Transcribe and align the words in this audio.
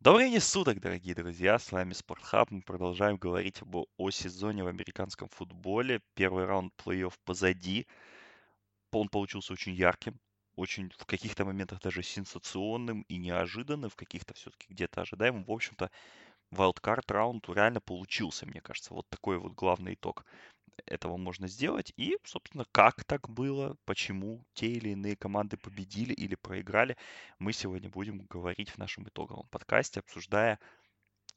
Добрый 0.00 0.30
день 0.30 0.38
суток, 0.38 0.78
дорогие 0.78 1.12
друзья! 1.12 1.58
С 1.58 1.72
вами 1.72 1.92
Спортхаб. 1.92 2.52
Мы 2.52 2.62
продолжаем 2.62 3.16
говорить 3.16 3.60
об, 3.62 3.74
о 3.96 4.10
сезоне 4.10 4.62
в 4.62 4.68
американском 4.68 5.28
футболе. 5.28 6.00
Первый 6.14 6.44
раунд 6.44 6.72
плей-офф 6.76 7.12
позади. 7.24 7.84
Он 8.92 9.08
получился 9.08 9.52
очень 9.52 9.74
ярким, 9.74 10.20
очень 10.54 10.92
в 10.96 11.04
каких-то 11.04 11.44
моментах 11.44 11.80
даже 11.80 12.04
сенсационным 12.04 13.02
и 13.08 13.16
неожиданным, 13.16 13.90
в 13.90 13.96
каких-то 13.96 14.34
все-таки 14.34 14.72
где-то 14.72 15.00
ожидаемым. 15.00 15.44
В 15.44 15.50
общем-то, 15.50 15.90
wildcard 16.54 17.02
раунд 17.08 17.48
реально 17.48 17.80
получился, 17.80 18.46
мне 18.46 18.60
кажется. 18.60 18.94
Вот 18.94 19.08
такой 19.08 19.38
вот 19.38 19.54
главный 19.54 19.94
итог 19.94 20.24
этого 20.86 21.16
можно 21.16 21.48
сделать. 21.48 21.92
И, 21.96 22.16
собственно, 22.24 22.64
как 22.72 23.04
так 23.04 23.28
было, 23.28 23.76
почему 23.84 24.44
те 24.54 24.68
или 24.68 24.90
иные 24.90 25.16
команды 25.16 25.56
победили 25.56 26.12
или 26.12 26.34
проиграли, 26.34 26.96
мы 27.38 27.52
сегодня 27.52 27.88
будем 27.88 28.26
говорить 28.30 28.70
в 28.70 28.78
нашем 28.78 29.08
итоговом 29.08 29.46
подкасте, 29.48 30.00
обсуждая 30.00 30.58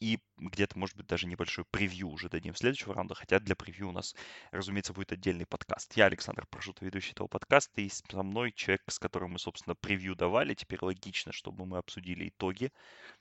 и 0.01 0.19
где-то, 0.37 0.79
может 0.79 0.97
быть, 0.97 1.05
даже 1.05 1.27
небольшой 1.27 1.63
превью 1.69 2.09
уже 2.09 2.27
дадим 2.27 2.55
следующего 2.55 2.95
раунда, 2.95 3.13
хотя 3.13 3.39
для 3.39 3.55
превью 3.55 3.89
у 3.89 3.91
нас, 3.91 4.15
разумеется, 4.51 4.93
будет 4.93 5.11
отдельный 5.11 5.45
подкаст. 5.45 5.95
Я 5.95 6.05
Александр 6.05 6.47
Прошута, 6.47 6.83
ведущий 6.83 7.11
этого 7.11 7.27
подкаста, 7.27 7.81
и 7.81 7.89
со 7.89 8.23
мной 8.23 8.51
человек, 8.51 8.81
с 8.87 8.97
которым 8.97 9.33
мы, 9.33 9.39
собственно, 9.39 9.75
превью 9.75 10.15
давали. 10.15 10.55
Теперь 10.55 10.79
логично, 10.81 11.31
чтобы 11.31 11.67
мы 11.67 11.77
обсудили 11.77 12.29
итоги 12.29 12.71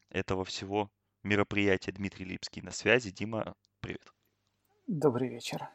этого 0.08 0.46
всего 0.46 0.90
мероприятия. 1.22 1.92
Дмитрий 1.92 2.24
Липский 2.24 2.62
на 2.62 2.70
связи. 2.70 3.10
Дима, 3.10 3.54
привет. 3.80 4.10
Добрый 4.86 5.28
вечер. 5.28 5.68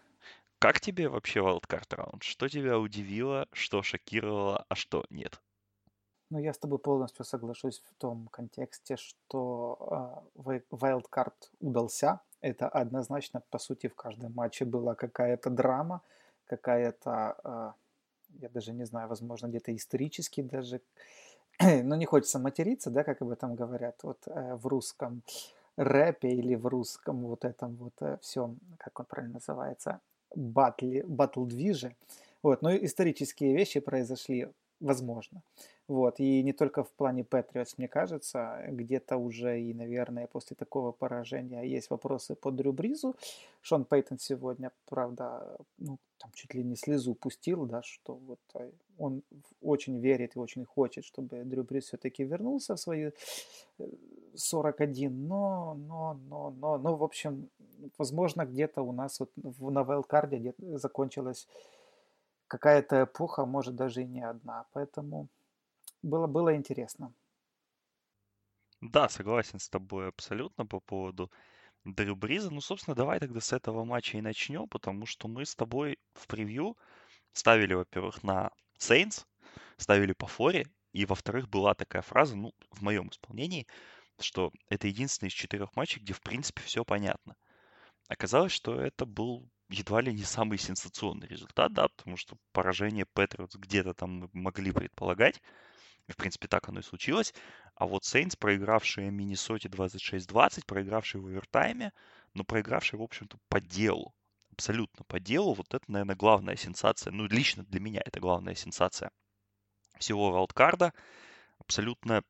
Как 0.66 0.80
тебе 0.80 1.10
вообще 1.10 1.42
Wildcard 1.42 1.96
раунд? 1.96 2.24
Что 2.24 2.50
тебя 2.50 2.80
удивило, 2.80 3.48
что 3.52 3.84
шокировало, 3.84 4.66
а 4.68 4.74
что 4.74 5.06
нет? 5.12 5.40
Ну, 6.32 6.40
я 6.40 6.56
с 6.56 6.58
тобой 6.58 6.80
полностью 6.80 7.24
соглашусь 7.24 7.84
в 7.86 7.94
том 8.02 8.30
контексте, 8.32 8.98
что 8.98 10.26
э, 10.36 10.64
Wildcard 10.72 11.36
удался. 11.60 12.22
Это 12.42 12.68
однозначно, 12.68 13.44
по 13.52 13.60
сути, 13.60 13.86
в 13.86 13.94
каждом 13.94 14.34
матче 14.34 14.66
была 14.66 14.96
какая-то 14.96 15.52
драма, 15.52 16.02
какая-то, 16.48 17.36
э, 17.44 17.72
я 18.42 18.50
даже 18.50 18.74
не 18.74 18.86
знаю, 18.86 19.08
возможно, 19.08 19.46
где-то 19.46 19.72
исторически 19.76 20.42
даже, 20.42 20.82
но 21.62 21.96
не 21.96 22.06
хочется 22.06 22.40
материться, 22.40 22.90
да, 22.90 23.04
как 23.04 23.22
об 23.22 23.30
этом 23.30 23.54
говорят, 23.54 24.00
вот 24.02 24.18
э, 24.26 24.56
в 24.56 24.66
русском 24.66 25.22
рэпе 25.78 26.30
или 26.30 26.56
в 26.56 26.66
русском 26.66 27.22
вот 27.22 27.46
этом 27.46 27.76
вот 27.76 27.94
э, 28.02 28.18
всем, 28.24 28.58
как 28.80 29.00
он 29.00 29.06
правильно 29.06 29.36
называется, 29.36 30.02
батле, 30.36 31.04
батл-движе. 31.04 31.96
Вот, 32.44 32.62
но 32.62 32.76
исторические 32.76 33.56
вещи 33.56 33.80
произошли, 33.80 34.50
возможно. 34.80 35.42
Вот, 35.88 36.20
и 36.20 36.42
не 36.42 36.52
только 36.52 36.84
в 36.84 36.92
плане 36.92 37.24
Патриотс, 37.24 37.78
мне 37.78 37.88
кажется, 37.88 38.66
где-то 38.70 39.18
уже 39.18 39.62
и, 39.62 39.74
наверное, 39.74 40.26
после 40.26 40.56
такого 40.56 40.92
поражения 40.92 41.62
есть 41.62 41.92
вопросы 41.92 42.36
по 42.36 42.52
Дрю 42.52 42.74
Бризу. 42.74 43.16
Шон 43.62 43.86
Пейтон 43.86 44.18
сегодня, 44.18 44.72
правда, 44.86 45.58
ну, 45.78 46.00
там 46.18 46.32
чуть 46.34 46.56
ли 46.56 46.64
не 46.64 46.76
слезу 46.76 47.14
пустил, 47.14 47.66
да, 47.68 47.84
что 47.84 48.16
вот 48.16 48.40
э, 48.56 48.72
он 48.98 49.22
очень 49.62 50.00
верит 50.00 50.36
и 50.36 50.40
очень 50.40 50.66
хочет, 50.66 51.06
чтобы 51.06 51.44
Дрю 51.44 51.64
Бриз 51.64 51.86
все-таки 51.86 52.24
вернулся 52.24 52.76
в 52.76 52.80
свои 52.80 53.12
41, 54.34 55.08
э, 55.08 55.14
но, 55.14 55.76
но, 55.76 56.20
но, 56.30 56.50
но, 56.50 56.78
но, 56.80 56.96
в 56.96 57.04
общем, 57.04 57.50
возможно, 57.98 58.46
где-то 58.46 58.82
у 58.82 58.92
нас 58.92 59.20
вот 59.20 59.32
на 59.36 59.84
Вайлдкарде 59.84 60.54
закончилась 60.58 61.48
какая-то 62.48 63.04
эпоха, 63.04 63.46
может, 63.46 63.76
даже 63.76 64.02
и 64.04 64.08
не 64.08 64.22
одна. 64.22 64.66
Поэтому 64.74 65.28
было, 66.04 66.28
было 66.28 66.56
интересно. 66.56 67.14
Да, 68.82 69.10
согласен 69.10 69.60
с 69.60 69.70
тобой 69.70 70.10
абсолютно 70.10 70.66
по 70.66 70.80
поводу 70.80 71.32
Дрю 71.84 72.16
Бриза. 72.16 72.52
Ну, 72.52 72.62
собственно, 72.62 72.96
давай 72.96 73.20
тогда 73.20 73.40
с 73.40 73.54
этого 73.54 73.84
матча 73.84 74.18
и 74.18 74.22
начнем, 74.22 74.68
потому 74.68 75.06
что 75.06 75.28
мы 75.28 75.46
с 75.46 75.56
тобой 75.56 75.98
в 76.14 76.28
превью 76.28 76.78
ставили, 77.32 77.74
во-первых, 77.74 78.24
на 78.24 78.52
Saints, 78.80 79.26
ставили 79.78 80.14
по 80.14 80.28
форе, 80.28 80.68
и, 80.94 81.06
во-вторых, 81.06 81.50
была 81.50 81.74
такая 81.74 82.02
фраза, 82.02 82.36
ну, 82.36 82.54
в 82.72 82.82
моем 82.82 83.10
исполнении, 83.10 83.68
что 84.20 84.52
это 84.70 84.88
единственный 84.88 85.30
из 85.30 85.34
четырех 85.34 85.76
матчей, 85.76 86.02
где, 86.02 86.14
в 86.14 86.22
принципе, 86.22 86.62
все 86.62 86.86
понятно. 86.86 87.36
Оказалось, 88.08 88.52
что 88.52 88.80
это 88.80 89.06
был 89.06 89.50
едва 89.70 90.02
ли 90.02 90.14
не 90.14 90.24
самый 90.24 90.58
сенсационный 90.58 91.28
результат, 91.28 91.74
да, 91.74 91.88
потому 91.88 92.18
что 92.18 92.38
поражение 92.52 93.06
Патриотс 93.06 93.56
где-то 93.56 93.94
там 93.94 94.30
могли 94.34 94.72
предполагать, 94.72 95.42
в 96.08 96.16
принципе, 96.16 96.48
так 96.48 96.70
оно 96.70 96.82
и 96.82 96.84
случилось. 96.84 97.34
А 97.74 97.88
вот 97.88 98.06
Сейнс, 98.06 98.36
проигравшие 98.36 99.10
Миннесоте 99.10 99.70
26-20, 99.70 100.66
проигравшие 100.66 101.22
в 101.22 101.26
овертайме, 101.26 101.94
но 102.34 102.44
проигравшие, 102.44 103.00
в 103.00 103.04
общем-то, 103.04 103.40
по 103.50 103.60
делу. 103.60 104.14
Абсолютно 104.52 105.04
по 105.06 105.20
делу. 105.20 105.54
Вот 105.54 105.74
это, 105.74 105.84
наверное, 105.88 106.16
главная 106.16 106.56
сенсация. 106.56 107.12
Ну, 107.12 107.26
лично 107.26 107.64
для 107.64 107.80
меня 107.80 108.02
это 108.06 108.20
главная 108.20 108.56
сенсация 108.56 109.12
всего 109.98 110.32
валдкарда. 110.32 110.94
Абсолютно 111.58 112.24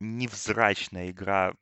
невзрачная 0.00 1.10
игра 1.10 1.54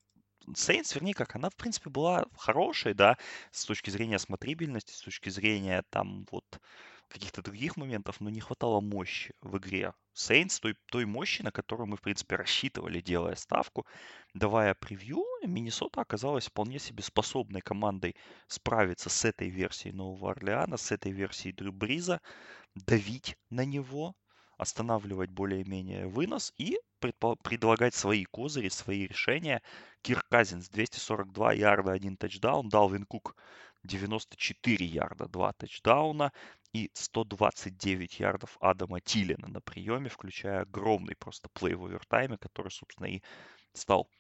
Saints, 0.49 0.95
вернее, 0.95 1.15
как 1.15 1.37
она, 1.37 1.51
в 1.51 1.57
принципе, 1.57 1.91
была 1.91 2.25
хорошей, 2.37 2.95
да, 2.95 3.17
с 3.53 3.65
точки 3.65 3.91
зрения 3.91 4.19
смотрибельности, 4.19 4.93
с 4.93 5.01
точки 5.01 5.29
зрения 5.29 5.85
там 5.91 6.27
вот 6.31 6.61
каких-то 7.09 7.43
других 7.43 7.77
моментов, 7.77 8.21
но 8.21 8.31
не 8.31 8.41
хватало 8.41 8.81
мощи 8.81 9.35
в 9.41 9.59
игре. 9.59 9.93
Saints, 10.15 10.61
той, 10.61 10.77
той 10.87 11.05
мощи, 11.07 11.43
на 11.43 11.51
которую 11.51 11.89
мы, 11.89 11.97
в 11.97 12.01
принципе, 12.03 12.37
рассчитывали, 12.37 13.01
делая 13.01 13.35
ставку, 13.35 13.87
давая 14.35 14.75
превью, 14.75 15.25
Миннесота 15.43 16.01
оказалась 16.01 16.47
вполне 16.47 16.79
себе 16.79 17.03
способной 17.03 17.61
командой 17.61 18.17
справиться 18.47 19.11
с 19.11 19.25
этой 19.25 19.49
версией 19.49 19.95
Нового 19.95 20.31
Орлеана, 20.31 20.77
с 20.77 20.93
этой 20.93 21.13
версией 21.13 21.55
Дрю 21.55 21.73
Бриза, 21.73 22.21
давить 22.75 23.37
на 23.51 23.65
него, 23.65 24.15
останавливать 24.61 25.31
более-менее 25.31 26.07
вынос 26.07 26.53
и 26.59 26.79
предлагать 27.01 27.95
свои 27.95 28.25
козыри, 28.25 28.69
свои 28.69 29.07
решения. 29.07 29.63
Кирк 30.03 30.29
Казинс 30.29 30.69
242 30.69 31.53
ярда, 31.55 31.93
один 31.93 32.19
тачдаун. 32.19 32.69
Далвин 32.69 33.07
Кук 33.07 33.37
94 33.85 34.85
ярда, 34.85 35.29
два 35.29 35.55
тачдауна 35.55 36.33
и 36.75 36.91
129 36.93 38.21
ярдов 38.21 38.59
Адама 38.61 39.01
Тилина 39.01 39.49
на 39.49 39.63
приеме, 39.63 40.11
включая 40.11 40.61
огромный 40.61 41.17
просто 41.17 41.49
плей 41.49 41.75
в 41.75 41.87
овертайме, 41.87 42.37
который, 42.37 42.71
собственно, 42.71 43.07
и 43.07 43.23
стал 43.73 44.11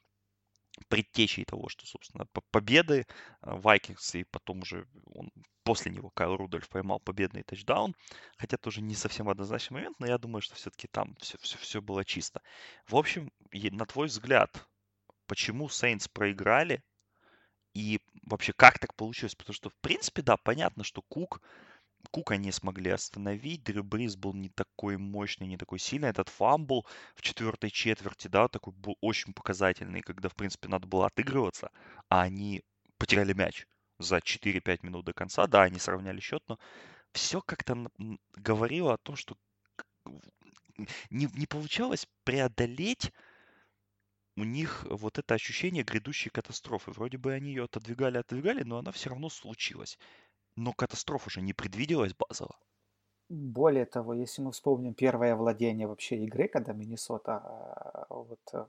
предтечей 0.88 1.44
того, 1.44 1.68
что, 1.68 1.86
собственно, 1.86 2.26
победы 2.50 3.06
Вайкингс, 3.42 4.14
и 4.14 4.24
потом 4.24 4.60
уже 4.60 4.86
он, 5.06 5.30
после 5.62 5.92
него 5.92 6.10
Кайл 6.10 6.36
Рудольф 6.36 6.68
поймал 6.68 7.00
победный 7.00 7.42
тачдаун, 7.42 7.94
хотя 8.36 8.56
тоже 8.56 8.80
не 8.80 8.94
совсем 8.94 9.28
однозначный 9.28 9.76
момент, 9.76 10.00
но 10.00 10.06
я 10.06 10.18
думаю, 10.18 10.42
что 10.42 10.54
все-таки 10.54 10.88
там 10.88 11.16
все, 11.20 11.38
все, 11.38 11.58
все 11.58 11.82
было 11.82 12.04
чисто. 12.04 12.40
В 12.86 12.96
общем, 12.96 13.30
на 13.52 13.86
твой 13.86 14.06
взгляд, 14.06 14.66
почему 15.26 15.68
Сейнс 15.68 16.08
проиграли, 16.08 16.82
и 17.74 18.00
вообще 18.22 18.52
как 18.52 18.78
так 18.78 18.94
получилось? 18.94 19.34
Потому 19.34 19.54
что, 19.54 19.70
в 19.70 19.76
принципе, 19.76 20.22
да, 20.22 20.36
понятно, 20.36 20.82
что 20.82 21.02
Кук 21.02 21.40
Кука 22.10 22.36
не 22.36 22.52
смогли 22.52 22.90
остановить. 22.90 23.62
Дрю 23.62 23.84
Бриз 23.84 24.16
был 24.16 24.34
не 24.34 24.48
такой 24.48 24.96
мощный, 24.96 25.46
не 25.46 25.56
такой 25.56 25.78
сильный. 25.78 26.08
Этот 26.08 26.28
фамбл 26.28 26.86
в 27.14 27.22
четвертой 27.22 27.70
четверти, 27.70 28.28
да, 28.28 28.48
такой 28.48 28.72
был 28.72 28.96
очень 29.00 29.32
показательный, 29.32 30.00
когда, 30.00 30.28
в 30.28 30.34
принципе, 30.34 30.68
надо 30.68 30.86
было 30.86 31.06
отыгрываться, 31.06 31.70
а 32.08 32.22
они 32.22 32.62
потеряли 32.98 33.32
мяч 33.32 33.66
за 33.98 34.18
4-5 34.18 34.80
минут 34.82 35.04
до 35.04 35.12
конца. 35.12 35.46
Да, 35.46 35.62
они 35.62 35.78
сравняли 35.78 36.20
счет, 36.20 36.42
но 36.48 36.58
все 37.12 37.40
как-то 37.40 37.90
говорило 38.34 38.94
о 38.94 38.98
том, 38.98 39.16
что 39.16 39.36
не, 41.10 41.26
не 41.34 41.46
получалось 41.46 42.06
преодолеть 42.24 43.12
у 44.36 44.44
них 44.44 44.86
вот 44.88 45.18
это 45.18 45.34
ощущение 45.34 45.84
грядущей 45.84 46.30
катастрофы. 46.30 46.92
Вроде 46.92 47.18
бы 47.18 47.32
они 47.32 47.50
ее 47.50 47.64
отодвигали, 47.64 48.18
отодвигали, 48.18 48.62
но 48.62 48.78
она 48.78 48.90
все 48.92 49.10
равно 49.10 49.28
случилась. 49.28 49.98
Но 50.60 50.74
катастрофа 50.74 51.30
же 51.30 51.40
не 51.40 51.54
предвиделась 51.54 52.12
базово. 52.12 52.54
Более 53.30 53.86
того, 53.86 54.12
если 54.12 54.42
мы 54.42 54.52
вспомним 54.52 54.92
первое 54.92 55.34
владение 55.34 55.86
вообще 55.86 56.18
игры, 56.18 56.48
когда 56.48 56.74
Миннесота, 56.74 57.36
а, 57.38 58.06
вот, 58.10 58.40
э, 58.52 58.66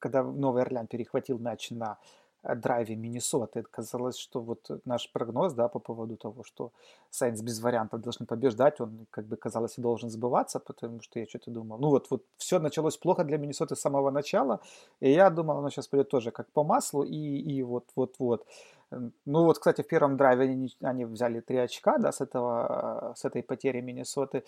когда 0.00 0.24
Новый 0.24 0.62
Орлеан 0.62 0.88
перехватил 0.88 1.38
мяч 1.38 1.70
на 1.70 1.96
драйве 2.42 2.96
Миннесоты, 2.96 3.62
казалось, 3.62 4.16
что 4.16 4.40
вот 4.40 4.70
наш 4.84 5.10
прогноз, 5.12 5.52
да, 5.54 5.68
по 5.68 5.78
поводу 5.78 6.16
того, 6.16 6.44
что 6.44 6.72
Сайнс 7.10 7.42
без 7.42 7.60
вариантов 7.60 8.00
должны 8.00 8.26
побеждать, 8.26 8.80
он, 8.80 9.06
как 9.10 9.26
бы 9.26 9.36
казалось, 9.36 9.78
и 9.78 9.82
должен 9.82 10.10
сбываться, 10.10 10.60
потому 10.60 11.00
что 11.00 11.18
я 11.18 11.26
что-то 11.26 11.50
думал, 11.50 11.78
ну 11.78 11.88
вот, 11.88 12.10
вот 12.10 12.22
все 12.36 12.58
началось 12.58 12.96
плохо 12.96 13.24
для 13.24 13.38
Миннесоты 13.38 13.74
с 13.74 13.80
самого 13.80 14.10
начала, 14.10 14.60
и 15.00 15.10
я 15.10 15.30
думал, 15.30 15.58
оно 15.58 15.70
сейчас 15.70 15.88
пойдет 15.88 16.10
тоже 16.10 16.30
как 16.30 16.50
по 16.52 16.64
маслу, 16.64 17.02
и, 17.02 17.16
и 17.16 17.62
вот, 17.62 17.84
вот, 17.96 18.14
вот. 18.18 18.46
Ну 18.90 19.44
вот, 19.44 19.58
кстати, 19.58 19.82
в 19.82 19.86
первом 19.86 20.16
драйве 20.16 20.44
они, 20.44 20.70
они 20.80 21.04
взяли 21.04 21.40
три 21.40 21.58
очка, 21.58 21.98
да, 21.98 22.10
с, 22.12 22.20
этого, 22.20 23.12
с 23.16 23.24
этой 23.24 23.42
потери 23.42 23.80
Миннесоты. 23.82 24.44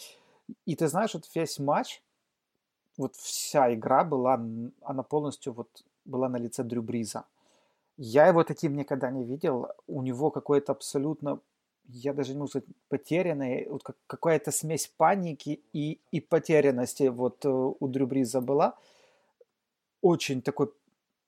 И 0.64 0.76
ты 0.76 0.88
знаешь, 0.88 1.14
вот 1.14 1.24
весь 1.34 1.58
матч, 1.58 2.02
вот 2.96 3.14
вся 3.16 3.72
игра 3.74 4.04
была, 4.04 4.40
она 4.82 5.02
полностью 5.02 5.52
вот 5.52 5.68
была 6.04 6.28
на 6.28 6.38
лице 6.38 6.62
Дрю 6.62 6.82
Бриза. 6.82 7.24
Я 8.02 8.28
его 8.28 8.44
таким 8.44 8.76
никогда 8.76 9.10
не 9.10 9.24
видел. 9.24 9.68
У 9.86 10.00
него 10.00 10.30
какое-то 10.30 10.72
абсолютно, 10.72 11.38
я 11.86 12.14
даже 12.14 12.32
не 12.32 12.38
могу 12.38 12.48
сказать, 12.48 12.68
потерянное, 12.88 13.66
вот 13.68 13.82
какая-то 14.06 14.50
смесь 14.52 14.86
паники 14.96 15.60
и, 15.74 16.00
и 16.10 16.20
потерянности 16.20 17.08
вот 17.08 17.44
э, 17.44 17.48
у 17.48 17.88
Дрю 17.88 18.06
Бриза 18.06 18.40
была. 18.40 18.74
Очень 20.00 20.40
такой 20.40 20.72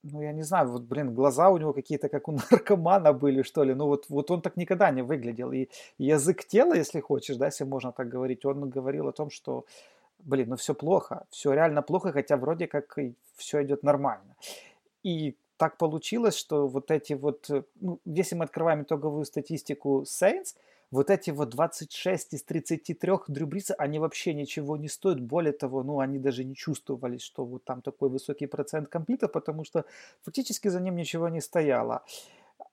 ну, 0.02 0.22
я 0.22 0.32
не 0.32 0.44
знаю, 0.44 0.69
вот, 0.69 0.82
блин, 0.82 1.14
глаза 1.14 1.50
у 1.50 1.58
него 1.58 1.74
какие-то, 1.74 2.08
как 2.08 2.28
у 2.28 2.32
наркомана 2.50 3.12
были, 3.12 3.42
что 3.42 3.64
ли. 3.64 3.75
Ну, 3.75 3.86
вот, 3.86 4.06
вот 4.08 4.30
он 4.30 4.40
так 4.40 4.56
никогда 4.56 4.90
не 4.90 5.02
выглядел. 5.02 5.52
И 5.52 5.68
язык 5.98 6.44
тела, 6.46 6.72
если 6.75 7.00
хочешь, 7.00 7.36
да, 7.36 7.46
если 7.46 7.64
можно 7.64 7.92
так 7.92 8.08
говорить, 8.08 8.46
он 8.46 8.70
говорил 8.70 9.08
о 9.08 9.12
том, 9.12 9.28
что, 9.30 9.66
блин, 10.20 10.48
ну 10.48 10.56
все 10.56 10.75
плохо, 10.75 11.26
все 11.28 11.52
реально 11.52 11.82
плохо, 11.82 12.12
хотя 12.12 12.38
вроде 12.38 12.66
как 12.66 12.98
все 13.36 13.62
идет 13.62 13.82
нормально. 13.82 14.36
И 15.02 15.36
так 15.62 15.79
получилось, 15.79 16.37
что 16.37 16.67
вот 16.67 16.91
эти 16.91 17.12
вот, 17.12 17.49
э, 17.49 17.62
ну, 17.81 18.00
если 18.05 18.35
мы 18.35 18.47
открываем 18.47 18.82
итоговую 18.82 19.25
статистику 19.25 20.03
Saints, 20.03 20.56
вот 20.91 21.09
эти 21.09 21.31
вот 21.31 21.50
26 21.50 22.35
из 22.35 22.43
33 22.43 23.12
Дрю 23.29 23.47
Бриса, 23.47 23.75
они 23.79 24.00
вообще 24.00 24.35
ничего 24.35 24.76
не 24.76 24.88
стоят. 24.88 25.20
Более 25.20 25.53
того, 25.53 25.85
ну, 25.85 26.00
они 26.00 26.19
даже 26.19 26.43
не 26.43 26.56
чувствовали, 26.56 27.19
что 27.19 27.44
вот 27.44 27.64
там 27.64 27.81
такой 27.81 28.09
высокий 28.09 28.47
процент 28.47 28.88
комплитов, 28.88 29.31
потому 29.31 29.62
что 29.62 29.85
фактически 30.23 30.67
за 30.67 30.81
ним 30.81 30.97
ничего 30.97 31.29
не 31.29 31.41
стояло. 31.41 32.03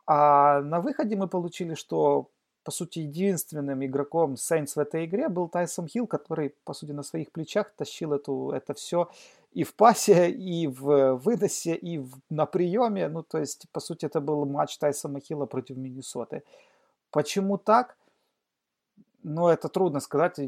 А 0.08 0.62
на 0.62 0.82
выходе 0.82 1.16
мы 1.16 1.28
получили, 1.28 1.76
что 1.76 2.32
по 2.64 2.72
сути, 2.72 3.00
единственным 3.00 3.86
игроком 3.86 4.34
Saints 4.34 4.74
в 4.76 4.80
этой 4.80 5.06
игре 5.06 5.30
был 5.30 5.48
Тайсон 5.48 5.88
Хилл, 5.88 6.08
который, 6.08 6.56
по 6.66 6.74
сути, 6.74 6.92
на 6.92 7.04
своих 7.04 7.32
плечах 7.32 7.72
тащил 7.72 8.14
эту, 8.14 8.52
это 8.52 8.74
все 8.74 9.10
и 9.52 9.64
в 9.64 9.74
пасе, 9.76 10.30
и 10.30 10.68
в 10.68 11.16
выносе, 11.16 11.76
и 11.76 11.98
в, 11.98 12.12
на 12.30 12.46
приеме. 12.46 13.08
Ну, 13.10 13.24
то 13.24 13.40
есть, 13.40 13.66
по 13.72 13.80
сути, 13.80 14.06
это 14.06 14.22
был 14.22 14.46
матч 14.46 14.78
Тайсона 14.78 15.20
Хилла 15.20 15.46
против 15.46 15.78
Миннесоты. 15.78 16.44
Почему 17.12 17.58
так? 17.58 17.98
Ну, 19.24 19.48
это 19.48 19.68
трудно 19.68 20.00
сказать, 20.00 20.40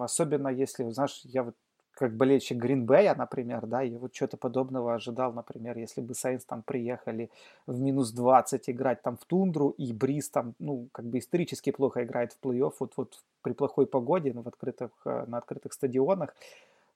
особенно 0.00 0.48
если, 0.48 0.90
знаешь, 0.90 1.20
я 1.24 1.42
вот 1.42 1.54
как 2.00 2.16
болельщик 2.16 2.56
Гринбея, 2.56 3.14
например, 3.14 3.66
да, 3.66 3.82
я 3.82 3.98
вот 3.98 4.14
что-то 4.14 4.38
подобного 4.38 4.94
ожидал, 4.94 5.34
например, 5.34 5.76
если 5.76 6.00
бы 6.00 6.14
Сайнс 6.14 6.44
там 6.46 6.62
приехали 6.62 7.30
в 7.66 7.78
минус 7.78 8.12
20 8.12 8.70
играть 8.70 9.02
там 9.02 9.18
в 9.18 9.24
тундру, 9.26 9.74
и 9.76 9.92
Бриз 9.92 10.30
там, 10.30 10.54
ну, 10.58 10.88
как 10.92 11.04
бы 11.04 11.18
исторически 11.18 11.72
плохо 11.72 12.02
играет 12.02 12.32
в 12.32 12.40
плей-офф, 12.42 12.72
вот, 12.80 12.92
вот 12.96 13.22
при 13.42 13.52
плохой 13.52 13.86
погоде, 13.86 14.32
ну, 14.32 14.40
в 14.40 14.48
открытых, 14.48 14.90
э, 15.04 15.24
на 15.26 15.36
открытых 15.36 15.74
стадионах, 15.74 16.34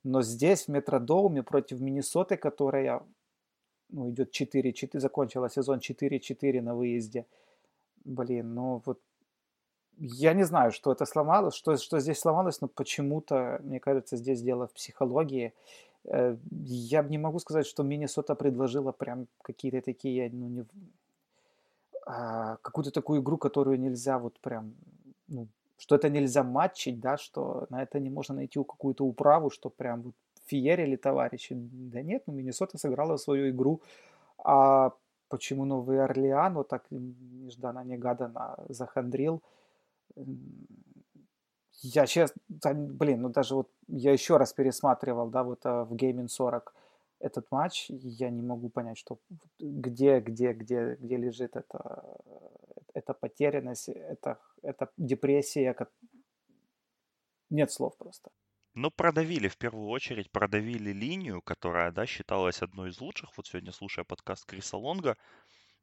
но 0.05 0.23
здесь, 0.23 0.65
в 0.65 0.69
Метродоуме, 0.69 1.43
против 1.43 1.81
Миннесоты, 1.81 2.37
которая, 2.37 3.03
ну, 3.89 4.11
идет 4.11 4.39
4-4, 4.39 5.01
закончила 5.01 5.51
сезон 5.51 5.81
4-4 5.81 6.61
на 6.61 6.75
выезде, 6.75 7.27
блин, 8.05 8.55
ну, 8.55 8.83
вот 8.85 9.01
я 9.97 10.35
не 10.35 10.45
знаю, 10.45 10.73
что 10.73 10.93
это 10.93 11.07
сломалось, 11.07 11.55
что, 11.55 11.77
что 11.77 12.01
здесь 12.01 12.19
сломалось, 12.19 12.61
но 12.61 12.69
почему-то, 12.69 13.61
мне 13.63 13.81
кажется, 13.81 14.17
здесь 14.17 14.43
дело 14.43 14.67
в 14.67 14.73
психологии. 14.73 15.55
Э, 16.05 16.37
я 16.51 17.03
не 17.03 17.19
могу 17.19 17.39
сказать, 17.39 17.67
что 17.67 17.83
Миннесота 17.83 18.35
предложила 18.35 18.93
прям 18.93 19.27
какие-то 19.43 19.81
такие, 19.81 20.31
ну, 20.31 20.49
не, 20.49 20.67
а, 22.07 22.57
какую-то 22.57 22.91
такую 22.91 23.23
игру, 23.23 23.39
которую 23.39 23.81
нельзя 23.81 24.19
вот 24.19 24.39
прям, 24.41 24.75
ну, 25.29 25.49
что 25.79 25.97
это 25.97 26.09
нельзя 26.09 26.43
матчить, 26.43 27.01
да, 27.01 27.17
что 27.17 27.67
на 27.71 27.83
это 27.83 28.01
не 28.01 28.11
можно 28.11 28.35
найти 28.35 28.59
какую-то 28.59 29.05
управу, 29.05 29.51
что 29.51 29.71
прям 29.71 30.03
вот 30.03 30.15
феерили 30.47 30.97
товарищи. 30.97 31.55
Да 31.57 32.03
нет, 32.03 32.23
ну, 32.27 32.35
Миннесота 32.35 32.79
сыграла 32.79 33.17
свою 33.17 33.51
игру, 33.51 33.81
а 34.39 34.93
почему 35.29 35.65
Новый 35.65 36.03
Орлеан 36.03 36.55
вот 36.55 36.69
так 36.69 36.85
нежданно-негаданно 36.91 38.65
захандрил– 38.69 39.43
я 41.83 42.07
сейчас, 42.07 42.33
блин, 42.49 43.23
ну 43.23 43.29
даже 43.29 43.55
вот 43.55 43.69
я 43.89 44.13
еще 44.13 44.37
раз 44.37 44.53
пересматривал, 44.53 45.29
да, 45.29 45.43
вот 45.43 45.61
а, 45.65 45.85
в 45.85 45.93
Gaming 45.93 46.29
40 46.29 46.75
этот 47.21 47.51
матч, 47.51 47.87
я 47.89 48.31
не 48.31 48.43
могу 48.43 48.69
понять, 48.69 48.99
что 48.99 49.19
где, 49.59 50.21
где, 50.21 50.53
где, 50.53 50.97
где 50.99 51.17
лежит 51.17 51.57
эта, 51.57 52.05
эта 52.95 53.13
потерянность, 53.13 53.89
это, 53.89 54.39
это 54.63 54.91
депрессия, 54.97 55.77
нет 57.51 57.71
слов 57.71 57.97
просто. 57.99 58.31
Ну, 58.75 58.91
продавили 58.91 59.49
в 59.49 59.57
первую 59.57 59.89
очередь, 59.89 60.31
продавили 60.33 60.91
линию, 60.91 61.41
которая, 61.43 61.93
да, 61.93 62.07
считалась 62.07 62.63
одной 62.63 62.91
из 62.91 63.01
лучших. 63.01 63.37
Вот 63.37 63.47
сегодня, 63.47 63.71
слушая 63.73 64.05
подкаст 64.05 64.47
Криса 64.47 64.77
Лонга 64.77 65.17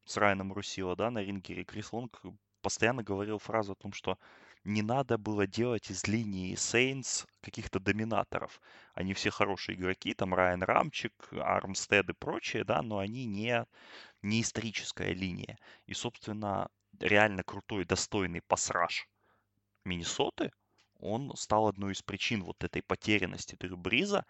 с 0.06 0.18
Райаном 0.18 0.52
Русила, 0.52 0.96
да, 0.96 1.10
на 1.10 1.20
ринге, 1.24 1.64
Крис 1.64 1.94
Лонг 1.94 2.22
постоянно 2.62 3.04
говорил 3.04 3.40
фразу 3.40 3.74
о 3.74 3.76
том, 3.76 3.94
что 3.94 4.18
не 4.64 4.82
надо 4.82 5.18
было 5.18 5.48
делать 5.48 5.90
из 5.90 6.06
линии 6.08 6.56
Saints 6.56 7.26
каких-то 7.42 7.80
доминаторов. 7.80 8.62
Они 8.94 9.14
все 9.14 9.32
хорошие 9.32 9.78
игроки, 9.78 10.14
там 10.14 10.34
Райан 10.34 10.62
Рамчик, 10.62 11.14
Армстед 11.32 12.10
и 12.10 12.14
прочие, 12.14 12.64
да, 12.64 12.82
но 12.82 13.00
они 13.00 13.26
не, 13.26 13.66
не 14.22 14.42
историческая 14.42 15.14
линия. 15.14 15.58
И, 15.86 15.94
собственно, 15.94 16.70
реально 17.00 17.44
крутой, 17.44 17.86
достойный 17.86 18.42
пасраж 18.42 19.08
Миннесоты, 19.86 20.52
он 21.00 21.36
стал 21.36 21.68
одной 21.68 21.94
из 21.94 22.02
причин 22.02 22.44
вот 22.44 22.64
этой 22.64 22.84
потерянности 22.84 23.56
Дрю 23.60 23.78
Бриза, 23.78 24.26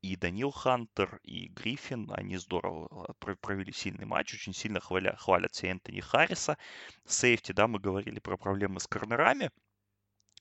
и 0.00 0.14
Данил 0.14 0.52
Хантер, 0.52 1.18
и 1.24 1.48
Гриффин, 1.48 2.10
они 2.12 2.36
здорово 2.36 2.88
а, 3.08 3.34
провели 3.40 3.72
сильный 3.72 4.04
матч, 4.04 4.32
очень 4.34 4.54
сильно 4.54 4.80
хваля, 4.80 5.16
хвалят 5.16 5.52
все 5.52 5.68
Энтони 5.68 6.00
Харриса. 6.00 6.56
Сейфти, 7.04 7.50
да, 7.50 7.66
мы 7.66 7.80
говорили 7.80 8.20
про 8.20 8.36
проблемы 8.36 8.78
с 8.78 8.86
корнерами, 8.86 9.50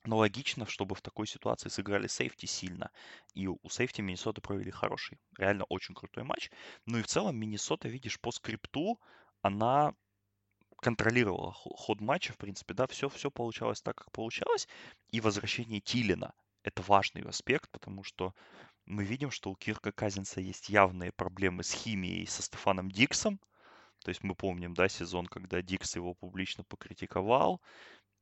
но 0.05 0.17
логично, 0.17 0.67
чтобы 0.67 0.93
в 0.93 1.01
такой 1.01 1.25
ситуации 1.25 1.69
сыграли 1.69 2.07
сейфти 2.07 2.45
сильно. 2.45 2.91
И 3.33 3.47
у 3.47 3.57
сейфти 3.67 4.01
Миннесота 4.01 4.41
провели 4.41 4.69
хороший, 4.69 5.17
реально 5.37 5.63
очень 5.69 5.95
крутой 5.95 6.23
матч. 6.23 6.51
Ну 6.85 6.99
и 6.99 7.01
в 7.01 7.07
целом 7.07 7.35
Миннесота, 7.37 7.89
видишь, 7.89 8.19
по 8.19 8.31
скрипту 8.31 8.99
она 9.41 9.93
контролировала 10.77 11.51
ход 11.53 12.01
матча, 12.01 12.33
в 12.33 12.37
принципе, 12.37 12.73
да, 12.73 12.87
все, 12.87 13.09
все 13.09 13.31
получалось 13.31 13.81
так, 13.81 13.95
как 13.95 14.11
получалось. 14.11 14.67
И 15.09 15.21
возвращение 15.21 15.81
Тилина– 15.81 16.33
это 16.63 16.81
важный 16.83 17.21
аспект, 17.23 17.69
потому 17.71 18.03
что 18.03 18.33
мы 18.85 19.03
видим, 19.03 19.31
что 19.31 19.51
у 19.51 19.55
Кирка 19.55 19.91
Казинца 19.91 20.39
есть 20.39 20.69
явные 20.69 21.11
проблемы 21.11 21.63
с 21.63 21.71
химией 21.71 22.25
со 22.27 22.41
Стефаном 22.41 22.89
Диксом. 22.89 23.39
То 24.03 24.09
есть 24.09 24.23
мы 24.23 24.35
помним, 24.35 24.73
да, 24.73 24.87
сезон, 24.87 25.25
когда 25.25 25.61
Дикс 25.61 25.95
его 25.95 26.13
публично 26.13 26.63
покритиковал. 26.63 27.61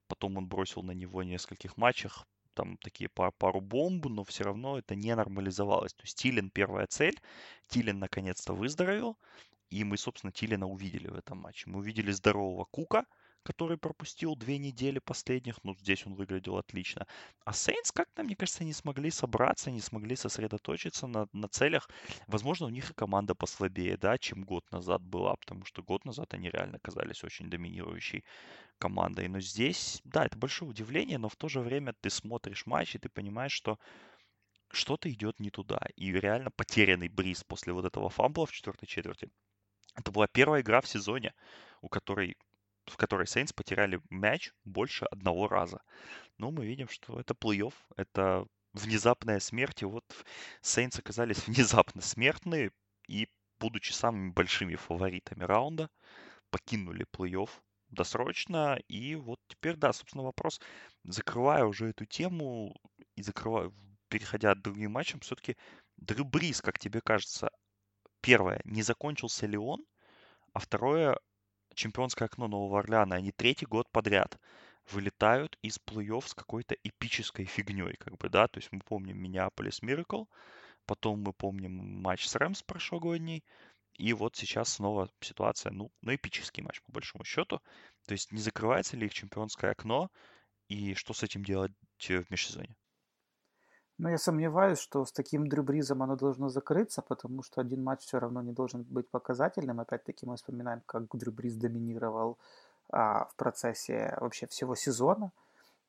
Потом 0.07 0.37
он 0.37 0.47
бросил 0.47 0.81
на 0.81 0.91
него 0.91 1.19
в 1.19 1.23
нескольких 1.23 1.77
матчах 1.77 2.25
там 2.55 2.77
такие 2.77 3.09
пар, 3.09 3.31
пару 3.37 3.61
бомб, 3.61 4.05
но 4.05 4.23
все 4.23 4.45
равно 4.45 4.79
это 4.79 4.95
не 4.95 5.13
нормализовалось. 5.15 5.93
То 5.93 6.03
есть 6.03 6.17
Тилин 6.17 6.49
первая 6.49 6.87
цель. 6.87 7.19
Тилин 7.67 7.99
наконец-то 7.99 8.53
выздоровел. 8.53 9.17
И 9.69 9.83
мы, 9.83 9.97
собственно, 9.97 10.31
Тилина 10.31 10.67
увидели 10.67 11.07
в 11.07 11.15
этом 11.15 11.39
матче. 11.39 11.69
Мы 11.69 11.79
увидели 11.79 12.11
здорового 12.11 12.65
Кука, 12.65 13.05
который 13.45 13.77
пропустил 13.77 14.35
две 14.35 14.57
недели 14.57 14.97
последних, 14.97 15.63
ну, 15.63 15.75
здесь 15.75 16.05
он 16.07 16.15
выглядел 16.15 16.57
отлично. 16.57 17.05
А 17.45 17.53
Сейнс 17.53 17.91
как-то, 17.91 18.23
мне 18.23 18.35
кажется, 18.35 18.63
не 18.63 18.73
смогли 18.73 19.11
собраться, 19.11 19.69
не 19.69 19.81
смогли 19.81 20.15
сосредоточиться 20.15 21.05
на, 21.05 21.27
на 21.31 21.47
целях. 21.47 21.87
Возможно, 22.27 22.65
у 22.65 22.69
них 22.69 22.89
и 22.89 22.95
команда 22.95 23.35
послабее, 23.35 23.97
да, 23.97 24.17
чем 24.17 24.43
год 24.43 24.63
назад 24.71 25.03
была, 25.03 25.35
потому 25.35 25.63
что 25.63 25.83
год 25.83 26.05
назад 26.05 26.33
они 26.33 26.49
реально 26.49 26.79
казались 26.79 27.23
очень 27.23 27.47
доминирующей 27.47 28.23
командой. 28.79 29.27
Но 29.27 29.39
здесь, 29.39 30.01
да, 30.03 30.25
это 30.25 30.37
большое 30.37 30.71
удивление, 30.71 31.19
но 31.19 31.29
в 31.29 31.35
то 31.35 31.47
же 31.47 31.59
время 31.61 31.93
ты 32.01 32.09
смотришь 32.09 32.65
матч, 32.65 32.95
и 32.95 32.99
ты 32.99 33.09
понимаешь, 33.09 33.53
что 33.53 33.77
что-то 34.71 35.11
идет 35.11 35.39
не 35.39 35.51
туда. 35.51 35.79
И 35.95 36.11
реально 36.11 36.49
потерянный 36.49 37.09
бриз 37.09 37.43
после 37.43 37.73
вот 37.73 37.85
этого 37.85 38.09
фамбла 38.09 38.47
в 38.47 38.51
четвертой 38.51 38.87
четверти. 38.87 39.29
Это 39.95 40.11
была 40.11 40.27
первая 40.27 40.61
игра 40.61 40.81
в 40.81 40.87
сезоне, 40.87 41.33
у 41.81 41.89
которой 41.89 42.37
в 42.85 42.97
которой 42.97 43.25
Сейнс 43.25 43.51
потеряли 43.51 43.99
мяч 44.09 44.51
больше 44.63 45.05
одного 45.05 45.47
раза. 45.47 45.81
Но 46.37 46.51
мы 46.51 46.65
видим, 46.67 46.87
что 46.87 47.19
это 47.19 47.33
плей-офф, 47.33 47.73
это 47.97 48.45
внезапная 48.73 49.39
смерть. 49.39 49.81
И 49.81 49.85
вот 49.85 50.05
Сейнс 50.61 50.99
оказались 50.99 51.47
внезапно 51.47 52.01
смертные 52.01 52.71
и, 53.07 53.27
будучи 53.59 53.91
самыми 53.91 54.29
большими 54.31 54.75
фаворитами 54.75 55.43
раунда, 55.43 55.89
покинули 56.51 57.05
плей-офф 57.11 57.49
досрочно. 57.89 58.79
И 58.87 59.15
вот 59.15 59.39
теперь, 59.47 59.77
да, 59.77 59.93
собственно, 59.93 60.23
вопрос, 60.23 60.59
закрывая 61.03 61.65
уже 61.65 61.89
эту 61.89 62.05
тему 62.05 62.75
и 63.15 63.23
закрывая, 63.23 63.71
переходя 64.09 64.53
к 64.53 64.61
другим 64.61 64.91
матчам, 64.91 65.21
все-таки 65.21 65.57
Дрю 65.97 66.25
Брис, 66.25 66.61
как 66.61 66.77
тебе 66.77 67.01
кажется, 67.01 67.49
первое, 68.25 68.59
не 68.65 68.81
закончился 68.81 69.45
ли 69.45 69.57
он? 69.57 69.85
А 70.53 70.59
второе, 70.59 71.19
чемпионское 71.75 72.25
окно 72.27 72.47
Нового 72.47 72.79
Орлеана, 72.79 73.15
они 73.15 73.31
третий 73.31 73.67
год 73.67 73.87
подряд 73.91 74.39
вылетают 74.91 75.57
из 75.61 75.77
плей-офф 75.77 76.27
с 76.27 76.33
какой-то 76.33 76.75
эпической 76.83 77.45
фигней, 77.45 77.95
как 77.97 78.17
бы, 78.17 78.29
да, 78.29 78.47
то 78.47 78.59
есть 78.59 78.71
мы 78.71 78.79
помним 78.81 79.19
Миннеаполис 79.19 79.83
Миракл, 79.83 80.23
потом 80.87 81.21
мы 81.21 81.33
помним 81.33 82.01
матч 82.01 82.25
с 82.27 82.35
Рэмс 82.35 82.63
прошлогодний, 82.63 83.43
И 83.97 84.13
вот 84.13 84.35
сейчас 84.35 84.69
снова 84.73 85.09
ситуация, 85.21 85.71
ну, 85.71 85.91
ну, 86.01 86.15
эпический 86.15 86.63
матч, 86.63 86.81
по 86.83 86.91
большому 86.91 87.25
счету. 87.25 87.61
То 88.07 88.13
есть 88.13 88.31
не 88.31 88.39
закрывается 88.39 88.97
ли 88.97 89.05
их 89.07 89.13
чемпионское 89.13 89.71
окно, 89.71 90.09
и 90.69 90.95
что 90.95 91.13
с 91.13 91.23
этим 91.23 91.43
делать 91.43 91.73
в 91.99 92.31
межсезонье? 92.31 92.75
Ну, 93.97 94.09
я 94.09 94.17
сомневаюсь, 94.17 94.79
что 94.79 95.05
с 95.05 95.11
таким 95.13 95.47
Дрю 95.47 95.63
Бризом 95.63 96.03
оно 96.03 96.17
должно 96.17 96.49
закрыться, 96.49 97.01
потому 97.01 97.43
что 97.43 97.61
один 97.61 97.81
матч 97.81 98.01
все 98.01 98.19
равно 98.19 98.41
не 98.41 98.51
должен 98.51 98.83
быть 98.83 99.09
показательным. 99.09 99.79
Опять-таки 99.79 100.25
мы 100.25 100.35
вспоминаем, 100.35 100.81
как 100.85 101.03
Дрю 101.13 101.31
Бриз 101.31 101.55
доминировал 101.55 102.37
а, 102.89 103.25
в 103.25 103.35
процессе 103.35 104.17
вообще 104.19 104.47
всего 104.47 104.75
сезона. 104.75 105.31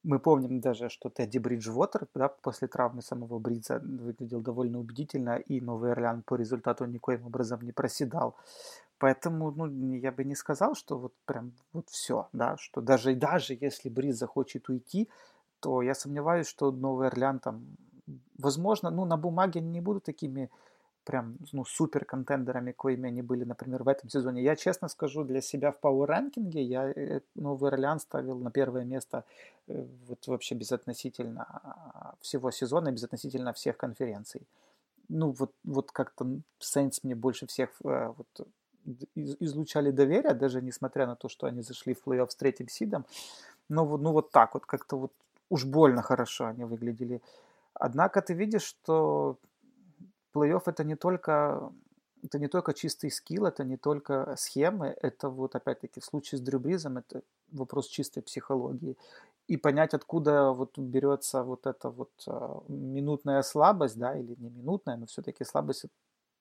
Мы 0.05 0.21
помним 0.21 0.61
даже, 0.61 0.89
что 0.89 1.09
Тедди 1.09 1.39
Бриджвотер 1.39 2.07
да, 2.15 2.29
после 2.29 2.69
травмы 2.69 3.03
самого 3.03 3.41
Бридза 3.41 3.81
выглядел 3.81 4.41
довольно 4.41 4.79
убедительно, 4.79 5.39
и 5.39 5.61
Новый 5.61 5.91
Орлеан 5.91 6.23
по 6.23 6.37
результату 6.37 6.85
никоим 6.85 7.27
образом 7.27 7.61
не 7.63 7.73
проседал. 7.73 8.37
Поэтому 8.99 9.51
ну, 9.51 9.67
я 9.97 10.13
бы 10.13 10.23
не 10.23 10.37
сказал, 10.37 10.77
что 10.77 10.97
вот 10.97 11.13
прям 11.25 11.55
вот 11.73 11.89
все, 11.89 12.29
да, 12.33 12.57
что 12.57 12.81
даже, 12.81 13.17
даже 13.17 13.59
если 13.61 13.89
Бриз 13.89 14.17
захочет 14.17 14.69
уйти, 14.69 15.09
то 15.59 15.83
я 15.83 15.95
сомневаюсь, 15.95 16.47
что 16.47 16.71
Новый 16.71 17.09
Орлеан 17.09 17.41
там, 17.41 17.67
возможно, 18.39 18.91
ну, 18.91 19.05
на 19.05 19.17
бумаге 19.17 19.61
они 19.61 19.71
не 19.71 19.81
будут 19.81 20.05
такими 20.05 20.51
прям 21.07 21.37
ну, 21.53 21.65
супер 21.65 22.05
контендерами, 22.05 22.73
коими 22.73 23.09
они 23.09 23.23
были, 23.23 23.45
например, 23.45 23.85
в 23.85 23.89
этом 23.89 24.11
сезоне. 24.11 24.43
Я 24.43 24.57
честно 24.57 24.89
скажу, 24.89 25.25
для 25.25 25.41
себя 25.41 25.71
в 25.71 25.79
Power 25.81 26.07
ранкинге 26.07 26.63
я 26.63 26.91
э, 26.91 27.21
Новый 27.37 27.71
Орлеан 27.71 28.01
ставил 28.01 28.39
на 28.39 28.51
первое 28.51 28.85
место 28.85 29.25
э, 29.69 29.87
вот 30.09 30.27
вообще 30.27 30.57
безотносительно 30.57 31.43
а, 31.43 32.15
всего 32.21 32.51
сезона, 32.51 32.91
безотносительно 32.91 33.53
всех 33.53 33.77
конференций. 33.77 34.43
Ну 35.09 35.31
вот, 35.31 35.53
вот 35.65 35.93
как-то 35.93 36.27
Saints 36.61 36.99
мне 37.05 37.15
больше 37.15 37.47
всех 37.47 37.71
э, 37.85 38.13
вот, 38.17 38.49
излучали 39.15 39.93
доверие, 39.93 40.35
даже 40.35 40.61
несмотря 40.61 41.07
на 41.07 41.15
то, 41.15 41.29
что 41.29 41.47
они 41.47 41.63
зашли 41.63 41.95
в 41.95 42.03
плей-офф 42.05 42.29
с 42.29 42.35
третьим 42.35 42.69
сидом. 42.69 43.05
Но 43.69 43.85
вот, 43.85 44.01
ну 44.01 44.13
вот 44.13 44.31
так 44.31 44.55
вот, 44.55 44.67
как-то 44.67 44.99
вот 44.99 45.13
уж 45.51 45.65
больно 45.65 46.03
хорошо 46.03 46.47
они 46.47 46.65
выглядели. 46.65 47.21
Однако 47.79 48.21
ты 48.23 48.35
видишь, 48.35 48.63
что 48.63 49.39
плей-офф 50.35 50.63
это 50.67 50.85
не 50.85 50.97
только 50.97 51.73
это 52.23 52.39
не 52.39 52.49
только 52.49 52.73
чистый 52.73 53.11
скилл, 53.11 53.47
это 53.47 53.65
не 53.65 53.77
только 53.77 54.35
схемы, 54.37 54.97
это 55.03 55.29
вот 55.29 55.55
опять-таки 55.55 56.01
в 56.01 56.05
случае 56.05 56.39
с 56.39 56.43
Дрю 56.43 56.59
Бризом 56.59 56.99
это 56.99 57.23
вопрос 57.53 57.87
чистой 57.87 58.23
психологии. 58.23 58.97
И 59.47 59.57
понять, 59.57 59.95
откуда 59.95 60.51
вот 60.51 60.77
берется 60.79 61.43
вот 61.45 61.67
эта 61.67 61.89
вот 61.89 62.11
э, 62.27 62.59
минутная 62.69 63.43
слабость, 63.43 63.97
да, 63.97 64.19
или 64.19 64.35
не 64.39 64.51
минутная, 64.51 64.97
но 64.97 65.07
все-таки 65.07 65.45
слабость 65.45 65.85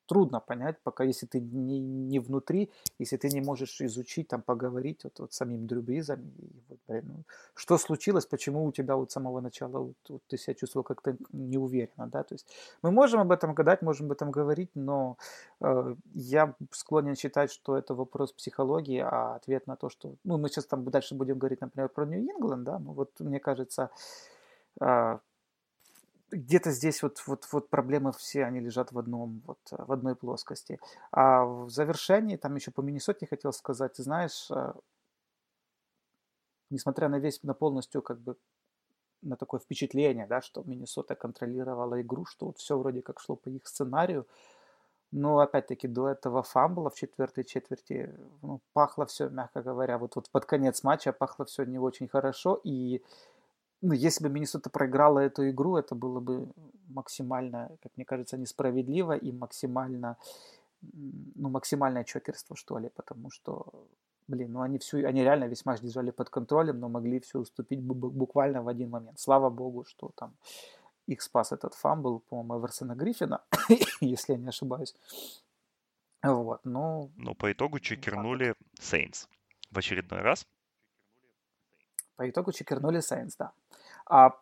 трудно 0.06 0.40
понять, 0.40 0.76
пока 0.82 1.04
если 1.04 1.26
ты 1.26 1.40
не, 1.40 1.80
не 1.80 2.18
внутри, 2.18 2.70
если 2.98 3.16
ты 3.16 3.28
не 3.28 3.40
можешь 3.40 3.80
изучить, 3.80 4.28
там, 4.28 4.42
поговорить 4.42 5.04
вот, 5.04 5.18
вот 5.18 5.32
самим 5.32 5.66
Дрюбизом, 5.66 6.20
и 6.38 6.62
вот, 6.68 6.78
ну, 6.88 7.24
что 7.54 7.78
случилось, 7.78 8.26
почему 8.26 8.64
у 8.64 8.72
тебя 8.72 8.96
вот 8.96 9.10
с 9.10 9.14
самого 9.14 9.40
начала 9.40 9.78
вот, 9.78 9.96
вот, 10.08 10.22
ты 10.28 10.38
себя 10.38 10.54
чувствовал 10.54 10.84
как-то 10.84 11.16
неуверенно, 11.32 12.06
да, 12.06 12.22
то 12.22 12.34
есть 12.34 12.46
мы 12.82 12.90
можем 12.90 13.20
об 13.20 13.32
этом 13.32 13.54
гадать, 13.54 13.82
можем 13.82 14.06
об 14.06 14.12
этом 14.12 14.30
говорить, 14.30 14.70
но 14.74 15.16
э, 15.60 15.94
я 16.14 16.54
склонен 16.70 17.16
считать, 17.16 17.52
что 17.52 17.76
это 17.76 17.94
вопрос 17.94 18.32
психологии, 18.32 19.00
а 19.00 19.36
ответ 19.36 19.66
на 19.66 19.76
то, 19.76 19.88
что, 19.88 20.14
ну, 20.24 20.38
мы 20.38 20.48
сейчас 20.48 20.66
там 20.66 20.84
дальше 20.84 21.14
будем 21.14 21.38
говорить, 21.38 21.60
например, 21.60 21.88
про 21.88 22.06
Нью-Ингланд, 22.06 22.64
да, 22.64 22.78
ну, 22.78 22.92
вот 22.92 23.10
мне 23.20 23.40
кажется, 23.40 23.90
э, 24.80 25.18
где-то 26.30 26.70
здесь 26.72 27.02
вот, 27.02 27.22
вот, 27.26 27.46
вот 27.52 27.68
проблемы 27.70 28.12
все, 28.12 28.44
они 28.44 28.60
лежат 28.60 28.92
в, 28.92 28.98
одном, 28.98 29.42
вот, 29.46 29.58
в 29.70 29.92
одной 29.92 30.16
плоскости. 30.16 30.78
А 31.12 31.44
в 31.44 31.70
завершении, 31.70 32.36
там 32.36 32.54
еще 32.56 32.70
по 32.70 32.80
Миннесоте 32.80 33.26
хотел 33.26 33.52
сказать, 33.52 33.96
знаешь, 33.96 34.50
э, 34.50 34.72
несмотря 36.70 37.08
на 37.08 37.18
весь, 37.18 37.42
на 37.42 37.54
полностью 37.54 38.02
как 38.02 38.20
бы 38.20 38.36
на 39.22 39.36
такое 39.36 39.60
впечатление, 39.60 40.26
да, 40.26 40.40
что 40.40 40.62
Миннесота 40.64 41.14
контролировала 41.14 42.00
игру, 42.02 42.26
что 42.26 42.46
вот 42.46 42.58
все 42.58 42.78
вроде 42.78 43.02
как 43.02 43.20
шло 43.20 43.36
по 43.36 43.48
их 43.48 43.66
сценарию, 43.66 44.26
но 45.12 45.38
опять-таки 45.38 45.88
до 45.88 46.08
этого 46.08 46.42
фамбла 46.42 46.90
в 46.90 46.94
четвертой 46.94 47.44
четверти 47.44 48.14
ну, 48.42 48.60
пахло 48.72 49.06
все, 49.06 49.28
мягко 49.28 49.62
говоря, 49.62 49.98
вот, 49.98 50.16
вот 50.16 50.28
под 50.30 50.44
конец 50.44 50.82
матча 50.82 51.12
пахло 51.12 51.44
все 51.44 51.64
не 51.64 51.78
очень 51.78 52.08
хорошо, 52.08 52.60
и 52.64 53.02
ну, 53.82 53.92
если 53.92 54.24
бы 54.24 54.30
Миннесота 54.30 54.70
проиграла 54.70 55.20
эту 55.20 55.48
игру, 55.50 55.76
это 55.76 55.94
было 55.94 56.20
бы 56.20 56.48
максимально, 56.88 57.70
как 57.82 57.92
мне 57.96 58.04
кажется, 58.04 58.36
несправедливо 58.36 59.16
и 59.16 59.32
максимально, 59.32 60.16
ну, 60.82 61.48
максимальное 61.48 62.04
чокерство, 62.04 62.56
что 62.56 62.78
ли, 62.78 62.88
потому 62.88 63.30
что, 63.30 63.66
блин, 64.28 64.52
ну, 64.52 64.60
они 64.60 64.78
всю, 64.78 65.06
они 65.06 65.22
реально 65.22 65.44
весь 65.44 65.64
матч 65.66 65.80
держали 65.80 66.10
под 66.10 66.30
контролем, 66.30 66.80
но 66.80 66.88
могли 66.88 67.20
все 67.20 67.38
уступить 67.38 67.82
буквально 67.82 68.62
в 68.62 68.68
один 68.68 68.90
момент. 68.90 69.18
Слава 69.18 69.50
богу, 69.50 69.84
что 69.84 70.10
там 70.14 70.34
их 71.06 71.22
спас 71.22 71.52
этот 71.52 71.74
фамбл, 71.74 72.20
по-моему, 72.20 72.58
Эверсона 72.58 72.94
Гриффина, 72.94 73.44
если 74.00 74.32
я 74.32 74.38
не 74.38 74.48
ошибаюсь. 74.48 74.94
Вот, 76.22 76.60
ну... 76.64 77.10
Но 77.16 77.34
по 77.34 77.52
итогу 77.52 77.78
чокернули 77.78 78.54
Сейнс 78.80 79.28
в 79.70 79.78
очередной 79.78 80.20
раз. 80.20 80.46
По 82.16 82.28
итогу 82.28 82.52
чекернули 82.52 83.00
Сейнс, 83.00 83.36
да. 83.36 83.52
А, 84.06 84.32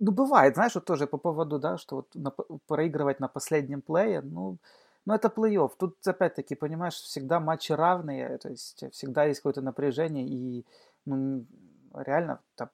ну, 0.00 0.12
бывает, 0.12 0.54
знаешь, 0.54 0.74
вот 0.74 0.84
тоже 0.84 1.06
по 1.06 1.18
поводу, 1.18 1.58
да, 1.58 1.78
что 1.78 1.96
вот 1.96 2.08
на, 2.14 2.30
проигрывать 2.66 3.20
на 3.20 3.28
последнем 3.28 3.82
плее, 3.82 4.20
ну, 4.22 4.58
ну, 5.06 5.14
это 5.14 5.28
плей-офф. 5.28 5.70
Тут, 5.78 5.96
опять-таки, 6.06 6.54
понимаешь, 6.54 6.94
всегда 6.94 7.40
матчи 7.40 7.72
равные, 7.72 8.38
то 8.38 8.48
есть 8.50 8.84
всегда 8.92 9.24
есть 9.24 9.40
какое-то 9.40 9.62
напряжение, 9.62 10.26
и 10.26 10.64
ну, 11.06 11.44
реально 11.94 12.40
там, 12.56 12.70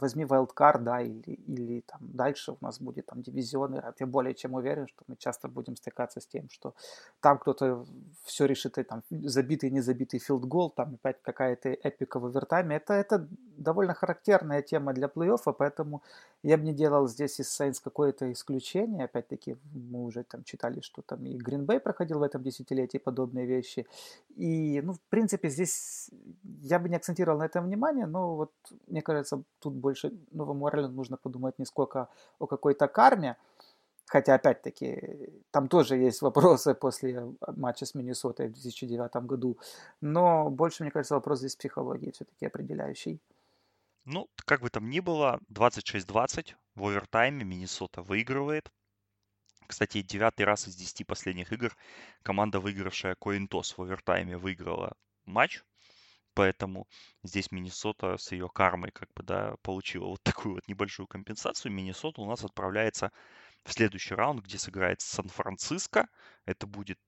возьми 0.00 0.24
wildcard, 0.24 0.80
да, 0.80 1.00
или, 1.00 1.38
или 1.46 1.80
там 1.80 2.00
дальше 2.00 2.52
у 2.52 2.58
нас 2.60 2.80
будет 2.80 3.06
там 3.06 3.22
дивизионы, 3.22 3.76
а 3.76 3.94
я 3.98 4.06
более 4.06 4.34
чем 4.34 4.54
уверен, 4.54 4.86
что 4.86 5.04
мы 5.06 5.16
часто 5.16 5.48
будем 5.48 5.76
стыкаться 5.76 6.20
с 6.20 6.26
тем, 6.26 6.48
что 6.50 6.74
там 7.20 7.38
кто-то 7.38 7.86
все 8.24 8.46
решит, 8.46 8.78
и 8.78 8.82
там 8.82 9.02
забитый, 9.10 9.70
не 9.70 9.80
забитый 9.80 10.20
филдгол, 10.20 10.70
там 10.70 10.94
опять 10.94 11.22
какая-то 11.22 11.68
эпика 11.68 12.18
в 12.18 12.26
овертайме. 12.26 12.76
Это, 12.76 12.94
это 12.94 13.28
довольно 13.56 13.94
характерная 13.94 14.62
тема 14.62 14.92
для 14.92 15.06
плей-оффа, 15.06 15.52
поэтому 15.52 16.02
я 16.42 16.56
бы 16.56 16.64
не 16.64 16.74
делал 16.74 17.08
здесь 17.08 17.40
из 17.40 17.60
Saints 17.60 17.80
какое-то 17.82 18.30
исключение. 18.32 19.04
Опять-таки, 19.04 19.56
мы 19.72 20.04
уже 20.04 20.22
там 20.24 20.44
читали, 20.44 20.80
что 20.80 21.02
там 21.02 21.24
и 21.26 21.38
Green 21.38 21.80
проходил 21.80 22.18
в 22.18 22.22
этом 22.22 22.42
десятилетии 22.42 22.98
подобные 22.98 23.46
вещи. 23.46 23.86
И, 24.36 24.80
ну, 24.82 24.92
в 24.92 25.00
принципе, 25.08 25.48
здесь 25.48 26.10
я 26.62 26.78
бы 26.78 26.88
не 26.88 26.96
акцентировал 26.96 27.38
на 27.38 27.46
этом 27.46 27.64
внимание, 27.64 28.06
но 28.06 28.36
вот, 28.36 28.52
мне 28.86 29.02
кажется, 29.02 29.42
тут 29.58 29.74
больше 29.76 30.12
Новому 30.32 30.66
Орлеану 30.66 30.94
нужно 30.94 31.16
подумать 31.16 31.58
не 31.58 31.64
сколько 31.64 32.08
о 32.38 32.46
какой-то 32.46 32.88
карме, 32.88 33.36
хотя, 34.06 34.34
опять-таки, 34.34 35.30
там 35.50 35.68
тоже 35.68 35.96
есть 35.96 36.22
вопросы 36.22 36.74
после 36.74 37.34
матча 37.56 37.86
с 37.86 37.94
Миннесотой 37.94 38.48
в 38.48 38.52
2009 38.52 39.26
году, 39.26 39.58
но 40.00 40.50
больше, 40.50 40.82
мне 40.82 40.92
кажется, 40.92 41.14
вопрос 41.14 41.38
здесь 41.38 41.56
психологии 41.56 42.10
все-таки 42.10 42.46
определяющий. 42.46 43.20
Ну, 44.04 44.28
как 44.36 44.60
бы 44.60 44.70
там 44.70 44.88
ни 44.88 45.00
было, 45.00 45.40
26-20 45.52 46.54
в 46.76 46.84
овертайме 46.84 47.44
Миннесота 47.44 48.02
выигрывает. 48.02 48.70
Кстати, 49.66 50.02
девятый 50.02 50.46
раз 50.46 50.68
из 50.68 50.76
десяти 50.76 51.02
последних 51.02 51.52
игр 51.52 51.76
команда, 52.22 52.60
выигравшая 52.60 53.16
Коинтос 53.16 53.76
в 53.76 53.82
овертайме, 53.82 54.36
выиграла 54.36 54.92
матч. 55.24 55.64
Поэтому 56.36 56.86
здесь 57.22 57.50
Миннесота 57.50 58.18
с 58.18 58.30
ее 58.30 58.50
кармой 58.50 58.90
как 58.92 59.08
бы, 59.14 59.22
да, 59.22 59.56
получила 59.62 60.08
вот 60.08 60.22
такую 60.22 60.56
вот 60.56 60.68
небольшую 60.68 61.06
компенсацию. 61.06 61.72
Миннесота 61.72 62.20
у 62.20 62.28
нас 62.28 62.44
отправляется 62.44 63.10
в 63.64 63.72
следующий 63.72 64.14
раунд, 64.14 64.44
где 64.44 64.58
сыграет 64.58 65.00
Сан-Франциско. 65.00 66.08
Это 66.44 66.66
будет 66.66 67.00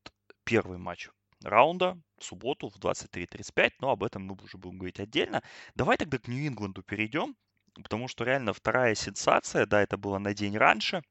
первый 0.45 0.79
матч 0.79 1.11
раунда 1.45 2.01
в 2.17 2.25
субботу 2.25 2.71
в 2.71 2.79
23.35, 2.79 3.73
но 3.81 3.91
об 3.91 4.03
этом 4.03 4.23
мы 4.25 4.35
уже 4.43 4.57
будем 4.57 4.79
говорить 4.79 4.99
отдельно. 4.99 5.43
Давай 5.75 5.99
тогда 5.99 6.17
к 6.17 6.27
Нью-Ингланду 6.27 6.83
перейдем, 6.83 7.37
потому 7.75 8.09
что 8.09 8.25
реально 8.25 8.55
вторая 8.55 8.95
сенсация, 8.95 9.67
да, 9.67 9.83
это 9.83 9.99
было 9.99 10.17
на 10.17 10.33
день 10.33 10.57
раньше, 10.57 11.03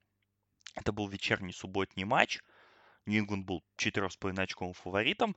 это 0.74 0.90
был 0.90 1.06
вечерний 1.06 1.52
субботний 1.52 2.04
матч, 2.04 2.40
Нью-Ингланд 3.08 3.44
был 3.44 3.64
4,5 3.78 4.40
очковым 4.40 4.74
фаворитом 4.74 5.36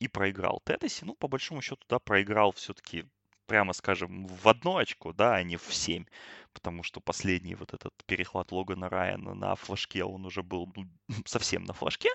и 0.00 0.08
проиграл 0.08 0.60
Теннесси. 0.64 1.04
Ну, 1.04 1.14
по 1.14 1.28
большому 1.28 1.62
счету, 1.62 1.82
да, 1.88 1.98
проиграл 1.98 2.52
все-таки, 2.52 3.04
прямо 3.46 3.72
скажем, 3.72 4.26
в 4.26 4.48
одно 4.48 4.78
очко, 4.78 5.12
да, 5.12 5.36
а 5.36 5.42
не 5.42 5.56
в 5.56 5.72
7. 5.72 6.04
Потому 6.52 6.82
что 6.82 7.00
последний 7.00 7.54
вот 7.54 7.72
этот 7.72 7.94
перехват 8.06 8.52
Логана 8.52 8.88
Райана 8.88 9.34
на 9.34 9.54
флажке, 9.54 10.04
он 10.04 10.26
уже 10.26 10.42
был 10.42 10.70
ну, 10.76 10.86
совсем 11.24 11.64
на 11.64 11.72
флажке. 11.72 12.10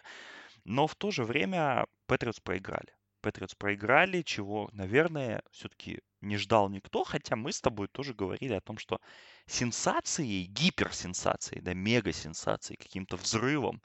Но 0.66 0.86
в 0.86 0.96
то 0.96 1.12
же 1.12 1.24
время 1.24 1.86
Патриотс 2.08 2.42
проиграли. 2.42 2.94
Патриотс 3.22 3.56
проиграли, 3.56 4.22
чего, 4.22 4.70
наверное, 4.74 5.42
все-таки 5.52 6.02
не 6.22 6.38
ждал 6.38 6.70
никто, 6.70 7.04
хотя 7.04 7.36
мы 7.36 7.52
с 7.52 7.62
тобой 7.62 7.88
тоже 7.88 8.14
говорили 8.14 8.54
о 8.54 8.62
том, 8.62 8.78
что 8.78 9.00
сенсацией, 9.46 10.46
гиперсенсацией, 10.46 11.62
да, 11.62 11.74
мега-сенсацией, 11.74 12.78
каким-то 12.78 13.16
взрывом 13.16 13.82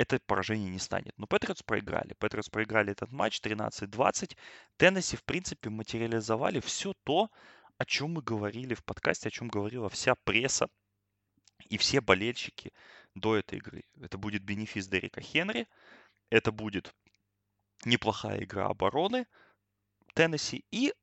это 0.00 0.18
поражение 0.24 0.70
не 0.70 0.78
станет. 0.78 1.12
Но 1.18 1.26
Патриотс 1.26 1.62
проиграли. 1.62 2.14
Патриотс 2.14 2.48
проиграли 2.48 2.92
этот 2.92 3.12
матч 3.12 3.38
13-20. 3.42 4.34
Теннесси, 4.78 5.18
в 5.18 5.24
принципе, 5.24 5.68
материализовали 5.68 6.60
все 6.60 6.94
то, 7.04 7.30
о 7.76 7.84
чем 7.84 8.14
мы 8.14 8.22
говорили 8.22 8.72
в 8.72 8.82
подкасте, 8.82 9.28
о 9.28 9.30
чем 9.30 9.48
говорила 9.48 9.90
вся 9.90 10.14
пресса 10.14 10.68
и 11.68 11.76
все 11.76 12.00
болельщики 12.00 12.72
до 13.14 13.36
этой 13.36 13.58
игры. 13.58 13.84
Это 14.00 14.16
будет 14.16 14.42
бенефис 14.42 14.88
Дерека 14.88 15.20
Хенри, 15.20 15.68
это 16.30 16.50
будет 16.50 16.94
неплохая 17.84 18.42
игра 18.42 18.68
обороны 18.68 19.26
Теннесси 20.14 20.64
и 20.70 20.94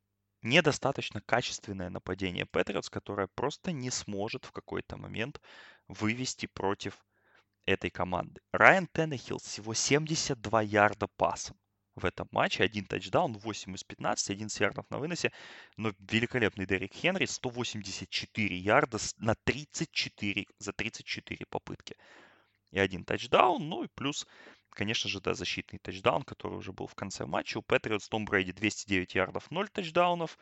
недостаточно 0.42 1.22
качественное 1.22 1.92
нападение 1.92 2.48
Патриотс, 2.48 2.90
которое 2.90 3.28
просто 3.28 3.72
не 3.72 3.92
сможет 3.92 4.46
в 4.46 4.52
какой-то 4.52 4.98
момент 4.98 5.40
вывести 5.88 6.48
против 6.48 6.98
этой 7.68 7.92
команды. 7.92 8.42
Райан 8.52 8.88
Теннехилл 8.88 9.38
всего 9.38 9.74
72 9.76 10.62
ярда 10.64 11.08
пасом 11.18 11.58
в 11.96 12.06
этом 12.06 12.28
матче. 12.32 12.64
Один 12.64 12.86
тачдаун, 12.86 13.34
8 13.34 13.76
из 13.76 13.84
15, 13.84 14.30
11 14.32 14.60
ярдов 14.60 14.86
на 14.90 14.98
выносе. 14.98 15.32
Но 15.76 15.94
великолепный 16.00 16.66
Дерек 16.66 16.94
Хенри 16.94 17.26
184 17.26 18.58
ярда 18.58 18.98
на 19.18 19.36
34, 19.36 20.48
за 20.58 20.74
34 20.74 21.46
попытки. 21.50 21.96
И 22.72 22.80
один 22.80 23.06
тачдаун, 23.06 23.70
ну 23.70 23.84
и 23.84 23.88
плюс 23.96 24.26
конечно 24.78 25.10
же, 25.10 25.20
да, 25.20 25.34
защитный 25.34 25.80
тачдаун, 25.80 26.22
который 26.22 26.58
уже 26.58 26.72
был 26.72 26.86
в 26.86 26.94
конце 26.94 27.26
матча. 27.26 27.58
У 27.58 27.62
Патриотс 27.64 28.08
Том 28.08 28.26
Брейди 28.26 28.52
209 28.52 29.16
ярдов, 29.16 29.50
0 29.50 29.68
тачдаунов. 29.70 30.38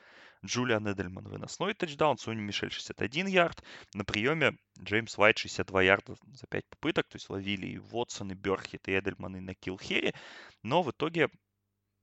Джулиан 0.45 0.91
Эдельман 0.91 1.27
выносной 1.27 1.73
тачдаун. 1.73 2.17
Сони 2.17 2.41
Мишель 2.41 2.69
61 2.69 3.27
ярд. 3.27 3.63
На 3.93 4.03
приеме 4.03 4.57
Джеймс 4.77 5.17
Уайт 5.17 5.37
62 5.37 5.81
ярда 5.83 6.15
за 6.33 6.47
5 6.47 6.65
попыток. 6.67 7.07
То 7.07 7.15
есть 7.15 7.29
ловили 7.29 7.67
и 7.67 7.77
Вотсон, 7.77 8.31
и 8.31 8.35
Берхит, 8.35 8.87
и 8.89 8.99
Эдельман, 8.99 9.37
и 9.37 9.39
на 9.39 9.55
Килхере. 9.55 10.13
Но 10.63 10.83
в 10.83 10.91
итоге 10.91 11.29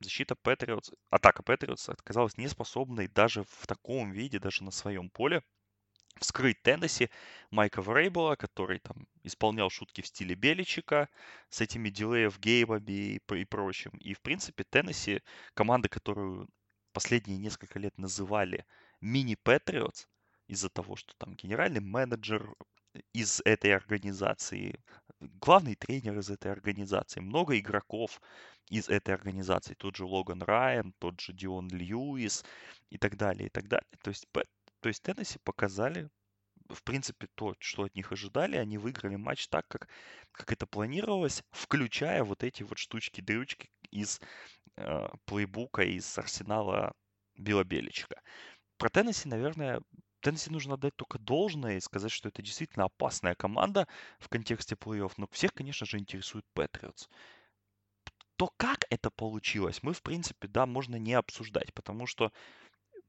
защита 0.00 0.34
Патриотс, 0.34 0.90
атака 1.10 1.42
Патриотс 1.42 1.90
оказалась 1.90 2.38
неспособной 2.38 3.08
даже 3.08 3.44
в 3.44 3.66
таком 3.66 4.10
виде, 4.10 4.38
даже 4.38 4.64
на 4.64 4.70
своем 4.70 5.10
поле 5.10 5.42
вскрыть 6.19 6.62
Теннесси 6.62 7.11
Майка 7.50 7.83
Врейбла, 7.83 8.37
который 8.37 8.78
там 8.78 9.07
исполнял 9.23 9.71
шутки 9.71 10.00
в 10.00 10.07
стиле 10.07 10.35
Беличика 10.35 11.09
с 11.49 11.61
этими 11.61 11.90
дилеев 11.90 12.38
геймами 12.38 12.90
и, 12.90 13.21
и 13.35 13.45
прочим. 13.45 13.92
И, 13.99 14.14
в 14.14 14.21
принципе, 14.21 14.64
Теннесси, 14.64 15.23
команда, 15.54 15.88
которую 15.88 16.49
последние 16.92 17.38
несколько 17.38 17.78
лет 17.78 17.99
называли 17.99 18.64
мини-патриотс, 19.00 20.07
из-за 20.52 20.69
того, 20.69 20.97
что 20.97 21.14
там 21.16 21.35
генеральный 21.35 21.81
менеджер 21.81 22.54
из 23.14 23.40
этой 23.45 23.75
организации, 23.75 24.78
главный 25.21 25.75
тренер 25.75 26.19
из 26.19 26.31
этой 26.31 26.52
организации, 26.52 27.21
много 27.21 27.59
игроков 27.59 28.21
из 28.69 28.88
этой 28.88 29.14
организации, 29.14 29.75
тот 29.75 29.97
же 29.97 30.04
Логан 30.04 30.42
Райан, 30.42 30.92
тот 30.99 31.21
же 31.21 31.33
Дион 31.33 31.69
Льюис 31.69 32.45
и 32.90 32.99
так 32.99 33.16
далее, 33.16 33.47
и 33.47 33.50
так 33.50 33.66
далее. 33.69 33.88
То 34.02 34.11
есть 34.11 34.26
то 34.82 34.88
есть 34.88 35.02
Теннесси 35.04 35.38
показали, 35.38 36.10
в 36.68 36.82
принципе, 36.82 37.28
то, 37.36 37.54
что 37.60 37.84
от 37.84 37.94
них 37.94 38.10
ожидали. 38.10 38.56
Они 38.56 38.78
выиграли 38.78 39.14
матч 39.14 39.46
так, 39.46 39.66
как, 39.68 39.88
как 40.32 40.50
это 40.50 40.66
планировалось, 40.66 41.44
включая 41.52 42.24
вот 42.24 42.42
эти 42.42 42.64
вот 42.64 42.78
штучки-дрючки 42.78 43.70
из 43.92 44.20
э, 44.76 45.08
плейбука, 45.24 45.82
из 45.82 46.18
арсенала 46.18 46.92
Билла. 47.36 47.64
Про 48.76 48.90
Теннесси, 48.90 49.28
наверное, 49.28 49.80
Теннесси 50.20 50.50
нужно 50.50 50.74
отдать 50.74 50.96
только 50.96 51.20
должное 51.20 51.76
и 51.76 51.80
сказать, 51.80 52.10
что 52.10 52.28
это 52.28 52.42
действительно 52.42 52.86
опасная 52.86 53.36
команда 53.36 53.86
в 54.18 54.28
контексте 54.28 54.74
плей-офф. 54.74 55.12
Но 55.16 55.28
всех, 55.30 55.54
конечно 55.54 55.86
же, 55.86 55.98
интересует 55.98 56.44
Патриотс. 56.54 57.08
То, 58.34 58.50
как 58.56 58.84
это 58.90 59.12
получилось, 59.12 59.84
мы, 59.84 59.92
в 59.92 60.02
принципе, 60.02 60.48
да, 60.48 60.66
можно 60.66 60.96
не 60.96 61.14
обсуждать, 61.14 61.72
потому 61.72 62.06
что 62.06 62.32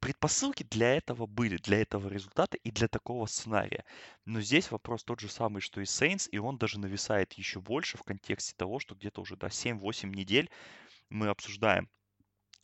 предпосылки 0.04 0.64
для 0.64 0.98
этого 0.98 1.28
были, 1.28 1.56
для 1.56 1.82
этого 1.82 2.10
результата 2.10 2.58
и 2.58 2.72
для 2.72 2.90
такого 2.90 3.26
сценария. 3.26 3.86
Но 4.26 4.42
здесь 4.42 4.70
вопрос 4.70 5.06
тот 5.06 5.22
же 5.22 5.30
самый, 5.30 5.62
что 5.62 5.80
и 5.80 5.86
Saints, 5.86 6.28
и 6.30 6.38
он 6.40 6.58
даже 6.58 6.78
нависает 6.78 7.32
еще 7.34 7.62
больше 7.62 7.98
в 7.98 8.04
контексте 8.04 8.54
того, 8.58 8.80
что 8.80 8.96
где-то 8.96 9.22
уже 9.22 9.38
да, 9.38 9.48
7-8 9.48 10.08
недель 10.08 10.50
мы 11.10 11.30
обсуждаем, 11.30 11.90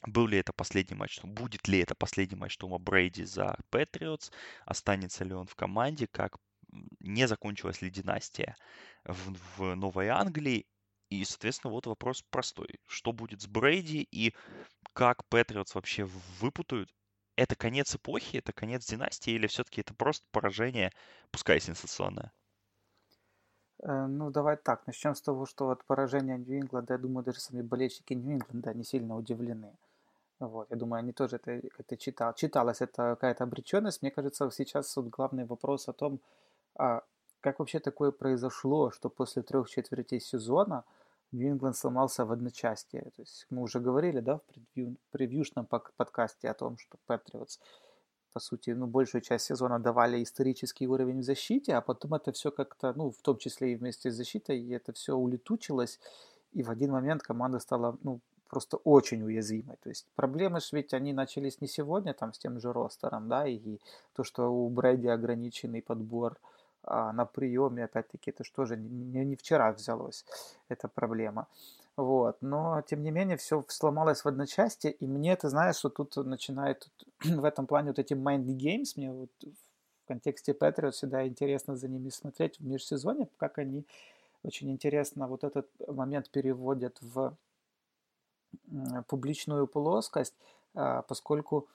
был 0.05 0.27
ли 0.27 0.37
это 0.37 0.51
последний 0.51 0.97
матч, 0.97 1.21
будет 1.23 1.65
ли 1.69 1.79
это 1.79 1.95
последний 1.95 2.35
матч 2.35 2.57
Тома 2.57 2.77
Брейди 2.77 3.23
за 3.23 3.57
Патриотс, 3.69 4.31
останется 4.65 5.23
ли 5.23 5.33
он 5.33 5.47
в 5.47 5.55
команде, 5.55 6.07
как 6.07 6.35
не 6.99 7.25
закончилась 7.25 7.81
ли 7.81 7.89
династия 7.89 8.57
в, 9.05 9.33
в 9.55 9.75
Новой 9.75 10.09
Англии. 10.09 10.65
И, 11.09 11.23
соответственно, 11.23 11.71
вот 11.71 11.87
вопрос 11.87 12.21
простой. 12.29 12.81
Что 12.85 13.13
будет 13.13 13.41
с 13.41 13.47
Брейди 13.47 14.05
и 14.11 14.35
как 14.91 15.25
Патриотс 15.29 15.73
вообще 15.73 16.03
выпутают 16.03 16.91
это 17.39 17.55
конец 17.55 17.95
эпохи, 17.95 18.37
это 18.37 18.51
конец 18.51 18.85
династии, 18.85 19.31
или 19.31 19.47
все-таки 19.47 19.81
это 19.81 19.93
просто 19.93 20.25
поражение, 20.31 20.91
пускай 21.31 21.59
сенсационное? 21.61 22.31
Э, 23.81 24.07
ну, 24.07 24.29
давай 24.29 24.57
так, 24.57 24.85
начнем 24.87 25.15
с 25.15 25.21
того, 25.21 25.45
что 25.45 25.69
от 25.69 25.85
поражения 25.85 26.37
Нью-Ингланда, 26.37 26.93
я 26.93 26.97
думаю, 26.97 27.23
даже 27.23 27.39
сами 27.39 27.61
болельщики 27.61 28.13
Нью-Ингланда 28.13 28.73
не 28.73 28.83
сильно 28.83 29.15
удивлены. 29.15 29.71
Вот, 30.39 30.69
я 30.69 30.77
думаю, 30.77 30.99
они 30.99 31.13
тоже 31.13 31.37
это, 31.37 31.51
это 31.77 31.97
читал. 31.97 32.33
Читалась 32.33 32.81
это 32.81 33.15
какая-то 33.15 33.43
обреченность. 33.43 34.01
Мне 34.01 34.11
кажется, 34.11 34.49
сейчас 34.51 34.95
вот 34.95 35.07
главный 35.07 35.45
вопрос 35.45 35.89
о 35.89 35.93
том, 35.93 36.19
а 36.75 37.03
как 37.41 37.59
вообще 37.59 37.79
такое 37.79 38.11
произошло, 38.11 38.91
что 38.91 39.09
после 39.09 39.43
трех 39.43 39.69
четвертей 39.69 40.19
сезона– 40.19 40.83
Нью-Ингланд 41.31 41.75
сломался 41.75 42.25
в 42.25 42.31
одночасье. 42.31 43.01
То 43.15 43.21
есть 43.21 43.45
мы 43.49 43.61
уже 43.61 43.79
говорили, 43.79 44.19
да, 44.19 44.37
в 44.37 44.43
превью, 44.43 44.95
превьюшном 45.11 45.65
подкасте 45.65 46.49
о 46.49 46.53
том, 46.53 46.77
что 46.77 46.97
Патриотс, 47.05 47.59
по 48.33 48.39
сути, 48.39 48.71
ну, 48.71 48.87
большую 48.87 49.21
часть 49.21 49.45
сезона 49.45 49.79
давали 49.79 50.21
исторический 50.23 50.87
уровень 50.87 51.19
в 51.19 51.23
защите, 51.23 51.75
а 51.75 51.81
потом 51.81 52.13
это 52.13 52.31
все 52.31 52.51
как-то, 52.51 52.93
ну, 52.93 53.11
в 53.11 53.21
том 53.21 53.37
числе 53.37 53.73
и 53.73 53.75
вместе 53.75 54.11
с 54.11 54.15
защитой, 54.15 54.59
и 54.59 54.71
это 54.71 54.93
все 54.93 55.13
улетучилось, 55.13 55.99
и 56.53 56.63
в 56.63 56.69
один 56.69 56.91
момент 56.91 57.21
команда 57.21 57.59
стала, 57.59 57.97
ну, 58.03 58.19
просто 58.47 58.77
очень 58.77 59.23
уязвимой. 59.23 59.77
То 59.83 59.89
есть 59.89 60.07
проблемы 60.15 60.59
ж 60.59 60.73
ведь 60.73 60.93
они 60.93 61.13
начались 61.13 61.61
не 61.61 61.67
сегодня, 61.67 62.13
там, 62.13 62.33
с 62.33 62.39
тем 62.39 62.59
же 62.59 62.73
ростером, 62.73 63.27
да, 63.29 63.47
и 63.47 63.79
то, 64.15 64.23
что 64.23 64.49
у 64.51 64.69
Брэди 64.69 65.07
ограниченный 65.07 65.81
подбор– 65.81 66.39
на 66.83 67.25
приеме, 67.25 67.85
опять-таки, 67.85 68.31
это 68.31 68.43
что 68.43 68.65
же 68.65 68.77
не, 68.77 69.25
не 69.25 69.35
вчера 69.35 69.71
взялось, 69.71 70.25
эта 70.69 70.87
проблема. 70.87 71.47
Вот. 71.97 72.37
Но, 72.41 72.81
тем 72.81 73.03
не 73.03 73.11
менее, 73.11 73.35
все 73.35 73.65
сломалось 73.67 74.21
в 74.21 74.27
одночасье, 74.27 74.91
и 74.91 75.05
мне, 75.05 75.35
ты 75.35 75.49
знаешь, 75.49 75.75
что 75.75 75.89
тут 75.89 76.15
начинает 76.15 76.89
в 77.23 77.43
этом 77.43 77.67
плане 77.67 77.89
вот 77.89 77.99
эти 77.99 78.13
mind 78.13 78.45
games, 78.45 78.93
мне 78.95 79.11
вот 79.11 79.29
в 79.41 80.07
контексте 80.07 80.53
Patriot 80.53 80.91
всегда 80.91 81.27
интересно 81.27 81.75
за 81.75 81.89
ними 81.89 82.09
смотреть 82.09 82.59
в 82.59 82.65
межсезонье, 82.65 83.27
как 83.37 83.57
они 83.57 83.85
очень 84.43 84.71
интересно 84.71 85.27
вот 85.27 85.43
этот 85.43 85.67
момент 85.87 86.29
переводят 86.29 86.97
в 87.01 87.35
публичную 89.07 89.67
плоскость, 89.67 90.35
а, 90.73 91.01
поскольку 91.01 91.67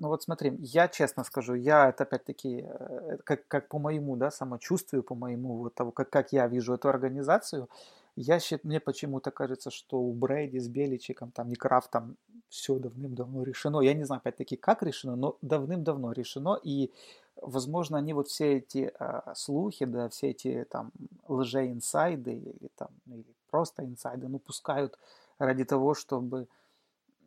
ну 0.00 0.08
вот 0.08 0.22
смотри, 0.22 0.56
я 0.60 0.88
честно 0.88 1.24
скажу, 1.24 1.54
я 1.54 1.88
это 1.88 2.04
опять-таки, 2.04 2.64
э, 2.66 3.18
как, 3.24 3.46
как 3.48 3.68
по 3.68 3.78
моему 3.78 4.16
да, 4.16 4.30
самочувствию, 4.30 5.02
по 5.02 5.14
моему 5.14 5.56
вот 5.56 5.74
того, 5.74 5.90
как, 5.92 6.10
как 6.10 6.32
я 6.32 6.46
вижу 6.46 6.74
эту 6.74 6.88
организацию, 6.88 7.68
я 8.16 8.40
считаю, 8.40 8.60
мне 8.64 8.80
почему-то 8.80 9.30
кажется, 9.30 9.70
что 9.70 9.98
у 10.00 10.12
Брейди 10.12 10.58
с 10.58 10.68
Беличиком, 10.68 11.30
там, 11.30 11.48
Никраф, 11.48 11.88
там 11.88 12.16
все 12.48 12.78
давным-давно 12.78 13.44
решено. 13.44 13.80
Я 13.80 13.94
не 13.94 14.04
знаю, 14.04 14.20
опять-таки, 14.20 14.56
как 14.56 14.82
решено, 14.82 15.16
но 15.16 15.36
давным-давно 15.42 16.12
решено. 16.12 16.58
И, 16.64 16.90
возможно, 17.36 17.98
они 17.98 18.14
вот 18.14 18.28
все 18.28 18.56
эти 18.56 18.92
э, 18.98 19.20
слухи, 19.34 19.84
да, 19.84 20.08
все 20.08 20.30
эти 20.30 20.66
там 20.70 20.90
лже-инсайды 21.28 22.32
или 22.32 22.70
там, 22.74 22.88
или 23.06 23.24
просто 23.50 23.84
инсайды, 23.84 24.28
ну, 24.28 24.38
пускают 24.38 24.98
ради 25.38 25.64
того, 25.64 25.94
чтобы 25.94 26.48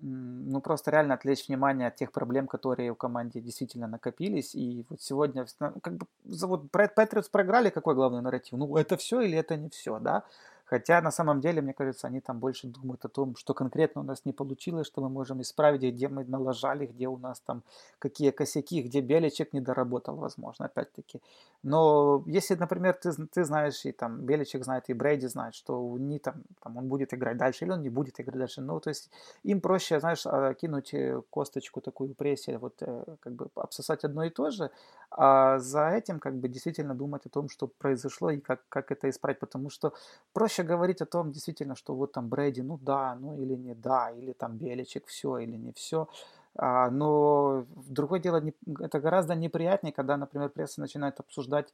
ну, 0.02 0.62
просто 0.62 0.92
реально 0.92 1.14
отвлечь 1.14 1.48
внимание 1.48 1.88
от 1.88 1.96
тех 1.96 2.12
проблем, 2.12 2.48
которые 2.48 2.92
в 2.92 2.96
команде 2.96 3.40
действительно 3.40 3.88
накопились. 3.88 4.56
И 4.56 4.86
вот 4.90 5.02
сегодня, 5.02 5.46
ну, 5.60 5.72
как 5.82 5.94
бы, 5.94 6.06
вот 6.24 6.72
Патриотс 6.72 7.30
проиграли, 7.30 7.70
какой 7.70 7.96
главный 7.96 8.22
нарратив? 8.22 8.58
Ну, 8.58 8.78
это 8.78 8.98
все 8.98 9.22
или 9.22 9.38
это 9.38 9.56
не 9.58 9.70
все, 9.70 10.00
да? 10.00 10.24
Хотя 10.72 11.02
на 11.02 11.12
самом 11.12 11.42
деле, 11.42 11.62
мне 11.62 11.74
кажется, 11.74 12.08
они 12.08 12.22
там 12.22 12.40
больше 12.40 12.68
думают 12.68 13.04
о 13.04 13.10
том, 13.10 13.36
что 13.36 13.54
конкретно 13.54 14.02
у 14.02 14.04
нас 14.06 14.22
не 14.24 14.32
получилось, 14.32 14.88
что 14.88 15.02
мы 15.02 15.10
можем 15.10 15.42
исправить, 15.42 15.82
где 15.82 16.08
мы 16.08 16.24
налажали, 16.24 16.86
где 16.86 17.10
у 17.10 17.18
нас 17.18 17.42
там 17.42 17.64
какие 18.00 18.32
косяки, 18.32 18.82
где 18.82 19.02
Беличек 19.02 19.52
не 19.52 19.60
доработал, 19.60 20.16
возможно, 20.16 20.68
опять-таки. 20.68 21.20
Но 21.62 22.24
если, 22.26 22.56
например, 22.56 22.94
ты, 22.94 23.12
ты 23.12 23.44
знаешь, 23.44 23.86
и 23.86 23.92
там 23.92 24.22
Беличек 24.22 24.64
знает, 24.64 24.90
и 24.90 24.94
Брейди 24.94 25.28
знает, 25.28 25.56
что 25.56 25.98
не 26.00 26.20
там, 26.20 26.36
там 26.64 26.78
он 26.78 26.88
будет 26.88 27.14
играть 27.14 27.38
дальше, 27.38 27.66
или 27.66 27.74
он 27.74 27.82
не 27.82 27.90
будет 27.90 28.22
играть 28.22 28.38
дальше. 28.38 28.62
Ну, 28.62 28.80
то 28.80 28.90
есть 28.90 29.10
им 29.44 29.60
проще, 29.60 30.00
знаешь, 30.00 30.26
а, 30.26 30.54
кинуть 30.54 30.94
э, 30.94 31.22
косточку 31.30 31.82
такую 31.82 32.16
прессию, 32.16 32.60
вот 32.60 32.82
э, 32.82 33.04
как 33.20 33.34
бы 33.34 33.50
обсосать 33.56 34.06
одно 34.06 34.24
и 34.24 34.30
то 34.30 34.50
же, 34.52 34.72
а 35.12 35.60
за 35.60 35.90
этим 35.90 36.20
как 36.20 36.36
бы 36.36 36.48
действительно 36.48 36.96
думать 36.96 37.26
о 37.26 37.30
том, 37.30 37.50
что 37.50 37.68
произошло 37.68 38.32
и 38.32 38.40
как, 38.40 38.62
как 38.70 38.92
это 38.92 39.10
исправить, 39.10 39.40
потому 39.40 39.70
что 39.70 39.94
проще 40.34 40.61
еще 40.62 40.68
говорить 40.68 41.02
о 41.02 41.06
том, 41.06 41.32
действительно, 41.32 41.76
что 41.76 41.96
вот 41.96 42.12
там 42.12 42.30
Брэди, 42.30 42.62
ну 42.62 42.78
да, 42.78 43.16
ну 43.16 43.38
или 43.38 43.56
не 43.56 43.76
да, 43.76 44.12
или 44.12 44.34
там 44.34 44.58
Беличек 44.58 45.08
все 45.08 45.38
или 45.38 45.58
не 45.58 45.72
все. 45.72 46.08
А, 46.56 46.90
но 46.90 47.66
другое 47.90 48.20
дело, 48.20 48.42
это 48.80 49.00
гораздо 49.00 49.36
неприятнее, 49.36 49.94
когда, 49.94 50.18
например, 50.18 50.50
пресса 50.50 50.82
начинает 50.82 51.20
обсуждать 51.20 51.74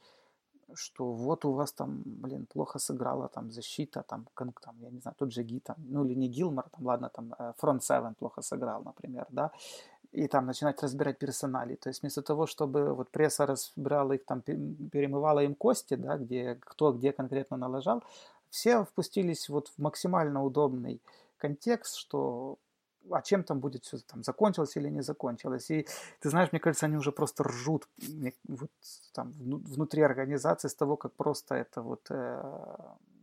что 0.76 1.14
вот 1.14 1.46
у 1.46 1.52
вас 1.54 1.72
там, 1.72 2.04
блин, 2.06 2.46
плохо 2.46 2.80
сыграла 2.80 3.28
там 3.30 3.52
защита, 3.52 4.04
там, 4.04 4.28
там 4.36 4.76
я 4.82 4.90
не 4.90 5.00
знаю, 5.00 5.16
тот 5.18 5.32
же 5.32 5.44
Ги, 5.44 5.60
там, 5.60 5.76
ну 5.78 6.06
или 6.06 6.14
не 6.16 6.28
Гилмор, 6.28 6.66
там, 6.70 6.86
ладно, 6.86 7.10
там, 7.10 7.34
Фронт 7.58 7.82
э, 7.82 7.86
7 7.86 8.14
плохо 8.16 8.42
сыграл, 8.42 8.84
например, 8.84 9.26
да, 9.30 9.52
и 10.12 10.28
там 10.28 10.46
начинать 10.46 10.84
разбирать 10.84 11.20
персонали. 11.20 11.76
То 11.76 11.90
есть 11.90 12.02
вместо 12.02 12.22
того, 12.22 12.48
чтобы 12.48 12.94
вот 12.94 13.10
пресса 13.10 13.46
разбирала 13.46 14.14
их, 14.14 14.26
там, 14.26 14.42
перемывала 14.42 15.44
им 15.44 15.56
кости, 15.56 15.96
да, 15.96 16.18
где, 16.18 16.56
кто 16.56 16.92
где 16.92 17.12
конкретно 17.12 17.58
налажал, 17.58 18.04
все 18.50 18.84
впустились 18.84 19.50
вот 19.50 19.70
в 19.70 19.82
максимально 19.82 20.44
удобный 20.44 21.02
контекст, 21.38 21.96
что 21.96 22.58
а 23.12 23.22
чем 23.22 23.44
там 23.44 23.60
будет 23.60 23.86
все, 23.86 23.98
там, 24.00 24.24
закончилось 24.24 24.76
или 24.76 24.90
не 24.90 25.02
закончилось. 25.02 25.72
И 25.72 25.88
ты 26.20 26.30
знаешь, 26.30 26.52
мне 26.52 26.60
кажется, 26.60 26.86
они 26.86 26.98
уже 26.98 27.12
просто 27.12 27.44
ржут 27.44 27.88
вот, 28.48 28.72
там, 29.14 29.32
внутри 29.32 30.02
организации 30.02 30.68
с 30.68 30.76
того, 30.76 30.98
как 30.98 31.14
просто 31.14 31.56
это 31.56 31.82
вот 31.82 32.02
э, 32.10 32.42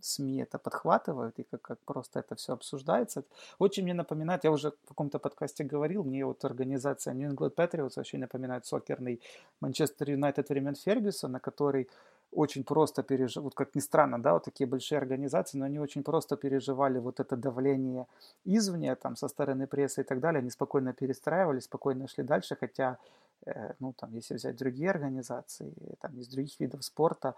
СМИ 0.01 0.43
это 0.43 0.59
подхватывают 0.59 1.39
и 1.39 1.45
как, 1.45 1.63
как 1.63 1.79
просто 1.85 2.21
это 2.21 2.35
все 2.35 2.53
обсуждается. 2.53 3.25
Очень 3.59 3.85
мне 3.85 3.95
напоминает, 3.95 4.45
я 4.45 4.51
уже 4.51 4.71
в 4.71 4.89
каком-то 4.89 5.19
подкасте 5.19 5.65
говорил, 5.65 6.05
мне 6.05 6.25
вот 6.25 6.45
организация 6.45 7.15
New 7.15 7.31
England 7.31 7.55
Patriots 7.55 7.99
очень 8.01 8.21
напоминает 8.21 8.67
сокерный 8.67 9.21
Манчестер 9.61 10.11
Юнайтед 10.11 10.49
времен 10.49 10.75
Фергюсона, 10.75 11.41
который 11.41 11.89
очень 12.35 12.65
просто 12.65 13.03
переживали, 13.03 13.45
вот 13.45 13.55
как 13.55 13.75
ни 13.75 13.81
странно, 13.81 14.23
да, 14.23 14.33
вот 14.33 14.45
такие 14.45 14.67
большие 14.67 14.99
организации, 14.99 15.59
но 15.59 15.65
они 15.65 15.79
очень 15.79 16.03
просто 16.03 16.37
переживали 16.37 16.99
вот 16.99 17.21
это 17.21 17.37
давление 17.37 18.07
извне, 18.45 18.95
там, 18.97 19.17
со 19.17 19.29
стороны 19.29 19.67
прессы 19.67 20.01
и 20.01 20.05
так 20.05 20.21
далее, 20.21 20.41
они 20.41 20.51
спокойно 20.51 20.93
перестраивали, 20.93 21.61
спокойно 21.61 22.09
шли 22.09 22.25
дальше, 22.25 22.57
хотя, 22.61 22.99
э, 23.47 23.75
ну, 23.81 23.93
там, 23.93 24.13
если 24.15 24.35
взять 24.37 24.57
другие 24.57 24.91
организации, 24.91 25.73
там, 26.01 26.19
из 26.19 26.29
других 26.29 26.61
видов 26.61 26.85
спорта, 26.85 27.35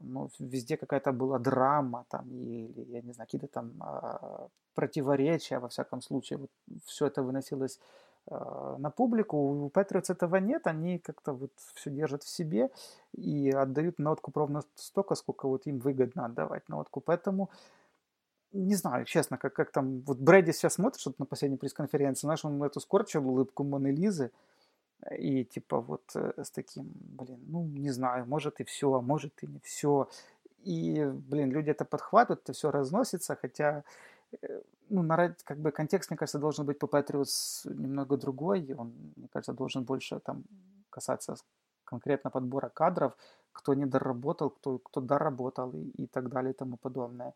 ну, 0.00 0.30
везде 0.38 0.76
какая-то 0.76 1.12
была 1.12 1.38
драма, 1.38 2.04
там, 2.08 2.28
или, 2.30 2.84
я 2.90 3.02
не 3.02 3.12
знаю, 3.12 3.26
какие-то 3.26 3.46
там 3.48 3.72
э, 3.82 4.48
противоречия, 4.74 5.58
во 5.58 5.68
всяком 5.68 6.02
случае, 6.02 6.38
вот 6.38 6.50
все 6.84 7.06
это 7.06 7.22
выносилось 7.22 7.80
на 8.30 8.90
публику. 8.90 9.36
У 9.36 9.68
Patriots 9.68 10.12
этого 10.12 10.36
нет, 10.36 10.66
они 10.66 10.98
как-то 10.98 11.32
вот 11.32 11.52
все 11.74 11.90
держат 11.90 12.22
в 12.22 12.28
себе 12.28 12.70
и 13.12 13.50
отдают 13.50 13.98
на 13.98 14.12
откуп 14.12 14.36
ровно 14.36 14.62
столько, 14.74 15.14
сколько 15.14 15.48
вот 15.48 15.66
им 15.66 15.78
выгодно 15.78 16.26
отдавать 16.26 16.68
на 16.68 16.78
откуп. 16.78 17.04
Поэтому 17.06 17.50
не 18.52 18.74
знаю, 18.74 19.04
честно, 19.04 19.36
как, 19.36 19.54
как 19.54 19.70
там, 19.70 20.00
вот 20.00 20.18
Брэди 20.18 20.52
сейчас 20.52 20.74
смотришь 20.74 21.06
вот 21.06 21.18
на 21.18 21.26
последней 21.26 21.58
пресс-конференции, 21.58 22.26
знаешь, 22.26 22.44
он 22.44 22.62
эту 22.62 22.80
скорчил 22.80 23.28
улыбку 23.28 23.62
Моны 23.62 23.88
Лизы, 23.88 24.30
и 25.16 25.44
типа 25.44 25.80
вот 25.80 26.02
э, 26.14 26.32
с 26.42 26.50
таким, 26.50 26.90
блин, 26.94 27.40
ну 27.46 27.64
не 27.64 27.90
знаю, 27.90 28.26
может 28.26 28.60
и 28.60 28.64
все, 28.64 28.92
а 28.94 29.00
может 29.00 29.32
и 29.42 29.46
не 29.46 29.60
все. 29.60 30.08
И, 30.64 31.04
блин, 31.04 31.50
люди 31.50 31.70
это 31.70 31.84
подхватывают, 31.84 32.42
это 32.42 32.52
все 32.52 32.70
разносится, 32.70 33.36
хотя 33.36 33.84
Э, 34.32 34.60
ну, 34.90 35.06
как 35.44 35.58
бы 35.58 35.70
контекст, 35.70 36.10
мне 36.10 36.16
кажется, 36.16 36.38
должен 36.38 36.66
быть 36.66 36.78
по 36.78 36.86
Patriots 36.86 37.68
немного 37.72 38.16
другой. 38.16 38.74
Он, 38.74 38.92
мне 39.16 39.28
кажется, 39.28 39.52
должен 39.52 39.84
больше 39.84 40.20
там 40.20 40.44
касаться 40.90 41.36
конкретно 41.84 42.30
подбора 42.30 42.68
кадров, 42.68 43.16
кто 43.52 43.74
не 43.74 43.86
доработал, 43.86 44.50
кто, 44.50 44.78
кто 44.78 45.00
доработал 45.00 45.70
и, 45.72 46.02
и 46.02 46.06
так 46.06 46.28
далее 46.28 46.52
и 46.52 46.56
тому 46.56 46.76
подобное. 46.76 47.32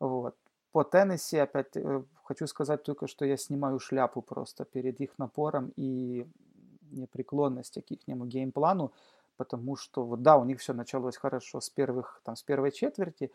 Вот. 0.00 0.36
По 0.72 0.84
Теннесси, 0.84 1.38
опять 1.38 1.76
э, 1.76 2.02
хочу 2.24 2.46
сказать 2.46 2.82
только, 2.82 3.06
что 3.06 3.24
я 3.24 3.36
снимаю 3.36 3.78
шляпу 3.78 4.22
просто 4.22 4.64
перед 4.64 5.00
их 5.00 5.18
напором 5.18 5.72
и 5.76 6.26
непреклонности 6.92 7.80
к 7.80 7.90
их 7.90 8.00
геймплану, 8.06 8.92
потому 9.36 9.76
что, 9.76 10.04
вот 10.04 10.22
да, 10.22 10.36
у 10.36 10.44
них 10.44 10.60
все 10.60 10.72
началось 10.72 11.16
хорошо 11.16 11.60
с 11.60 11.70
первых, 11.70 12.20
там, 12.24 12.36
с 12.36 12.42
первой 12.42 12.72
четверти, 12.72 13.30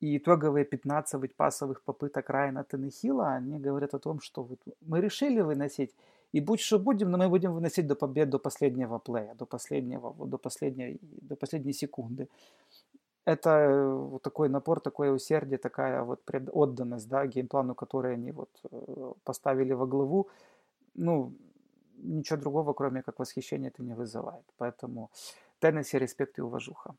и 0.00 0.18
итоговые 0.18 0.64
15 0.64 1.34
пасовых 1.36 1.82
попыток 1.82 2.30
Райана 2.30 2.64
Теннехилла, 2.64 3.34
они 3.34 3.58
говорят 3.58 3.94
о 3.94 3.98
том, 3.98 4.20
что 4.20 4.42
вот 4.42 4.58
мы 4.80 5.00
решили 5.00 5.40
выносить, 5.40 5.94
и 6.32 6.40
будь 6.40 6.60
что 6.60 6.78
будем, 6.78 7.10
но 7.10 7.18
мы 7.18 7.28
будем 7.28 7.54
выносить 7.54 7.86
до 7.86 7.94
побед 7.94 8.28
до 8.30 8.38
последнего 8.38 8.98
плея, 8.98 9.34
до 9.34 9.46
последнего, 9.46 10.14
до 10.26 10.38
последней, 10.38 10.98
до 11.02 11.36
последней 11.36 11.72
секунды. 11.72 12.28
Это 13.24 13.50
э, 13.50 13.94
вот 13.94 14.22
такой 14.22 14.48
напор, 14.48 14.80
такое 14.80 15.10
усердие, 15.12 15.58
такая 15.58 16.02
вот 16.02 16.20
отданность, 16.52 17.08
да, 17.08 17.26
геймплану, 17.26 17.74
который 17.74 18.14
они 18.14 18.32
вот 18.32 18.50
э, 18.70 19.12
поставили 19.24 19.74
во 19.74 19.86
главу. 19.86 20.28
Ну, 20.94 21.32
ничего 21.96 22.38
другого, 22.38 22.74
кроме 22.74 23.02
как 23.02 23.18
восхищения, 23.18 23.68
это 23.68 23.82
не 23.82 23.94
вызывает. 23.94 24.44
Поэтому 24.58 25.10
Теннесси, 25.58 25.98
респект 25.98 26.38
и 26.38 26.42
уважуха. 26.42 26.94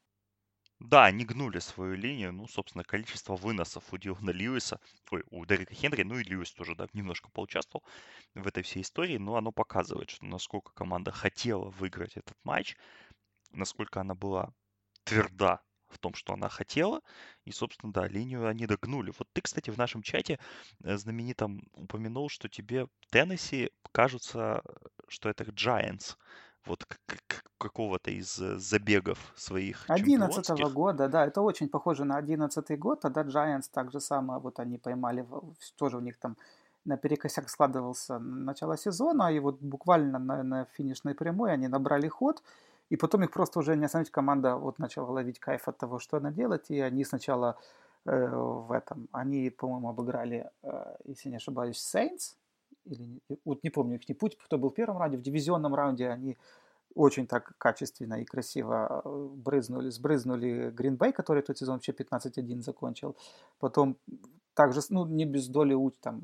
Да, 0.80 1.06
они 1.06 1.26
гнули 1.26 1.60
свою 1.60 1.96
линию. 1.96 2.32
Ну, 2.32 2.48
собственно, 2.48 2.84
количество 2.84 3.36
выносов 3.36 3.92
у 3.92 3.98
Дилана 3.98 4.30
Льюиса, 4.30 4.80
ой, 5.12 5.24
у 5.32 5.46
Дерека 5.46 5.74
Хенри, 5.74 6.04
ну 6.04 6.18
и 6.20 6.24
Льюис 6.24 6.52
тоже, 6.54 6.76
да, 6.76 6.88
немножко 6.94 7.30
поучаствовал 7.32 7.84
в 8.36 8.46
этой 8.48 8.62
всей 8.64 8.82
истории, 8.84 9.18
но 9.18 9.36
оно 9.38 9.52
показывает, 9.52 10.10
что 10.12 10.26
насколько 10.26 10.72
команда 10.74 11.12
хотела 11.12 11.70
выиграть 11.72 12.18
этот 12.18 12.38
матч, 12.44 12.76
насколько 13.52 14.02
она 14.02 14.16
была 14.16 14.54
тверда 15.04 15.62
в 15.90 16.00
том, 16.00 16.14
что 16.14 16.34
она 16.34 16.50
хотела. 16.50 17.02
И, 17.46 17.52
собственно, 17.52 17.94
да, 17.94 18.08
линию 18.08 18.48
они 18.48 18.68
догнули. 18.68 19.14
Вот 19.18 19.28
ты, 19.34 19.42
кстати, 19.42 19.70
в 19.72 19.78
нашем 19.78 20.04
чате 20.04 20.40
э, 20.84 20.98
знаменитом 20.98 21.62
упомянул, 21.74 22.30
что 22.30 22.50
тебе 22.50 22.88
Теннесси 23.10 23.72
кажется, 23.92 24.62
что 25.08 25.30
это 25.30 25.46
Giants 25.46 26.18
вот 26.68 26.86
какого-то 27.58 28.12
из 28.12 28.40
э, 28.40 28.58
забегов 28.58 29.18
своих 29.36 29.86
11 29.88 30.74
года, 30.74 31.08
да, 31.08 31.26
это 31.26 31.42
очень 31.42 31.70
похоже 31.70 32.06
на 32.06 32.18
11 32.18 32.80
год, 32.80 33.02
тогда 33.02 33.24
Giants 33.24 33.70
так 33.72 33.92
же 33.92 34.00
самое, 34.00 34.40
вот 34.40 34.60
они 34.60 34.78
поймали, 34.78 35.26
тоже 35.78 35.98
у 35.98 36.02
них 36.02 36.18
там 36.18 36.36
наперекосяк 36.86 37.50
складывался 37.50 38.20
начало 38.20 38.78
сезона, 38.78 39.32
и 39.32 39.40
вот 39.40 39.60
буквально 39.60 40.20
на, 40.20 40.44
на 40.44 40.66
финишной 40.78 41.14
прямой 41.14 41.52
они 41.54 41.68
набрали 41.68 42.08
ход, 42.08 42.44
и 42.90 42.96
потом 42.96 43.24
их 43.24 43.32
просто 43.32 43.60
уже 43.60 43.76
не 43.76 43.86
остановить, 43.86 44.12
команда 44.12 44.56
вот 44.56 44.80
начала 44.80 45.12
ловить 45.12 45.40
кайф 45.40 45.68
от 45.68 45.78
того, 45.78 46.00
что 46.00 46.18
она 46.18 46.32
делает, 46.32 46.70
и 46.70 46.80
они 46.80 47.04
сначала 47.04 47.58
э, 48.06 48.28
в 48.30 48.72
этом, 48.72 49.08
они, 49.12 49.50
по-моему, 49.50 49.90
обыграли, 49.90 50.50
э, 50.64 50.96
если 51.06 51.30
не 51.30 51.38
ошибаюсь, 51.38 51.78
Saints, 51.78 52.36
или 52.88 53.20
вот 53.46 53.64
не 53.64 53.70
помню 53.70 53.96
их 53.96 54.10
не 54.10 54.16
путь, 54.16 54.38
кто 54.38 54.58
был 54.58 54.70
в 54.70 54.74
первом 54.74 54.98
раунде, 54.98 55.18
в 55.18 55.22
дивизионном 55.22 55.76
раунде 55.76 56.10
они 56.10 56.38
очень 56.96 57.28
так 57.28 57.54
качественно 57.58 58.16
и 58.16 58.26
красиво 58.26 59.02
э, 59.06 59.28
брызнули, 59.36 59.90
сбрызнули 59.90 60.72
Гринбей, 60.72 61.12
который 61.12 61.44
тот 61.44 61.58
сезон 61.58 61.76
вообще 61.76 61.92
15-1 61.92 62.62
закончил. 62.62 63.16
Потом 63.60 63.98
также, 64.54 64.82
ну, 64.90 65.06
не 65.06 65.26
без 65.26 65.48
доли 65.48 65.76
там, 66.02 66.22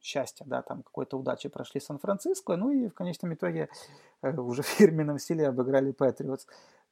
счастья, 0.00 0.44
да, 0.46 0.62
там 0.62 0.82
какой-то 0.82 1.18
удачи 1.18 1.48
прошли 1.48 1.80
Сан-Франциско, 1.80 2.56
ну 2.56 2.70
и 2.70 2.88
в 2.88 2.94
конечном 2.94 3.34
итоге 3.34 3.68
э, 4.22 4.34
уже 4.36 4.62
в 4.62 4.66
фирменном 4.66 5.18
стиле 5.18 5.48
обыграли 5.48 5.92
Патриотс. 5.92 6.46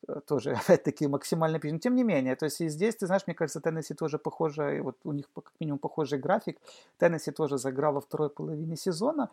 Э, 0.08 0.20
тоже, 0.26 0.52
опять-таки, 0.64 1.08
максимально 1.08 1.60
Но 1.62 1.78
тем 1.78 1.94
не 1.94 2.04
менее, 2.04 2.36
то 2.36 2.46
есть 2.46 2.60
и 2.60 2.68
здесь, 2.68 2.96
ты 2.96 3.06
знаешь, 3.06 3.26
мне 3.26 3.34
кажется, 3.34 3.60
Теннесси 3.60 3.94
тоже 3.94 4.18
похоже, 4.18 4.80
вот 4.82 4.96
у 5.04 5.12
них 5.12 5.26
как 5.34 5.52
минимум 5.60 5.78
похожий 5.78 6.18
график. 6.18 6.58
Теннесси 6.98 7.30
тоже 7.30 7.58
заиграл 7.58 7.94
во 7.94 8.00
второй 8.00 8.30
половине 8.30 8.76
сезона. 8.76 9.28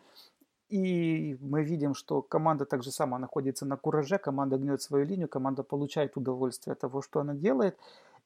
И 0.72 1.38
мы 1.40 1.64
видим, 1.64 1.94
что 1.94 2.20
команда 2.20 2.66
так 2.66 2.82
же 2.82 2.90
сама 2.90 3.18
находится 3.18 3.64
на 3.66 3.76
кураже, 3.76 4.18
команда 4.18 4.58
гнет 4.58 4.82
свою 4.82 5.06
линию, 5.06 5.28
команда 5.28 5.62
получает 5.62 6.16
удовольствие 6.16 6.72
от 6.72 6.80
того, 6.80 7.00
что 7.00 7.20
она 7.20 7.34
делает. 7.34 7.78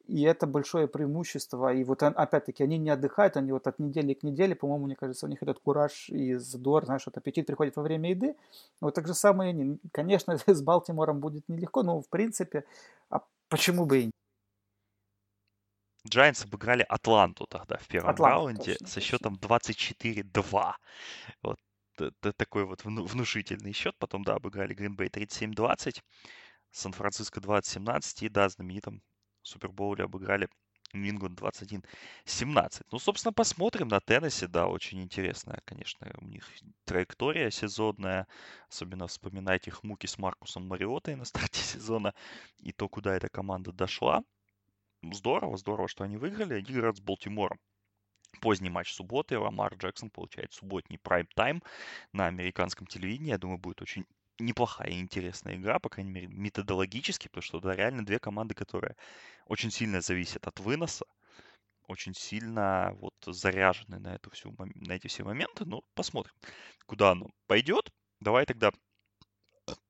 И 0.07 0.23
это 0.23 0.47
большое 0.47 0.89
преимущество. 0.89 1.73
И 1.73 1.85
вот 1.85 2.03
опять-таки 2.03 2.65
они 2.65 2.79
не 2.79 2.91
отдыхают, 2.91 3.37
они 3.37 3.53
вот 3.53 3.67
от 3.67 3.79
недели 3.79 4.15
к 4.15 4.23
неделе, 4.23 4.55
по-моему, 4.55 4.87
мне 4.87 4.97
кажется, 4.97 5.27
у 5.27 5.29
них 5.29 5.43
этот 5.43 5.61
кураж 5.61 6.09
и 6.11 6.35
задор, 6.35 6.85
знаешь, 6.85 7.03
вот 7.07 7.17
аппетит 7.17 7.47
приходит 7.47 7.77
во 7.77 7.83
время 7.83 8.11
еды. 8.11 8.35
Вот 8.81 8.95
так 8.95 9.07
же 9.07 9.15
самое 9.15 9.51
они. 9.51 9.79
Конечно, 9.93 10.37
с 10.47 10.63
Балтимором 10.63 11.21
будет 11.21 11.49
нелегко, 11.49 11.83
но 11.83 12.01
в 12.01 12.09
принципе, 12.09 12.65
а 13.11 13.21
почему 13.49 13.87
бы 13.87 13.99
и 14.01 14.05
нет? 14.05 14.13
Giants 16.09 16.45
обыграли 16.45 16.85
Атланту 16.89 17.47
тогда 17.47 17.77
в 17.77 17.87
первом 17.87 18.11
Атланту, 18.11 18.37
раунде 18.37 18.73
точно, 18.73 18.87
со 18.89 19.01
счетом 19.01 19.35
24-2. 19.35 20.73
Вот 21.43 21.59
такой 22.37 22.65
вот 22.65 22.85
внушительный 22.85 23.73
счет. 23.73 23.95
Потом, 23.99 24.25
да, 24.25 24.35
обыграли 24.35 24.75
Гринбей 24.75 25.09
37-20, 25.09 26.01
Сан-Франциско 26.73 27.41
20-17 27.41 28.27
и, 28.27 28.29
да, 28.29 28.49
знаменитым 28.49 29.03
Супербоуле 29.43 30.05
обыграли 30.05 30.49
Нью-Ингланд 30.93 31.41
21-17. 31.41 32.83
Ну, 32.91 32.99
собственно, 32.99 33.33
посмотрим 33.33 33.89
на 33.89 34.01
Теннесси. 34.01 34.47
Да, 34.47 34.67
очень 34.67 35.03
интересная, 35.03 35.61
конечно, 35.65 36.11
у 36.21 36.25
них 36.27 36.49
траектория 36.85 37.51
сезонная. 37.51 38.27
Особенно 38.69 39.07
вспоминать 39.07 39.67
их 39.69 39.83
муки 39.83 40.07
с 40.07 40.19
Маркусом 40.19 40.67
Мариотой 40.67 41.17
на 41.17 41.25
старте 41.25 41.61
сезона 41.63 42.15
и 42.59 42.73
то, 42.73 42.89
куда 42.89 43.15
эта 43.15 43.29
команда 43.29 43.73
дошла. 43.73 44.23
здорово, 45.03 45.57
здорово, 45.57 45.89
что 45.89 46.05
они 46.05 46.17
выиграли. 46.17 46.55
Они 46.55 46.71
играют 46.71 46.99
с 46.99 47.01
Балтимором. 47.01 47.59
Поздний 48.41 48.71
матч 48.71 48.93
субботы. 48.93 49.39
Ламар 49.39 49.75
Джексон 49.75 50.11
получает 50.11 50.53
субботний 50.53 50.99
прайм-тайм 50.99 51.63
на 52.13 52.27
американском 52.27 52.87
телевидении. 52.87 53.31
Я 53.31 53.39
думаю, 53.39 53.59
будет 53.59 53.83
очень 53.83 54.07
неплохая 54.45 54.89
и 54.91 55.01
интересная 55.01 55.57
игра, 55.57 55.79
по 55.79 55.89
крайней 55.89 56.11
мере, 56.11 56.27
методологически, 56.29 57.29
потому 57.29 57.43
что 57.43 57.61
да, 57.61 57.75
реально 57.75 58.05
две 58.05 58.19
команды, 58.19 58.55
которые 58.55 58.97
очень 59.47 59.71
сильно 59.71 60.01
зависят 60.01 60.47
от 60.47 60.61
выноса, 60.61 61.07
очень 61.89 62.15
сильно 62.15 62.93
вот 63.01 63.15
заряжены 63.27 63.99
на, 63.99 64.15
эту 64.15 64.31
всю, 64.31 64.55
на 64.59 64.93
эти 64.93 65.07
все 65.09 65.25
моменты. 65.25 65.65
Ну, 65.65 65.83
посмотрим, 65.95 66.35
куда 66.87 67.13
оно 67.13 67.31
пойдет. 67.47 67.91
Давай 68.21 68.47
тогда 68.47 68.73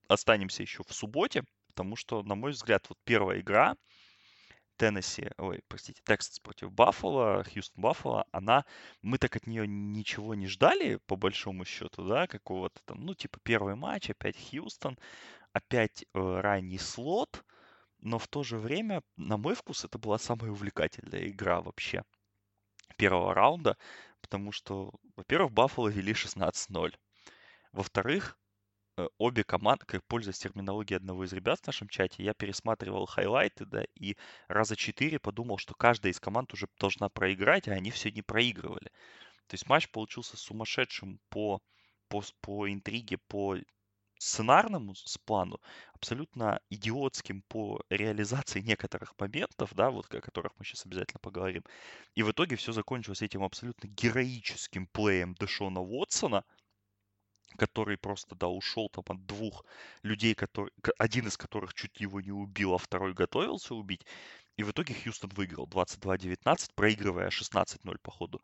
останемся 0.08 0.62
еще 0.62 0.82
в 0.86 0.92
субботе, 0.92 1.44
потому 1.68 1.96
что, 1.96 2.22
на 2.22 2.34
мой 2.34 2.52
взгляд, 2.52 2.86
вот 2.88 2.98
первая 3.04 3.40
игра 3.40 3.76
Теннесси, 4.76 5.30
ой, 5.38 5.62
простите, 5.68 6.02
Тексас 6.04 6.40
против 6.40 6.72
Баффало, 6.72 7.44
Хьюстон 7.44 7.82
Баффало, 7.82 8.26
она, 8.32 8.64
мы 9.02 9.18
так 9.18 9.36
от 9.36 9.46
нее 9.46 9.66
ничего 9.66 10.34
не 10.34 10.46
ждали, 10.46 10.96
по 11.06 11.16
большому 11.16 11.64
счету, 11.64 12.06
да, 12.06 12.26
какого-то 12.26 12.80
там, 12.84 13.00
ну, 13.04 13.14
типа 13.14 13.38
первый 13.42 13.74
матч, 13.76 14.10
опять 14.10 14.36
Хьюстон, 14.36 14.98
опять 15.52 16.04
э, 16.14 16.40
ранний 16.40 16.78
слот, 16.78 17.44
но 17.98 18.18
в 18.18 18.26
то 18.28 18.42
же 18.42 18.58
время, 18.58 19.02
на 19.16 19.36
мой 19.36 19.54
вкус, 19.54 19.84
это 19.84 19.98
была 19.98 20.18
самая 20.18 20.50
увлекательная 20.50 21.28
игра 21.28 21.60
вообще 21.60 22.02
первого 22.96 23.34
раунда, 23.34 23.76
потому 24.20 24.52
что, 24.52 24.92
во-первых, 25.16 25.52
Баффало 25.52 25.88
вели 25.88 26.12
16-0. 26.12 26.94
Во-вторых, 27.72 28.38
обе 29.18 29.44
команды, 29.44 29.84
как 29.86 30.04
пользуясь 30.06 30.38
терминологией 30.38 30.96
одного 30.96 31.24
из 31.24 31.32
ребят 31.32 31.60
в 31.60 31.66
нашем 31.66 31.88
чате, 31.88 32.22
я 32.22 32.34
пересматривал 32.34 33.06
хайлайты, 33.06 33.64
да, 33.64 33.84
и 33.94 34.16
раза 34.48 34.76
четыре 34.76 35.18
подумал, 35.18 35.58
что 35.58 35.74
каждая 35.74 36.12
из 36.12 36.20
команд 36.20 36.52
уже 36.52 36.68
должна 36.78 37.08
проиграть, 37.08 37.68
а 37.68 37.72
они 37.72 37.90
все 37.90 38.10
не 38.10 38.22
проигрывали. 38.22 38.90
То 39.46 39.54
есть 39.54 39.68
матч 39.68 39.90
получился 39.90 40.36
сумасшедшим 40.36 41.20
по, 41.30 41.60
по, 42.08 42.22
по 42.40 42.70
интриге, 42.70 43.18
по 43.28 43.56
сценарному 44.18 44.94
с 44.94 45.18
плану, 45.18 45.60
абсолютно 45.94 46.60
идиотским 46.70 47.42
по 47.48 47.82
реализации 47.90 48.60
некоторых 48.60 49.14
моментов, 49.18 49.74
да, 49.74 49.90
вот 49.90 50.14
о 50.14 50.20
которых 50.20 50.52
мы 50.58 50.64
сейчас 50.64 50.86
обязательно 50.86 51.18
поговорим. 51.20 51.64
И 52.14 52.22
в 52.22 52.30
итоге 52.30 52.56
все 52.56 52.72
закончилось 52.72 53.22
этим 53.22 53.42
абсолютно 53.42 53.88
героическим 53.88 54.86
плеем 54.86 55.34
Дэшона 55.34 55.80
Уотсона– 55.80 56.44
который 57.56 57.96
просто, 57.98 58.34
да, 58.34 58.48
ушел 58.48 58.88
там 58.88 59.04
от 59.08 59.26
двух 59.26 59.64
людей, 60.02 60.34
который, 60.34 60.70
один 60.98 61.26
из 61.26 61.36
которых 61.36 61.74
чуть 61.74 62.00
его 62.00 62.20
не 62.20 62.32
убил, 62.32 62.74
а 62.74 62.78
второй 62.78 63.14
готовился 63.14 63.74
убить. 63.74 64.06
И 64.56 64.62
в 64.62 64.70
итоге 64.70 64.94
Хьюстон 64.94 65.30
выиграл 65.30 65.66
22-19, 65.66 66.70
проигрывая 66.74 67.30
16-0 67.30 67.98
по 68.02 68.10
ходу 68.10 68.42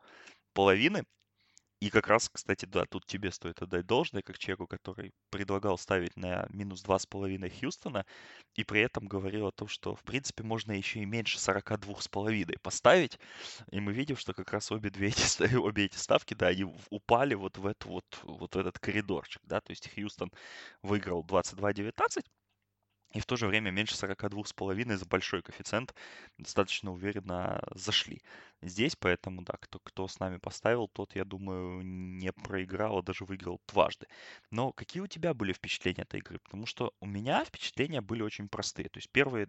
половины. 0.54 1.04
И 1.80 1.90
как 1.90 2.08
раз, 2.08 2.28
кстати, 2.28 2.64
да, 2.64 2.84
тут 2.86 3.06
тебе 3.06 3.30
стоит 3.30 3.62
отдать 3.62 3.86
должное, 3.86 4.22
как 4.22 4.38
человеку, 4.38 4.66
который 4.66 5.12
предлагал 5.30 5.78
ставить 5.78 6.16
на 6.16 6.46
минус 6.50 6.84
2,5 6.84 7.48
Хьюстона, 7.60 8.04
и 8.56 8.64
при 8.64 8.80
этом 8.80 9.06
говорил 9.06 9.46
о 9.46 9.52
том, 9.52 9.68
что, 9.68 9.94
в 9.94 10.02
принципе, 10.02 10.42
можно 10.42 10.72
еще 10.72 11.00
и 11.00 11.04
меньше 11.04 11.38
42,5 11.38 12.58
поставить. 12.60 13.18
И 13.70 13.78
мы 13.78 13.92
видим, 13.92 14.16
что 14.16 14.34
как 14.34 14.52
раз 14.52 14.72
обе, 14.72 14.90
две 14.90 15.08
эти, 15.08 15.54
обе 15.56 15.84
эти 15.84 15.96
ставки, 15.96 16.34
да, 16.34 16.48
они 16.48 16.64
упали 16.90 17.34
вот 17.34 17.58
в, 17.58 17.66
эту, 17.66 17.88
вот, 17.88 18.04
вот 18.24 18.54
в 18.54 18.58
этот 18.58 18.78
коридорчик, 18.80 19.40
да, 19.44 19.60
то 19.60 19.70
есть 19.70 19.88
Хьюстон 19.94 20.32
выиграл 20.82 21.24
22-19, 21.24 22.24
и 23.12 23.20
в 23.20 23.26
то 23.26 23.36
же 23.36 23.46
время 23.46 23.70
меньше 23.70 23.94
42,5 23.94 24.96
за 24.96 25.06
большой 25.06 25.42
коэффициент 25.42 25.94
достаточно 26.36 26.92
уверенно 26.92 27.62
зашли. 27.74 28.22
Здесь, 28.60 28.96
поэтому, 28.96 29.42
да, 29.42 29.54
кто, 29.58 29.78
кто 29.78 30.06
с 30.08 30.20
нами 30.20 30.36
поставил, 30.36 30.88
тот, 30.88 31.16
я 31.16 31.24
думаю, 31.24 31.82
не 31.82 32.32
проиграл, 32.32 32.98
а 32.98 33.02
даже 33.02 33.24
выиграл 33.24 33.60
дважды. 33.66 34.06
Но 34.50 34.72
какие 34.72 35.02
у 35.02 35.06
тебя 35.06 35.32
были 35.32 35.52
впечатления 35.52 36.02
этой 36.02 36.20
игры? 36.20 36.38
Потому 36.40 36.66
что 36.66 36.92
у 37.00 37.06
меня 37.06 37.44
впечатления 37.44 38.02
были 38.02 38.22
очень 38.22 38.48
простые. 38.48 38.90
То 38.90 38.98
есть 38.98 39.08
первые 39.10 39.48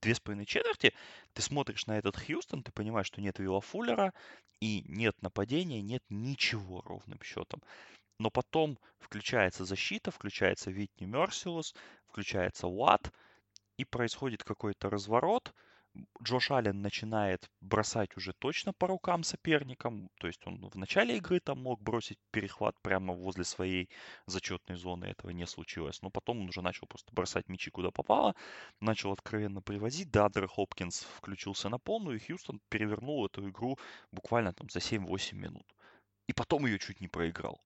две 0.00 0.14
с 0.14 0.20
половиной 0.20 0.46
четверти 0.46 0.94
ты 1.34 1.42
смотришь 1.42 1.86
на 1.86 1.98
этот 1.98 2.16
Хьюстон, 2.16 2.62
ты 2.62 2.72
понимаешь, 2.72 3.08
что 3.08 3.20
нет 3.20 3.38
Вилла 3.38 3.60
Фуллера 3.60 4.14
и 4.60 4.82
нет 4.88 5.20
нападения, 5.20 5.82
нет 5.82 6.02
ничего 6.08 6.80
ровным 6.82 7.20
счетом. 7.22 7.62
Но 8.18 8.30
потом 8.30 8.78
включается 8.98 9.64
защита, 9.64 10.10
включается 10.10 10.70
Витни 10.70 11.04
Мерсилус, 11.04 11.74
включается 12.16 12.66
Уатт, 12.66 13.12
и 13.76 13.84
происходит 13.84 14.42
какой-то 14.42 14.88
разворот. 14.88 15.52
Джош 16.22 16.50
Аллен 16.50 16.80
начинает 16.80 17.50
бросать 17.60 18.16
уже 18.16 18.32
точно 18.32 18.72
по 18.72 18.86
рукам 18.86 19.22
соперникам. 19.22 20.08
То 20.18 20.26
есть 20.26 20.46
он 20.46 20.66
в 20.68 20.76
начале 20.76 21.18
игры 21.18 21.40
там 21.40 21.62
мог 21.62 21.82
бросить 21.82 22.18
перехват 22.30 22.74
прямо 22.80 23.12
возле 23.12 23.44
своей 23.44 23.90
зачетной 24.26 24.76
зоны. 24.76 25.04
Этого 25.04 25.30
не 25.30 25.46
случилось. 25.46 26.00
Но 26.00 26.10
потом 26.10 26.40
он 26.40 26.48
уже 26.48 26.62
начал 26.62 26.86
просто 26.86 27.12
бросать 27.12 27.48
мячи 27.48 27.70
куда 27.70 27.90
попало. 27.90 28.34
Начал 28.80 29.12
откровенно 29.12 29.60
привозить. 29.60 30.10
Дадер 30.10 30.48
Хопкинс 30.48 31.00
включился 31.18 31.68
на 31.68 31.78
полную. 31.78 32.16
И 32.16 32.20
Хьюстон 32.20 32.60
перевернул 32.70 33.26
эту 33.26 33.46
игру 33.48 33.78
буквально 34.10 34.54
там 34.54 34.70
за 34.70 34.80
7-8 34.80 35.34
минут. 35.34 35.66
И 36.28 36.32
потом 36.32 36.64
ее 36.66 36.78
чуть 36.78 37.00
не 37.00 37.08
проиграл. 37.08 37.60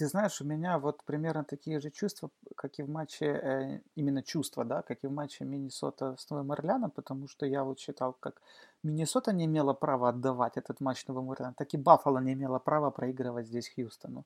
Ты 0.00 0.06
знаешь, 0.06 0.40
у 0.40 0.44
меня 0.46 0.78
вот 0.78 1.04
примерно 1.04 1.44
такие 1.44 1.78
же 1.78 1.90
чувства, 1.90 2.30
как 2.56 2.78
и 2.78 2.82
в 2.82 2.88
матче, 2.88 3.26
э, 3.26 3.80
именно 3.96 4.22
чувства, 4.22 4.64
да, 4.64 4.80
как 4.80 5.04
и 5.04 5.08
в 5.08 5.12
матче 5.12 5.44
Миннесота 5.44 6.16
с 6.16 6.30
Новым 6.30 6.52
Орлеаном, 6.52 6.90
потому 6.90 7.28
что 7.28 7.44
я 7.46 7.64
вот 7.64 7.78
считал, 7.78 8.16
как 8.20 8.40
Миннесота 8.82 9.32
не 9.32 9.44
имела 9.44 9.74
права 9.74 10.08
отдавать 10.08 10.56
этот 10.56 10.80
матч 10.80 11.06
Новым 11.06 11.30
Орлеаном, 11.30 11.54
так 11.54 11.74
и 11.74 11.76
Баффало 11.76 12.18
не 12.18 12.32
имела 12.32 12.58
права 12.58 12.90
проигрывать 12.90 13.46
здесь 13.46 13.70
Хьюстону. 13.74 14.24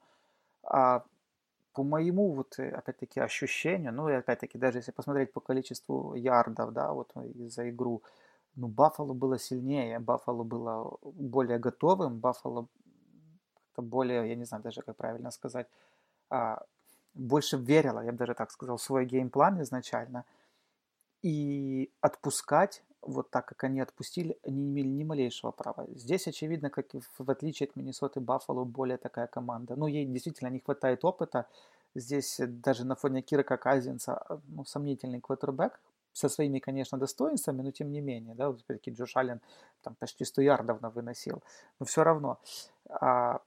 А 0.63 1.03
по 1.73 1.83
моему 1.83 2.35
вот 2.35 2.59
э, 2.59 2.71
опять-таки 2.71 3.21
ощущению, 3.21 3.93
ну 3.93 4.09
и 4.09 4.13
опять-таки 4.13 4.59
даже 4.59 4.79
если 4.79 4.93
посмотреть 4.93 5.33
по 5.33 5.41
количеству 5.41 6.15
ярдов, 6.15 6.73
да, 6.73 6.93
вот 6.93 7.13
за 7.49 7.69
игру, 7.71 8.01
ну 8.55 8.69
Баффало 8.69 9.13
было 9.13 9.41
сильнее, 9.41 9.99
Баффало 9.99 10.45
было 10.45 10.97
более 11.03 11.59
готовым, 11.59 12.21
Баффало 12.21 12.69
более, 13.83 14.29
я 14.29 14.35
не 14.35 14.45
знаю 14.45 14.63
даже, 14.63 14.83
как 14.83 14.97
правильно 14.97 15.31
сказать, 15.31 15.67
а, 16.31 16.63
больше 17.15 17.57
верила, 17.57 18.01
я 18.01 18.13
бы 18.13 18.19
даже 18.19 18.35
так 18.35 18.51
сказал, 18.51 18.77
в 18.77 18.83
свой 18.83 19.07
геймплан 19.07 19.63
изначально. 19.63 20.25
И 21.23 21.91
отпускать, 22.01 22.83
вот 23.01 23.31
так, 23.31 23.47
как 23.47 23.65
они 23.65 23.81
отпустили, 23.81 24.39
они 24.43 24.61
не 24.61 24.71
имели 24.71 24.89
ни 24.89 25.05
малейшего 25.05 25.53
права. 25.53 25.87
Здесь, 25.95 26.27
очевидно, 26.27 26.71
как 26.71 26.87
в 27.19 27.31
отличие 27.31 27.69
от 27.69 27.77
Миннесоты, 27.77 28.21
Баффало 28.21 28.65
более 28.65 28.99
такая 28.99 29.27
команда. 29.27 29.77
Ну, 29.77 29.87
ей 29.87 30.07
действительно 30.07 30.49
не 30.49 30.61
хватает 30.61 31.05
опыта. 31.05 31.47
Здесь 31.95 32.41
даже 32.41 32.85
на 32.85 32.95
фоне 32.95 33.23
Кира 33.23 33.43
Казинца, 33.43 34.41
ну, 34.49 34.65
сомнительный 34.65 35.21
квотербек, 35.21 35.81
со 36.13 36.29
своими, 36.29 36.61
конечно, 36.61 36.99
достоинствами, 36.99 37.63
но 37.63 37.73
тем 37.73 37.91
не 37.91 38.01
менее, 38.01 38.35
да, 38.35 38.53
все-таки 38.53 38.91
Джош 38.93 39.17
Аллен 39.17 39.41
там 39.83 39.97
почти 39.97 40.25
100 40.25 40.43
ярдов 40.43 40.79
выносил, 40.95 41.43
но 41.81 41.87
все 41.87 42.05
равно. 42.05 42.39
А, 42.89 43.41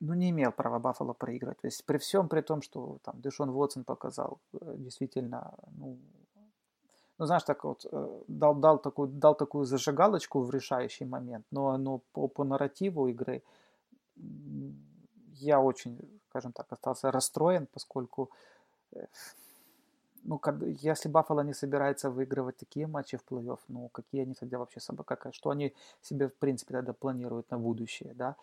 ну, 0.00 0.14
не 0.14 0.30
имел 0.30 0.52
права 0.52 0.78
Баффало 0.78 1.12
проиграть. 1.12 1.60
То 1.60 1.66
есть 1.68 1.84
при 1.84 1.98
всем 1.98 2.28
при 2.28 2.40
том, 2.40 2.62
что 2.62 2.98
там 3.02 3.20
Дэшон 3.20 3.50
Вотсон 3.50 3.84
показал 3.84 4.38
э, 4.52 4.74
действительно, 4.76 5.54
ну, 5.76 5.98
ну, 7.18 7.26
знаешь, 7.26 7.42
так 7.42 7.64
вот, 7.64 7.86
э, 7.90 8.20
дал, 8.28 8.54
дал, 8.54 8.78
такую, 8.78 9.08
дал 9.08 9.34
такую 9.34 9.64
зажигалочку 9.64 10.40
в 10.40 10.50
решающий 10.50 11.04
момент, 11.04 11.44
но, 11.50 11.76
но 11.76 12.00
по, 12.12 12.28
по 12.28 12.44
нарративу 12.44 13.08
игры 13.08 13.42
я 15.34 15.60
очень, 15.60 15.98
скажем 16.28 16.52
так, 16.52 16.72
остался 16.72 17.10
расстроен, 17.10 17.66
поскольку 17.66 18.30
э, 18.92 19.06
ну, 20.24 20.40
если 20.82 21.08
Баффало 21.08 21.40
не 21.40 21.54
собирается 21.54 22.10
выигрывать 22.10 22.56
такие 22.56 22.86
матчи 22.86 23.16
в 23.16 23.24
плей-офф, 23.28 23.58
ну, 23.68 23.88
какие 23.88 24.22
они 24.22 24.34
тогда 24.34 24.58
вообще 24.58 24.80
собой, 24.80 25.04
как, 25.04 25.28
что 25.32 25.50
они 25.50 25.74
себе, 26.02 26.28
в 26.28 26.34
принципе, 26.34 26.74
тогда 26.74 26.92
планируют 26.92 27.50
на 27.50 27.58
будущее, 27.58 28.12
да, 28.14 28.36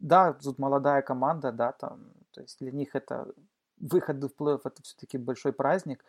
да, 0.00 0.32
тут 0.32 0.58
молодая 0.58 1.02
команда, 1.02 1.52
да, 1.52 1.72
там, 1.72 2.00
то 2.32 2.40
есть 2.40 2.58
для 2.58 2.72
них 2.72 2.96
это 2.96 3.32
выход 3.78 4.16
в 4.16 4.42
плей-офф 4.42 4.60
это 4.64 4.82
все-таки 4.82 5.18
большой 5.18 5.52
праздник. 5.52 6.04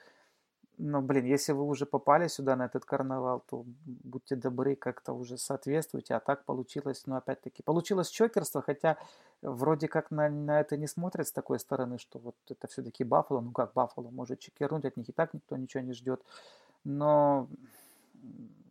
Но, 0.77 1.01
блин, 1.01 1.25
если 1.25 1.51
вы 1.51 1.63
уже 1.63 1.85
попали 1.85 2.27
сюда 2.27 2.55
на 2.55 2.65
этот 2.65 2.85
карнавал, 2.85 3.43
то 3.47 3.63
будьте 3.85 4.35
добры, 4.35 4.75
как-то 4.75 5.13
уже 5.13 5.37
соответствуйте. 5.37 6.15
А 6.15 6.19
так 6.19 6.43
получилось, 6.43 7.03
ну, 7.05 7.17
опять-таки, 7.17 7.61
получилось 7.61 8.09
чокерство, 8.09 8.63
хотя 8.63 8.97
вроде 9.43 9.87
как 9.87 10.09
на, 10.09 10.27
на 10.29 10.59
это 10.59 10.77
не 10.77 10.87
смотрят 10.87 11.27
с 11.27 11.31
такой 11.31 11.59
стороны, 11.59 11.99
что 11.99 12.17
вот 12.17 12.35
это 12.49 12.67
все-таки 12.67 13.03
Баффало. 13.03 13.41
Ну, 13.41 13.51
как 13.51 13.73
Баффало 13.73 14.09
может 14.09 14.39
чекернуть, 14.39 14.85
от 14.85 14.97
них 14.97 15.09
и 15.09 15.11
так 15.11 15.33
никто 15.35 15.55
ничего 15.55 15.83
не 15.83 15.93
ждет. 15.93 16.23
Но 16.83 17.47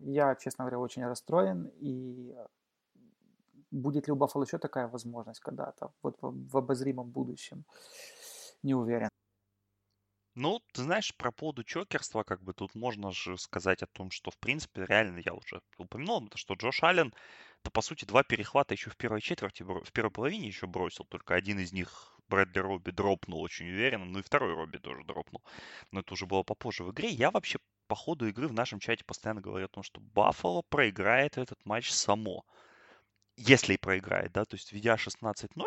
я, 0.01 0.35
честно 0.35 0.65
говоря, 0.65 0.81
очень 0.81 1.07
расстроен 1.07 1.71
и 1.79 2.35
Будет 3.71 4.07
ли 4.09 4.13
у 4.13 4.17
Баффало 4.17 4.45
еще 4.45 4.59
такая 4.59 4.89
возможность 4.89 5.41
когда-то, 5.41 5.93
вот 6.03 6.17
в, 6.21 6.57
обозримом 6.57 7.11
будущем, 7.11 7.65
не 8.63 8.75
уверен. 8.75 9.09
Ну, 10.35 10.61
ты 10.73 10.83
знаешь, 10.83 11.15
про 11.17 11.33
поводу 11.33 11.65
чокерства, 11.65 12.23
как 12.23 12.43
бы 12.43 12.53
тут 12.53 12.75
можно 12.75 13.11
же 13.11 13.37
сказать 13.37 13.83
о 13.83 13.87
том, 13.87 14.11
что, 14.11 14.31
в 14.31 14.39
принципе, 14.39 14.85
реально 14.87 15.21
я 15.25 15.35
уже 15.35 15.61
упомянул, 15.77 16.29
что 16.37 16.55
Джош 16.55 16.83
Аллен, 16.83 17.13
то 17.63 17.71
по 17.71 17.83
сути, 17.83 18.05
два 18.05 18.23
перехвата 18.23 18.75
еще 18.75 18.91
в 18.91 18.97
первой 18.97 19.21
четверти, 19.21 19.63
в 19.63 19.93
первой 19.93 20.11
половине 20.11 20.47
еще 20.47 20.67
бросил, 20.67 21.05
только 21.05 21.35
один 21.35 21.59
из 21.59 21.73
них 21.73 22.17
Брэдли 22.31 22.61
Робби 22.61 22.91
дропнул 22.93 23.41
очень 23.41 23.67
уверенно, 23.69 24.05
ну 24.05 24.21
и 24.21 24.23
второй 24.23 24.55
Робби 24.55 24.79
тоже 24.79 25.05
дропнул. 25.05 25.43
Но 25.91 26.01
это 26.01 26.15
уже 26.15 26.27
было 26.27 26.45
попозже 26.45 26.85
в 26.85 26.93
игре. 26.93 27.09
Я 27.09 27.33
вообще 27.33 27.59
по 27.89 27.97
ходу 27.97 28.29
игры 28.29 28.47
в 28.47 28.53
нашем 28.53 28.79
чате 28.79 29.05
постоянно 29.05 29.41
говорю 29.41 29.65
о 29.67 29.69
том, 29.69 29.83
что 29.83 30.01
Баффало 30.01 30.63
проиграет 30.63 31.39
этот 31.39 31.59
матч 31.67 31.91
само. 31.91 32.45
Если 33.43 33.73
и 33.73 33.79
проиграет, 33.79 34.33
да, 34.33 34.45
то 34.45 34.55
есть 34.55 34.71
ведя 34.71 34.97
16-0, 34.97 35.65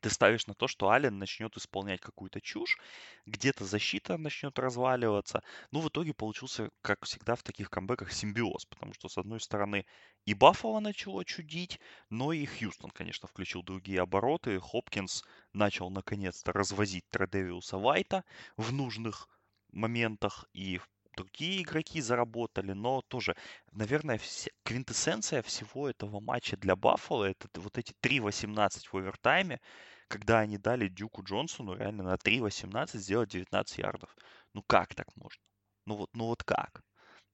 ты 0.00 0.08
ставишь 0.08 0.46
на 0.46 0.54
то, 0.54 0.68
что 0.68 0.88
Ален 0.88 1.18
начнет 1.18 1.54
исполнять 1.54 2.00
какую-то 2.00 2.40
чушь, 2.40 2.78
где-то 3.26 3.66
защита 3.66 4.16
начнет 4.16 4.58
разваливаться. 4.58 5.42
Ну, 5.70 5.80
в 5.80 5.88
итоге 5.90 6.14
получился, 6.14 6.70
как 6.80 7.04
всегда 7.04 7.34
в 7.34 7.42
таких 7.42 7.68
камбэках, 7.68 8.10
симбиоз, 8.10 8.64
потому 8.64 8.94
что, 8.94 9.10
с 9.10 9.18
одной 9.18 9.38
стороны, 9.38 9.84
и 10.24 10.32
Баффало 10.32 10.80
начало 10.80 11.26
чудить, 11.26 11.78
но 12.08 12.32
и 12.32 12.46
Хьюстон, 12.46 12.90
конечно, 12.90 13.28
включил 13.28 13.62
другие 13.62 14.00
обороты. 14.00 14.58
Хопкинс 14.58 15.24
начал, 15.52 15.90
наконец-то, 15.90 16.54
развозить 16.54 17.04
Тредевиуса 17.10 17.76
Вайта 17.76 18.24
в 18.56 18.72
нужных 18.72 19.28
моментах, 19.72 20.46
и 20.54 20.80
другие 21.16 21.62
игроки 21.62 22.00
заработали, 22.00 22.72
но 22.72 23.02
тоже, 23.02 23.36
наверное, 23.72 24.18
вся, 24.18 24.50
квинтэссенция 24.64 25.42
всего 25.42 25.88
этого 25.88 26.20
матча 26.20 26.56
для 26.56 26.76
Баффала 26.76 27.24
это 27.24 27.48
вот 27.60 27.78
эти 27.78 27.92
3-18 28.02 28.88
в 28.90 28.96
овертайме, 28.96 29.60
когда 30.08 30.40
они 30.40 30.58
дали 30.58 30.88
Дюку 30.88 31.22
Джонсону 31.22 31.74
реально 31.74 32.04
на 32.04 32.14
3-18 32.14 32.98
сделать 32.98 33.30
19 33.30 33.78
ярдов. 33.78 34.14
Ну 34.54 34.62
как 34.66 34.94
так 34.94 35.06
можно? 35.16 35.40
Ну 35.86 35.96
вот, 35.96 36.10
ну 36.14 36.26
вот 36.26 36.42
как? 36.44 36.82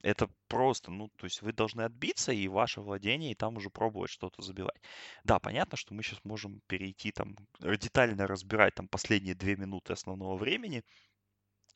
Это 0.03 0.29
просто, 0.47 0.93
ну, 0.93 1.09
то 1.17 1.27
есть 1.27 1.43
вы 1.43 1.53
должны 1.53 1.83
отбиться 1.83 2.31
и 2.31 2.47
ваше 2.47 2.81
владение, 2.81 3.33
и 3.33 3.35
там 3.35 3.57
уже 3.57 3.69
пробовать 3.69 4.11
что-то 4.11 4.43
забивать. 4.43 4.81
Да, 5.25 5.41
понятно, 5.41 5.77
что 5.77 5.93
мы 5.93 6.05
сейчас 6.05 6.21
можем 6.25 6.61
перейти 6.69 7.11
там, 7.11 7.35
детально 7.61 8.29
разбирать 8.29 8.75
там 8.75 8.87
последние 8.89 9.35
две 9.35 9.57
минуты 9.57 9.93
основного 9.93 10.37
времени, 10.37 10.85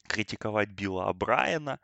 критиковать 0.09 0.71
Билла 0.71 1.11
О'Брайена 1.11 1.79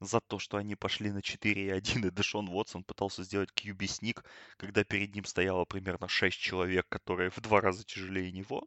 за 0.00 0.20
то, 0.20 0.38
что 0.38 0.56
они 0.56 0.74
пошли 0.76 1.10
на 1.10 1.18
4-1, 1.18 2.06
и 2.06 2.10
Дэшон 2.10 2.48
Уотсон 2.48 2.84
пытался 2.84 3.24
сделать 3.24 3.50
QB 3.56 3.73
sneak, 3.73 4.24
когда 4.56 4.84
перед 4.84 5.14
ним 5.14 5.24
стояло 5.24 5.64
примерно 5.64 6.08
6 6.08 6.38
человек, 6.38 6.86
которые 6.88 7.30
в 7.30 7.40
два 7.40 7.60
раза 7.60 7.84
тяжелее 7.84 8.32
него. 8.32 8.66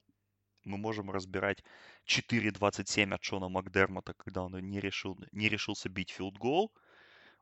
Мы 0.63 0.77
можем 0.77 1.11
разбирать 1.11 1.63
4-27 2.05 3.13
от 3.13 3.23
Шона 3.23 3.49
Макдермота, 3.49 4.13
когда 4.13 4.43
он 4.43 4.57
не, 4.59 4.79
решил, 4.79 5.17
не 5.31 5.49
решился 5.49 5.89
бить 5.89 6.11
филдгол. 6.11 6.73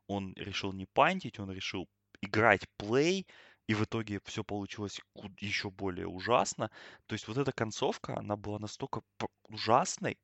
Он 0.08 0.34
решил 0.36 0.74
не 0.74 0.86
пантить, 0.86 1.39
он 1.39 1.52
решил 1.52 1.88
играть 2.22 2.68
плей, 2.78 3.26
и 3.68 3.74
в 3.74 3.84
итоге 3.84 4.20
все 4.26 4.44
получилось 4.44 5.00
еще 5.39 5.72
более 5.72 6.08
ужасно. 6.08 6.70
То 7.08 7.13
есть 7.13 7.28
вот 7.28 7.38
эта 7.38 7.52
концовка, 7.52 8.15
она 8.18 8.36
была 8.36 8.60
настолько 8.60 9.02
ужасной, 9.50 10.20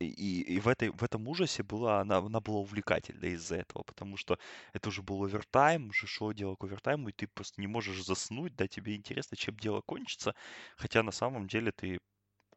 и, 0.00 0.40
и 0.42 0.60
в, 0.60 0.68
этой, 0.68 0.90
в 0.90 1.02
этом 1.02 1.28
ужасе 1.28 1.62
была, 1.62 2.00
она, 2.00 2.18
она 2.18 2.40
была 2.40 2.58
увлекательна 2.60 3.26
из-за 3.26 3.56
этого, 3.56 3.82
потому 3.82 4.16
что 4.16 4.38
это 4.72 4.88
уже 4.88 5.02
был 5.02 5.22
овертайм, 5.24 5.88
уже 5.90 6.06
шло 6.06 6.32
дело 6.32 6.56
к 6.56 6.64
овертайму, 6.64 7.08
и 7.10 7.12
ты 7.12 7.26
просто 7.28 7.60
не 7.60 7.66
можешь 7.66 8.02
заснуть, 8.04 8.56
да, 8.56 8.66
тебе 8.68 8.96
интересно, 8.96 9.36
чем 9.36 9.56
дело 9.56 9.82
кончится, 9.82 10.34
хотя 10.76 11.02
на 11.02 11.12
самом 11.12 11.48
деле 11.48 11.72
ты 11.72 11.98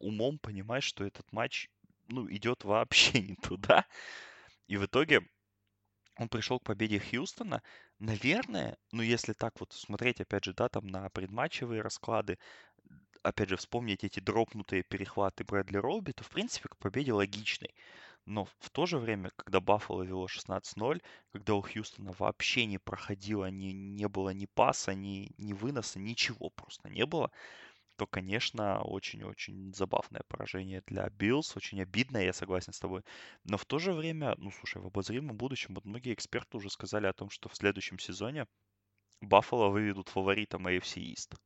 умом 0.00 0.38
понимаешь, 0.38 0.84
что 0.84 1.04
этот 1.04 1.30
матч, 1.32 1.68
ну, 2.08 2.30
идет 2.30 2.64
вообще 2.64 3.20
не 3.22 3.36
туда, 3.36 3.86
и 4.68 4.76
в 4.78 4.86
итоге 4.86 5.22
он 6.16 6.28
пришел 6.28 6.58
к 6.60 6.64
победе 6.64 6.98
Хьюстона, 7.00 7.62
наверное, 7.98 8.76
ну, 8.92 9.02
если 9.02 9.32
так 9.32 9.58
вот 9.60 9.72
смотреть, 9.72 10.20
опять 10.20 10.44
же, 10.44 10.52
да, 10.54 10.68
там 10.68 10.86
на 10.86 11.08
предматчевые 11.10 11.80
расклады, 11.82 12.38
опять 13.22 13.48
же, 13.48 13.56
вспомнить 13.56 14.04
эти 14.04 14.20
дропнутые 14.20 14.82
перехваты 14.82 15.44
Брэдли 15.44 15.76
Робби, 15.76 16.12
то, 16.12 16.24
в 16.24 16.30
принципе, 16.30 16.68
к 16.68 16.76
победе 16.76 17.12
логичной. 17.12 17.74
Но 18.24 18.44
в 18.44 18.70
то 18.70 18.86
же 18.86 18.98
время, 18.98 19.30
когда 19.36 19.60
Баффало 19.60 20.02
вело 20.02 20.26
16-0, 20.28 21.02
когда 21.32 21.54
у 21.54 21.62
Хьюстона 21.62 22.12
вообще 22.18 22.66
не 22.66 22.78
проходило, 22.78 23.50
ни, 23.50 23.72
не 23.72 24.08
было 24.08 24.30
ни 24.30 24.46
паса, 24.46 24.94
ни, 24.94 25.32
ни 25.38 25.52
выноса, 25.52 25.98
ничего 25.98 26.50
просто 26.50 26.88
не 26.88 27.04
было, 27.04 27.32
то, 27.96 28.06
конечно, 28.06 28.82
очень-очень 28.82 29.74
забавное 29.74 30.22
поражение 30.28 30.82
для 30.86 31.08
Биллс, 31.10 31.56
очень 31.56 31.82
обидное, 31.82 32.24
я 32.24 32.32
согласен 32.32 32.72
с 32.72 32.80
тобой. 32.80 33.02
Но 33.44 33.56
в 33.56 33.64
то 33.64 33.78
же 33.78 33.92
время, 33.92 34.34
ну, 34.38 34.50
слушай, 34.50 34.80
в 34.80 34.86
обозримом 34.86 35.36
будущем 35.36 35.74
вот 35.74 35.84
многие 35.84 36.14
эксперты 36.14 36.56
уже 36.56 36.70
сказали 36.70 37.06
о 37.06 37.12
том, 37.12 37.30
что 37.30 37.48
в 37.48 37.56
следующем 37.56 37.98
сезоне 37.98 38.46
Баффало 39.20 39.68
выведут 39.68 40.08
фаворитом 40.08 40.66
AFC 40.66 41.02
East. 41.12 41.36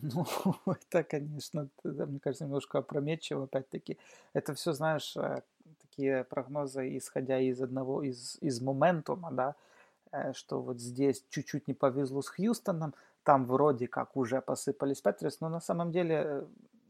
Ну, 0.00 0.26
это, 0.66 1.04
конечно, 1.04 1.68
мне 1.84 2.18
кажется, 2.20 2.44
немножко 2.44 2.78
опрометчиво, 2.78 3.44
опять-таки. 3.44 3.98
Это 4.32 4.54
все, 4.54 4.72
знаешь, 4.72 5.16
э, 5.16 5.42
такие 5.80 6.24
прогнозы, 6.24 6.96
исходя 6.96 7.38
из 7.38 7.60
одного, 7.60 8.02
из, 8.02 8.38
из 8.40 8.60
моментума, 8.60 9.30
да, 9.30 9.54
э, 10.12 10.32
что 10.32 10.62
вот 10.62 10.80
здесь 10.80 11.24
чуть-чуть 11.28 11.68
не 11.68 11.74
повезло 11.74 12.22
с 12.22 12.28
Хьюстоном, 12.28 12.94
там 13.22 13.44
вроде 13.44 13.86
как 13.86 14.16
уже 14.16 14.40
посыпались 14.40 15.02
Петрис, 15.02 15.40
но 15.40 15.48
на 15.48 15.60
самом 15.60 15.92
деле, 15.92 16.14
э, 16.24 16.44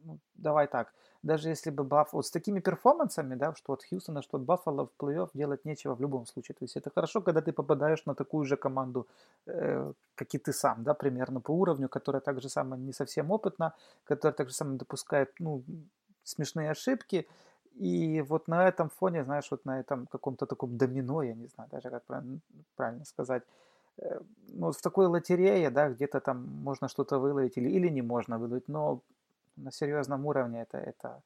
ну, 0.05 0.19
давай 0.35 0.67
так, 0.69 0.93
даже 1.23 1.49
если 1.51 1.71
бы 1.71 1.85
Баффало, 1.85 2.19
вот 2.19 2.27
с 2.27 2.31
такими 2.31 2.61
перформансами, 2.61 3.37
да, 3.37 3.55
что 3.55 3.73
от 3.73 3.85
Хьюстона, 3.85 4.23
что 4.23 4.39
от 4.39 4.45
Баффало 4.45 4.87
в 4.87 5.03
плей-офф 5.03 5.31
делать 5.35 5.65
нечего 5.65 5.95
в 5.95 6.01
любом 6.01 6.27
случае. 6.27 6.55
То 6.59 6.65
есть 6.65 6.77
это 6.77 6.91
хорошо, 6.91 7.21
когда 7.23 7.41
ты 7.41 7.53
попадаешь 7.53 8.07
на 8.07 8.15
такую 8.15 8.45
же 8.45 8.57
команду, 8.57 9.07
э, 9.47 9.93
как 10.15 10.35
и 10.35 10.39
ты 10.39 10.53
сам, 10.53 10.83
да, 10.83 10.95
примерно 10.95 11.41
по 11.41 11.53
уровню, 11.53 11.89
которая 11.89 12.21
так 12.21 12.41
же 12.41 12.49
самое 12.49 12.83
не 12.83 12.93
совсем 12.93 13.31
опытна, 13.31 13.75
которая 14.05 14.35
так 14.35 14.49
же 14.49 14.55
самое 14.55 14.79
допускает, 14.79 15.31
ну, 15.39 15.63
смешные 16.25 16.71
ошибки. 16.71 17.27
И 17.75 18.23
вот 18.23 18.49
на 18.49 18.69
этом 18.69 18.91
фоне, 18.91 19.25
знаешь, 19.25 19.51
вот 19.51 19.65
на 19.65 19.81
этом 19.81 20.07
каком-то 20.07 20.47
таком 20.47 20.77
домино, 20.77 21.23
я 21.23 21.35
не 21.35 21.47
знаю 21.47 21.71
даже, 21.71 21.91
как 21.91 22.05
правильно, 22.05 22.41
правильно 22.77 23.05
сказать, 23.05 23.43
э, 23.99 24.21
ну, 24.49 24.73
в 24.73 24.81
такой 24.83 25.07
лотерее, 25.07 25.71
да, 25.71 25.89
где-то 25.89 26.21
там 26.21 26.47
можно 26.65 26.89
что-то 26.89 27.19
выловить 27.19 27.57
или, 27.59 27.71
или 27.71 27.89
не 27.91 28.03
можно 28.03 28.39
выловить, 28.39 28.69
но 28.69 29.01
на 29.57 29.71
серьезном 29.73 30.27
уровне 30.27 30.63
это, 30.63 30.79
это 30.79 31.23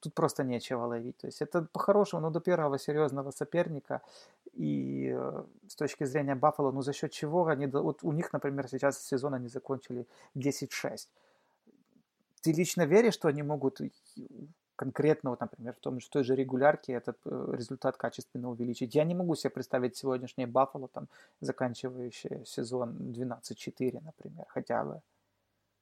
тут 0.00 0.14
просто 0.14 0.44
нечего 0.44 0.86
ловить. 0.86 1.16
То 1.18 1.26
есть 1.26 1.42
это 1.42 1.62
по-хорошему, 1.72 2.22
ну, 2.22 2.30
до 2.30 2.40
первого 2.40 2.78
серьезного 2.78 3.30
соперника. 3.30 4.00
И 4.54 5.12
э, 5.14 5.44
с 5.66 5.74
точки 5.74 6.04
зрения 6.04 6.34
Баффало, 6.34 6.72
ну, 6.72 6.82
за 6.82 6.92
счет 6.92 7.12
чего 7.12 7.46
они... 7.46 7.66
Вот 7.66 8.00
у 8.02 8.12
них, 8.12 8.32
например, 8.32 8.68
сейчас 8.68 9.02
сезон 9.02 9.34
они 9.34 9.48
закончили 9.48 10.06
10-6. 10.36 11.08
Ты 12.42 12.52
лично 12.52 12.86
веришь, 12.86 13.14
что 13.14 13.28
они 13.28 13.42
могут 13.42 13.80
конкретно, 14.76 15.30
вот, 15.30 15.40
например, 15.40 15.74
в 15.74 15.80
том 15.80 15.98
же 15.98 16.06
в 16.06 16.10
той 16.10 16.22
же 16.22 16.36
регулярке 16.36 16.92
этот 16.92 17.18
э, 17.24 17.54
результат 17.56 17.96
качественно 17.96 18.48
увеличить. 18.48 18.94
Я 18.94 19.04
не 19.04 19.14
могу 19.14 19.34
себе 19.34 19.50
представить 19.50 19.96
сегодняшнее 19.96 20.46
Баффало, 20.46 20.86
там, 20.88 21.08
заканчивающее 21.40 22.44
сезон 22.46 22.92
12-4, 22.92 24.00
например, 24.04 24.44
хотя 24.48 24.84
бы. 24.84 25.00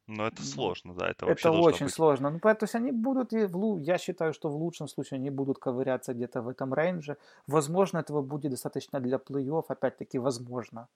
Но 0.06 0.26
это 0.26 0.42
сложно, 0.42 0.94
да, 0.94 1.08
это 1.10 1.26
вообще 1.26 1.48
Это 1.48 1.58
очень 1.58 1.86
быть. 1.86 1.94
сложно. 1.94 2.30
Ну, 2.30 2.38
то 2.38 2.56
есть 2.60 2.74
они 2.74 2.92
будут, 2.92 3.32
и 3.32 3.46
в, 3.46 3.78
я 3.78 3.98
считаю, 3.98 4.32
что 4.32 4.48
в 4.48 4.56
лучшем 4.56 4.88
случае 4.88 5.18
они 5.18 5.30
будут 5.30 5.58
ковыряться 5.58 6.14
где-то 6.14 6.42
в 6.42 6.48
этом 6.48 6.72
рейнже. 6.74 7.16
Возможно, 7.48 7.98
этого 7.98 8.22
будет 8.22 8.52
достаточно 8.52 9.00
для 9.00 9.16
плей-офф, 9.16 9.64
опять-таки, 9.68 10.18
возможно. 10.18 10.86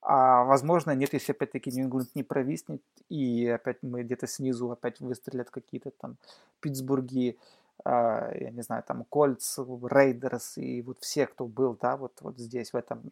А 0.00 0.44
возможно, 0.44 0.94
нет, 0.94 1.12
если 1.14 1.32
опять-таки 1.32 1.70
Нью-Ингланд 1.70 2.14
не 2.14 2.22
провиснет, 2.22 2.82
и 3.08 3.46
опять 3.46 3.82
мы 3.82 4.02
где-то 4.02 4.26
снизу 4.26 4.70
опять 4.70 5.00
выстрелят 5.00 5.50
какие-то 5.50 5.90
там 5.90 6.16
Питтсбурги, 6.60 7.38
я 7.84 8.50
не 8.50 8.62
знаю, 8.62 8.82
там 8.82 9.04
Кольц, 9.04 9.58
Рейдерс 9.58 10.58
и 10.58 10.82
вот 10.82 10.98
все, 11.00 11.26
кто 11.26 11.46
был, 11.46 11.76
да, 11.80 11.96
вот, 11.96 12.20
вот 12.20 12.38
здесь, 12.38 12.72
в 12.72 12.76
этом 12.76 13.02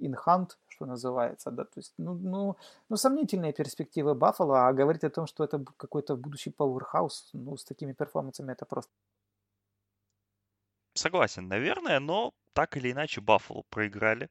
Инхант, 0.00 0.58
что 0.68 0.86
называется, 0.86 1.50
да, 1.50 1.64
то 1.64 1.78
есть, 1.78 1.94
ну, 1.98 2.14
ну, 2.14 2.56
ну 2.88 2.96
сомнительные 2.96 3.52
перспективы 3.52 4.14
Баффало, 4.14 4.68
а 4.68 4.72
говорить 4.72 5.04
о 5.04 5.10
том, 5.10 5.26
что 5.26 5.44
это 5.44 5.64
какой-то 5.76 6.16
будущий 6.16 6.50
пауэрхаус, 6.50 7.30
ну, 7.32 7.56
с 7.56 7.64
такими 7.64 7.92
перформансами 7.92 8.52
это 8.52 8.66
просто... 8.66 8.92
Согласен, 10.94 11.48
наверное, 11.48 12.00
но 12.00 12.32
так 12.52 12.76
или 12.76 12.92
иначе 12.92 13.20
Баффало 13.20 13.62
проиграли. 13.70 14.28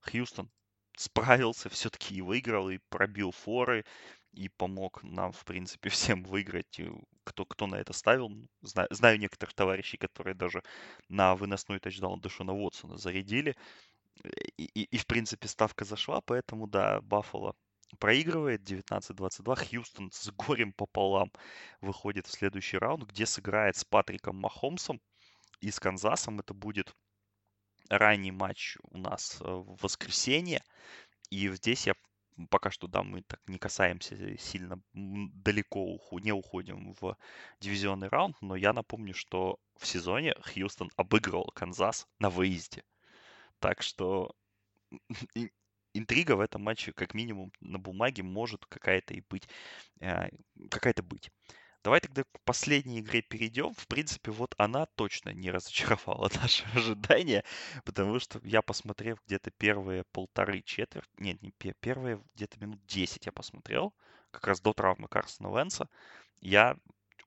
Хьюстон 0.00 0.50
справился 0.96 1.68
все-таки 1.68 2.16
и 2.16 2.22
выиграл, 2.22 2.70
и 2.70 2.78
пробил 2.88 3.30
форы, 3.30 3.84
и 4.32 4.48
помог 4.48 5.02
нам, 5.02 5.32
в 5.32 5.44
принципе, 5.44 5.88
всем 5.90 6.24
выиграть. 6.24 6.80
Кто, 7.24 7.44
кто 7.44 7.66
на 7.66 7.76
это 7.76 7.92
ставил. 7.92 8.30
Знаю, 8.62 8.88
знаю 8.90 9.18
некоторых 9.18 9.54
товарищей, 9.54 9.98
которые 9.98 10.34
даже 10.34 10.62
на 11.08 11.34
выносной 11.34 11.78
тачдаун 11.78 12.20
Дэшона 12.20 12.54
Уотсона 12.54 12.96
зарядили. 12.96 13.56
И, 14.56 14.64
и, 14.64 14.82
и, 14.84 14.96
в 14.96 15.06
принципе, 15.06 15.46
ставка 15.48 15.84
зашла, 15.84 16.20
поэтому, 16.20 16.66
да, 16.66 17.00
Баффало 17.02 17.54
проигрывает 17.98 18.62
19-22. 18.62 19.68
Хьюстон 19.68 20.10
с 20.12 20.30
горем 20.32 20.72
пополам 20.72 21.30
выходит 21.80 22.26
в 22.26 22.32
следующий 22.32 22.78
раунд, 22.78 23.04
где 23.04 23.26
сыграет 23.26 23.76
с 23.76 23.84
Патриком 23.84 24.36
Махомсом 24.36 25.00
и 25.60 25.70
с 25.70 25.80
Канзасом. 25.80 26.40
Это 26.40 26.54
будет 26.54 26.94
ранний 27.88 28.32
матч 28.32 28.76
у 28.82 28.98
нас 28.98 29.38
э, 29.40 29.44
в 29.44 29.76
воскресенье. 29.82 30.62
И 31.30 31.48
здесь 31.50 31.86
я 31.86 31.94
пока 32.46 32.70
что, 32.70 32.86
да, 32.86 33.02
мы 33.02 33.22
так 33.22 33.40
не 33.46 33.58
касаемся 33.58 34.16
сильно 34.38 34.80
далеко, 34.92 35.98
не 36.20 36.32
уходим 36.32 36.94
в 37.00 37.16
дивизионный 37.60 38.08
раунд, 38.08 38.36
но 38.40 38.56
я 38.56 38.72
напомню, 38.72 39.14
что 39.14 39.58
в 39.76 39.86
сезоне 39.86 40.34
Хьюстон 40.42 40.90
обыгрывал 40.96 41.50
Канзас 41.54 42.06
на 42.18 42.30
выезде. 42.30 42.84
Так 43.60 43.82
что 43.82 44.34
интрига 45.94 46.36
в 46.36 46.40
этом 46.40 46.62
матче, 46.62 46.92
как 46.92 47.14
минимум 47.14 47.52
на 47.60 47.78
бумаге, 47.78 48.22
может 48.22 48.66
какая-то 48.66 49.14
и 49.14 49.22
быть. 49.28 49.48
Э, 50.00 50.28
какая-то 50.70 51.02
быть. 51.02 51.30
Давай 51.88 52.00
тогда 52.00 52.22
к 52.22 52.40
последней 52.44 53.00
игре 53.00 53.22
перейдем. 53.22 53.72
В 53.72 53.86
принципе, 53.86 54.30
вот 54.30 54.54
она 54.58 54.84
точно 54.94 55.30
не 55.30 55.50
разочаровала 55.50 56.30
наши 56.42 56.62
ожидания, 56.74 57.44
потому 57.82 58.20
что 58.20 58.42
я 58.44 58.60
посмотрел 58.60 59.16
где-то 59.26 59.50
первые 59.52 60.04
полторы 60.12 60.60
четверть, 60.60 61.08
нет, 61.16 61.40
не 61.40 61.50
первые 61.80 62.22
где-то 62.34 62.60
минут 62.60 62.84
10 62.84 63.24
я 63.24 63.32
посмотрел, 63.32 63.94
как 64.32 64.48
раз 64.48 64.60
до 64.60 64.74
травмы 64.74 65.08
Карсона 65.08 65.48
Венса. 65.48 65.88
Я 66.42 66.76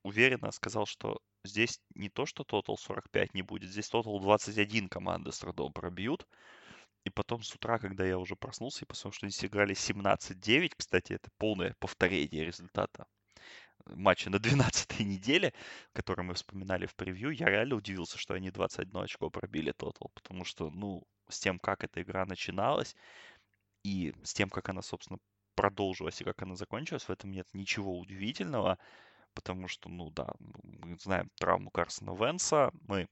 уверенно 0.04 0.52
сказал, 0.52 0.86
что 0.86 1.20
здесь 1.44 1.82
не 1.96 2.10
то, 2.10 2.28
что 2.28 2.44
тотал 2.44 2.78
45 2.78 3.34
не 3.34 3.42
будет, 3.42 3.72
здесь 3.72 3.90
тотал 3.90 4.20
21 4.20 4.90
команды 4.90 5.32
с 5.32 5.40
трудом 5.40 5.74
пробьют. 5.74 6.28
И 7.04 7.10
потом 7.10 7.42
с 7.42 7.52
утра, 7.56 7.80
когда 7.80 8.06
я 8.06 8.20
уже 8.20 8.36
проснулся 8.36 8.86
и 8.86 8.88
посмотрел, 8.88 9.14
что 9.14 9.26
они 9.26 9.34
сыграли 9.34 9.74
17-9, 9.74 10.74
кстати, 10.78 11.14
это 11.14 11.32
полное 11.40 11.76
повторение 11.80 12.46
результата 12.46 13.08
матча 13.86 14.30
на 14.30 14.38
12-й 14.38 15.04
неделе, 15.04 15.54
который 15.94 16.24
мы 16.26 16.34
вспоминали 16.34 16.86
в 16.86 16.96
превью, 16.96 17.32
я 17.32 17.48
реально 17.48 17.76
удивился, 17.76 18.18
что 18.18 18.34
они 18.34 18.52
21 18.52 18.98
очко 19.02 19.30
пробили 19.30 19.72
тотал, 19.72 20.12
потому 20.14 20.46
что, 20.46 20.70
ну, 20.70 21.04
с 21.30 21.40
тем, 21.40 21.60
как 21.60 21.84
эта 21.84 22.02
игра 22.02 22.26
начиналась, 22.26 22.96
и 23.84 24.14
с 24.24 24.34
тем, 24.34 24.50
как 24.50 24.70
она, 24.70 24.82
собственно, 24.82 25.20
продолжилась 25.56 26.22
и 26.22 26.24
как 26.24 26.42
она 26.42 26.56
закончилась, 26.56 27.04
в 27.04 27.12
этом 27.12 27.32
нет 27.32 27.48
ничего 27.54 27.98
удивительного, 27.98 28.78
потому 29.34 29.68
что, 29.68 29.90
ну 29.90 30.10
да, 30.12 30.30
мы 30.40 30.98
знаем 31.00 31.30
травму 31.40 31.72
Карсона 31.72 32.16
Венса, 32.16 32.72
мы 32.88 33.08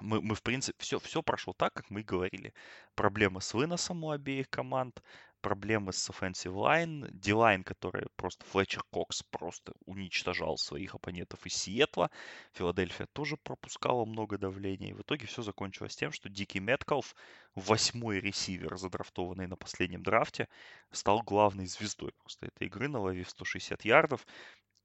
мы, 0.00 0.20
мы 0.20 0.34
в 0.34 0.42
принципе, 0.42 0.76
все, 0.82 0.98
все 0.98 1.22
прошло 1.22 1.52
так, 1.52 1.72
как 1.72 1.90
мы 1.90 2.00
и 2.00 2.04
говорили. 2.04 2.52
Проблемы 2.94 3.40
с 3.40 3.54
выносом 3.54 4.04
у 4.04 4.10
обеих 4.10 4.50
команд, 4.50 5.00
проблемы 5.44 5.92
с 5.92 6.08
offensive 6.08 6.54
line, 6.54 7.06
дилайн, 7.12 7.64
который 7.64 8.06
просто 8.16 8.46
Флетчер 8.46 8.82
Кокс 8.90 9.22
просто 9.24 9.74
уничтожал 9.84 10.56
своих 10.56 10.94
оппонентов 10.94 11.44
из 11.44 11.52
Сиэтла. 11.52 12.10
Филадельфия 12.54 13.06
тоже 13.12 13.36
пропускала 13.36 14.06
много 14.06 14.38
давления. 14.38 14.88
И 14.88 14.92
в 14.94 15.02
итоге 15.02 15.26
все 15.26 15.42
закончилось 15.42 15.96
тем, 15.96 16.12
что 16.12 16.30
Дикий 16.30 16.60
Меткалф, 16.60 17.14
восьмой 17.54 18.20
ресивер, 18.20 18.78
задрафтованный 18.78 19.46
на 19.46 19.56
последнем 19.56 20.02
драфте, 20.02 20.48
стал 20.92 21.20
главной 21.20 21.66
звездой 21.66 22.12
просто 22.20 22.46
этой 22.46 22.68
игры, 22.68 22.88
наловив 22.88 23.28
160 23.28 23.84
ярдов. 23.84 24.26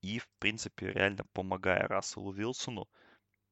И, 0.01 0.19
в 0.19 0.27
принципе, 0.39 0.91
реально 0.91 1.23
помогая 1.31 1.87
Расселу 1.87 2.33
Вилсону 2.33 2.89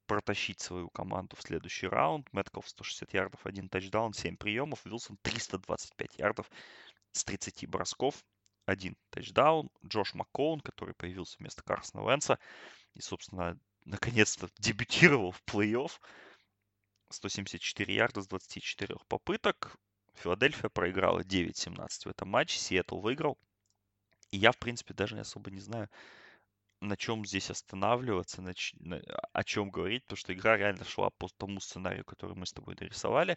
протащить 0.08 0.60
свою 0.60 0.90
команду 0.90 1.36
в 1.36 1.42
следующий 1.42 1.86
раунд. 1.86 2.26
Мэтков 2.32 2.68
160 2.68 3.14
ярдов, 3.14 3.46
один 3.46 3.68
тачдаун, 3.68 4.12
7 4.12 4.36
приемов. 4.36 4.84
Вилсон 4.84 5.18
325 5.22 6.18
ярдов 6.18 6.50
с 7.18 7.24
30 7.24 7.68
бросков, 7.68 8.24
один 8.66 8.96
тачдаун. 9.10 9.70
Джош 9.84 10.14
Маккоун, 10.14 10.60
который 10.60 10.94
появился 10.94 11.36
вместо 11.38 11.62
Карсона 11.62 12.08
Венса 12.08 12.38
и, 12.94 13.00
собственно, 13.00 13.58
наконец-то 13.84 14.48
дебютировал 14.58 15.32
в 15.32 15.42
плей-офф. 15.44 15.92
174 17.10 17.94
ярда 17.94 18.20
с 18.20 18.28
24 18.28 18.96
попыток. 19.08 19.76
Филадельфия 20.14 20.68
проиграла 20.68 21.20
9-17 21.20 21.88
в 22.04 22.06
этом 22.08 22.28
матче. 22.28 22.58
Сиэтл 22.58 23.00
выиграл. 23.00 23.38
И 24.30 24.36
я, 24.36 24.52
в 24.52 24.58
принципе, 24.58 24.92
даже 24.92 25.14
не 25.14 25.22
особо 25.22 25.50
не 25.50 25.60
знаю, 25.60 25.88
на 26.80 26.96
чем 26.96 27.24
здесь 27.24 27.50
останавливаться, 27.50 28.42
на, 28.42 28.54
на, 28.80 29.00
о 29.32 29.44
чем 29.44 29.70
говорить, 29.70 30.04
потому 30.04 30.16
что 30.16 30.32
игра 30.32 30.56
реально 30.56 30.84
шла 30.84 31.10
по 31.10 31.28
тому 31.36 31.60
сценарию, 31.60 32.04
который 32.04 32.36
мы 32.36 32.46
с 32.46 32.52
тобой 32.52 32.76
нарисовали. 32.78 33.36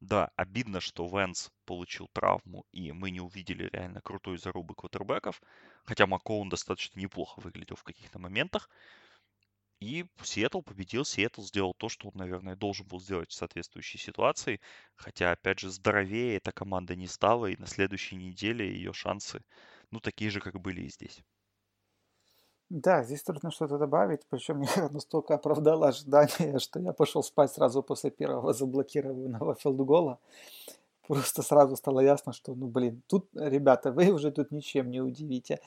Да, 0.00 0.30
обидно, 0.36 0.80
что 0.80 1.06
Венс 1.06 1.50
получил 1.66 2.08
травму, 2.12 2.64
и 2.72 2.92
мы 2.92 3.10
не 3.10 3.20
увидели 3.20 3.68
реально 3.72 4.00
крутой 4.00 4.38
зарубы 4.38 4.74
квотербеков, 4.74 5.40
хотя 5.84 6.06
Макоун 6.06 6.48
достаточно 6.48 6.98
неплохо 7.00 7.40
выглядел 7.40 7.76
в 7.76 7.84
каких-то 7.84 8.18
моментах. 8.18 8.68
И 9.80 10.04
Сиэтл 10.22 10.60
победил, 10.60 11.04
Сиэтл 11.04 11.42
сделал 11.42 11.74
то, 11.74 11.88
что 11.88 12.08
он, 12.08 12.14
наверное, 12.16 12.54
должен 12.54 12.86
был 12.86 13.00
сделать 13.00 13.30
в 13.30 13.34
соответствующей 13.34 13.98
ситуации. 13.98 14.60
Хотя, 14.94 15.32
опять 15.32 15.58
же, 15.60 15.70
здоровее 15.70 16.36
эта 16.36 16.52
команда 16.52 16.94
не 16.96 17.06
стала, 17.06 17.46
и 17.46 17.56
на 17.56 17.66
следующей 17.66 18.16
неделе 18.16 18.74
ее 18.74 18.92
шансы, 18.92 19.42
ну, 19.90 20.00
такие 20.00 20.30
же, 20.30 20.40
как 20.40 20.60
были 20.60 20.82
и 20.82 20.88
здесь. 20.90 21.22
Да, 22.70 23.02
здесь 23.02 23.24
трудно 23.24 23.50
что-то 23.50 23.78
добавить, 23.78 24.20
причем 24.30 24.62
я 24.62 24.88
настолько 24.92 25.34
оправдал 25.34 25.82
ожидания, 25.82 26.60
что 26.60 26.78
я 26.78 26.92
пошел 26.92 27.22
спать 27.22 27.50
сразу 27.52 27.82
после 27.82 28.10
первого 28.10 28.52
заблокированного 28.52 29.56
филдгола. 29.56 30.18
Просто 31.08 31.42
сразу 31.42 31.74
стало 31.74 31.98
ясно, 31.98 32.32
что, 32.32 32.54
ну, 32.54 32.68
блин, 32.68 33.02
тут, 33.08 33.26
ребята, 33.34 33.90
вы 33.90 34.12
уже 34.12 34.30
тут 34.30 34.52
ничем 34.52 34.90
не 34.92 35.00
удивите. 35.00 35.58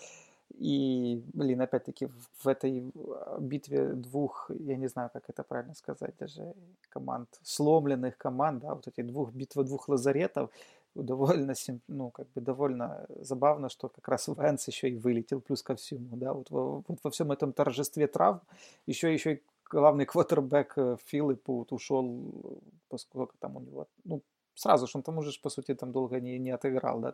И, 0.58 1.22
блин, 1.34 1.60
опять-таки, 1.62 2.08
в 2.38 2.48
этой 2.48 2.94
а, 2.96 3.38
битве 3.40 3.94
двух, 3.94 4.50
я 4.50 4.78
не 4.78 4.88
знаю, 4.88 5.10
как 5.12 5.24
это 5.28 5.44
правильно 5.44 5.74
сказать, 5.74 6.14
даже 6.20 6.54
команд, 6.90 7.28
сломленных 7.42 8.18
команд, 8.18 8.62
да, 8.62 8.76
вот 8.76 8.88
эти 8.88 9.02
двух, 9.02 9.34
битва 9.34 9.66
двух 9.66 9.90
лазаретов, 9.90 10.50
довольно, 10.96 11.54
ну, 11.88 12.12
как 12.12 12.28
бы 12.34 12.42
довольно 12.42 13.06
забавно, 13.22 13.70
что 13.70 13.90
как 13.90 14.08
раз 14.08 14.28
Вэнс 14.28 14.68
еще 14.68 14.90
и 14.90 14.98
вылетел, 14.98 15.42
плюс 15.42 15.64
ко 15.64 15.76
всему, 15.76 16.16
да, 16.16 16.34
вот 16.34 16.50
во, 16.52 16.84
вот 16.88 17.00
во 17.04 17.10
всем 17.10 17.32
этом 17.32 17.54
торжестве 17.54 18.08
трав 18.08 18.42
еще, 18.86 19.14
еще 19.14 19.34
и 19.34 19.42
главный 19.70 20.06
квотербек 20.06 20.74
э, 20.78 20.98
Филипп 21.06 21.50
ушел, 21.50 22.62
поскольку 22.90 23.36
там 23.40 23.58
у 23.58 23.60
него, 23.60 23.88
ну, 24.04 24.22
сразу 24.56 24.88
же 24.88 24.92
он 24.96 25.04
там 25.04 25.18
уже, 25.18 25.32
по 25.42 25.50
сути, 25.50 25.74
там 25.74 25.92
долго 25.92 26.20
не, 26.20 26.38
не 26.38 26.52
отыграл, 26.52 27.00
да, 27.00 27.14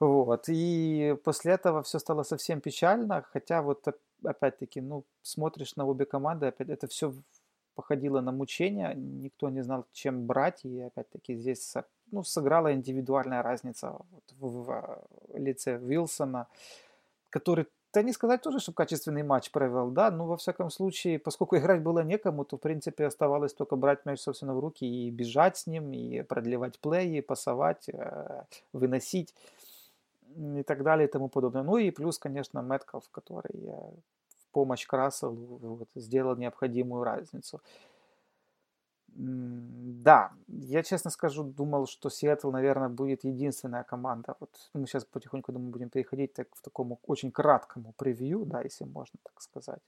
вот, 0.00 0.44
и 0.48 1.16
после 1.24 1.52
этого 1.52 1.82
все 1.82 2.00
стало 2.00 2.24
совсем 2.24 2.60
печально, 2.60 3.22
хотя 3.32 3.62
вот 3.62 3.86
опять-таки, 4.24 4.80
ну, 4.80 5.04
смотришь 5.22 5.76
на 5.76 5.86
обе 5.86 6.04
команды, 6.04 6.46
опять 6.46 6.68
это 6.68 6.88
все 6.88 7.14
походило 7.74 8.20
на 8.20 8.32
мучение, 8.32 8.94
никто 8.94 9.48
не 9.50 9.62
знал, 9.62 9.86
чем 9.92 10.26
брать, 10.26 10.64
и 10.64 10.80
опять-таки 10.80 11.34
здесь 11.36 11.74
ну, 12.12 12.22
сыграла 12.22 12.72
индивидуальная 12.72 13.42
разница 13.42 13.96
вот 14.10 14.24
в, 14.38 14.64
в 14.64 15.36
лице 15.36 15.78
Вилсона, 15.78 16.46
который, 17.30 17.66
да 17.92 18.02
не 18.02 18.12
сказать 18.12 18.42
тоже, 18.42 18.60
что 18.60 18.72
качественный 18.72 19.22
матч 19.22 19.50
провел, 19.50 19.90
да, 19.90 20.10
но 20.10 20.26
во 20.26 20.36
всяком 20.36 20.70
случае, 20.70 21.18
поскольку 21.18 21.56
играть 21.56 21.82
было 21.82 22.04
некому, 22.04 22.44
то 22.44 22.56
в 22.56 22.60
принципе 22.60 23.06
оставалось 23.06 23.54
только 23.54 23.76
брать 23.76 24.06
мяч, 24.06 24.20
собственно, 24.20 24.54
в 24.54 24.60
руки 24.60 24.86
и 24.86 25.10
бежать 25.10 25.56
с 25.56 25.66
ним, 25.66 25.92
и 25.92 26.22
продлевать 26.22 26.78
плей, 26.78 27.18
и 27.18 27.20
пасовать, 27.22 27.88
э, 27.88 28.44
выносить 28.72 29.34
и 30.36 30.62
так 30.62 30.82
далее 30.82 31.08
и 31.08 31.10
тому 31.10 31.28
подобное. 31.28 31.62
Ну 31.62 31.76
и 31.76 31.90
плюс, 31.90 32.18
конечно, 32.18 32.62
Мэтков, 32.62 33.08
который 33.10 33.54
э, 33.54 33.90
в 34.38 34.52
помощь 34.52 34.86
Красселу 34.86 35.58
вот, 35.60 35.88
сделал 35.94 36.36
необходимую 36.36 37.04
разницу. 37.04 37.60
Да, 39.14 40.32
я 40.48 40.82
честно 40.82 41.10
скажу, 41.10 41.44
думал, 41.44 41.86
что 41.86 42.08
Сиэтл, 42.08 42.50
наверное, 42.50 42.88
будет 42.88 43.24
единственная 43.24 43.84
команда. 43.84 44.36
Вот 44.40 44.50
мы 44.74 44.86
сейчас 44.86 45.04
потихоньку, 45.04 45.52
думаю, 45.52 45.70
будем 45.70 45.90
переходить 45.90 46.32
так, 46.32 46.48
в 46.54 46.62
такому 46.62 46.98
очень 47.06 47.30
краткому 47.30 47.92
превью, 47.92 48.44
да, 48.46 48.62
если 48.62 48.84
можно 48.84 49.18
так 49.22 49.40
сказать. 49.42 49.82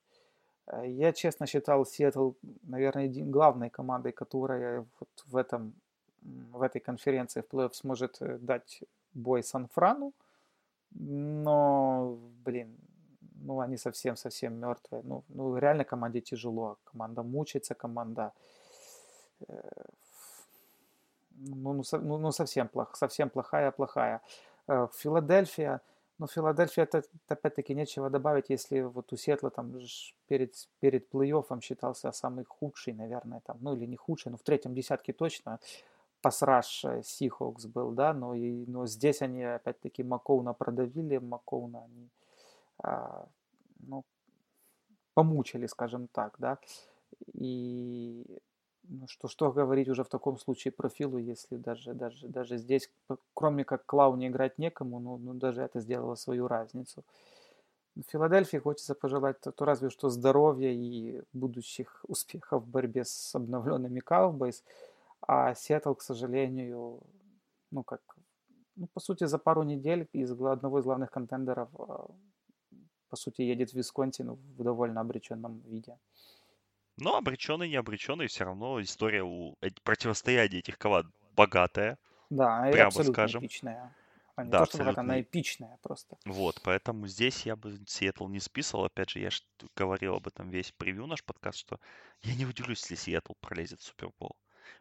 Э, 0.66 0.86
я 0.86 1.12
честно 1.12 1.46
считал 1.46 1.86
Сиэтл, 1.86 2.32
наверное, 2.62 3.04
един, 3.04 3.30
главной 3.30 3.70
командой, 3.70 4.12
которая 4.12 4.86
вот 5.00 5.08
в, 5.26 5.36
этом, 5.36 5.74
в 6.22 6.60
этой 6.62 6.80
конференции 6.80 7.40
в 7.40 7.52
плей-офф 7.52 7.72
сможет 7.72 8.20
э, 8.20 8.38
дать 8.38 8.82
бой 9.14 9.42
Сан-Франу. 9.42 10.12
Но, 10.90 12.18
блин, 12.44 12.76
ну 13.44 13.60
они 13.60 13.76
совсем-совсем 13.76 14.54
мертвые. 14.54 15.02
Ну, 15.02 15.24
ну 15.28 15.56
реально 15.56 15.84
команде 15.84 16.20
тяжело. 16.20 16.76
Команда 16.84 17.22
мучается, 17.22 17.74
команда 17.74 18.32
ну, 21.36 21.72
ну, 21.72 21.82
ну, 21.92 22.18
ну 22.18 22.32
совсем, 22.32 22.68
плох, 22.68 22.96
совсем 22.96 23.30
плохая, 23.30 23.70
плохая. 23.70 24.20
Э, 24.68 24.88
Филадельфия, 24.94 25.80
ну, 26.18 26.26
Филадельфия, 26.26 26.84
это, 26.84 27.02
опять-таки, 27.28 27.74
нечего 27.74 28.08
добавить, 28.08 28.50
если 28.50 28.82
вот 28.82 29.12
у 29.12 29.16
Сетла 29.16 29.50
там 29.50 29.74
перед, 30.28 30.54
перед 30.80 31.12
плей-оффом 31.12 31.60
считался 31.60 32.12
самый 32.12 32.44
худший, 32.44 32.92
наверное, 32.92 33.40
там, 33.40 33.58
ну, 33.60 33.74
или 33.74 33.86
не 33.86 33.96
худший, 33.96 34.30
но 34.30 34.38
в 34.38 34.42
третьем 34.42 34.74
десятке 34.74 35.12
точно. 35.12 35.58
пасраж 36.22 36.84
Сихокс 37.02 37.66
был, 37.66 37.90
да, 37.90 38.14
но, 38.14 38.34
и, 38.34 38.64
но 38.66 38.86
здесь 38.86 39.22
они 39.22 39.42
опять-таки 39.42 40.02
Макоуна 40.04 40.54
продавили, 40.54 41.18
Макоуна 41.18 41.84
они, 41.84 42.08
а, 42.78 43.26
ну, 43.80 44.04
помучили, 45.14 45.66
скажем 45.66 46.08
так, 46.08 46.36
да, 46.38 46.58
и 47.32 48.24
ну, 48.88 49.06
что, 49.08 49.28
что 49.28 49.52
говорить 49.52 49.88
уже 49.88 50.04
в 50.04 50.08
таком 50.08 50.38
случае 50.38 50.72
про 50.72 50.88
Филу, 50.88 51.18
если 51.18 51.56
даже, 51.56 51.94
даже, 51.94 52.28
даже 52.28 52.58
здесь, 52.58 52.90
кроме 53.34 53.64
как 53.64 53.86
Клауни 53.86 54.28
играть 54.28 54.58
некому, 54.58 55.00
ну, 55.00 55.16
ну 55.18 55.34
даже 55.34 55.62
это 55.62 55.80
сделало 55.80 56.14
свою 56.16 56.48
разницу. 56.48 57.04
В 57.96 58.02
Филадельфии 58.10 58.58
хочется 58.58 58.94
пожелать 58.94 59.40
то, 59.40 59.52
то 59.52 59.64
разве 59.64 59.88
что 59.88 60.10
здоровья 60.10 60.70
и 60.72 61.22
будущих 61.32 62.04
успехов 62.08 62.64
в 62.64 62.68
борьбе 62.68 63.04
с 63.04 63.34
обновленными 63.34 64.02
Cowboys, 64.02 64.62
а 65.20 65.54
Сиэтл, 65.54 65.94
к 65.94 66.02
сожалению, 66.02 67.00
ну 67.70 67.84
как, 67.84 68.00
ну, 68.76 68.88
по 68.92 69.00
сути, 69.00 69.24
за 69.24 69.38
пару 69.38 69.62
недель 69.62 70.08
из 70.12 70.32
одного 70.32 70.80
из 70.80 70.84
главных 70.84 71.10
контендеров, 71.10 71.68
а, 71.78 72.06
по 73.08 73.16
сути, 73.16 73.42
едет 73.42 73.70
в 73.70 73.74
Висконсин 73.74 74.32
в 74.32 74.62
довольно 74.62 75.00
обреченном 75.00 75.60
виде. 75.60 75.96
Но 76.96 77.16
обреченный, 77.16 77.68
не 77.68 77.76
обреченный, 77.76 78.28
все 78.28 78.44
равно 78.44 78.80
история 78.80 79.22
у 79.22 79.56
противостояния 79.82 80.58
этих 80.58 80.78
команд 80.78 81.06
богатая. 81.34 81.98
Да, 82.30 82.68
прямо 82.70 82.88
абсолютно 82.88 83.12
скажем. 83.12 83.44
эпичная. 83.44 83.94
А 84.36 84.44
не 84.44 84.50
да, 84.50 84.60
то, 84.60 84.66
что 84.66 84.78
абсолютно. 84.78 85.02
она 85.02 85.20
эпичная 85.20 85.78
просто. 85.82 86.16
Вот, 86.24 86.60
поэтому 86.62 87.06
здесь 87.06 87.46
я 87.46 87.54
бы 87.54 87.78
Сиэтл 87.86 88.26
не 88.28 88.40
списывал. 88.40 88.84
Опять 88.84 89.10
же, 89.10 89.20
я 89.20 89.30
же 89.30 89.42
говорил 89.76 90.14
об 90.14 90.26
этом 90.26 90.50
весь 90.50 90.72
превью 90.72 91.06
наш 91.06 91.24
подкаст, 91.24 91.58
что 91.58 91.78
я 92.22 92.34
не 92.34 92.44
удивлюсь, 92.44 92.80
если 92.80 92.96
Сиэтл 92.96 93.34
пролезет 93.40 93.80
в 93.80 93.84
Супербол. 93.84 94.36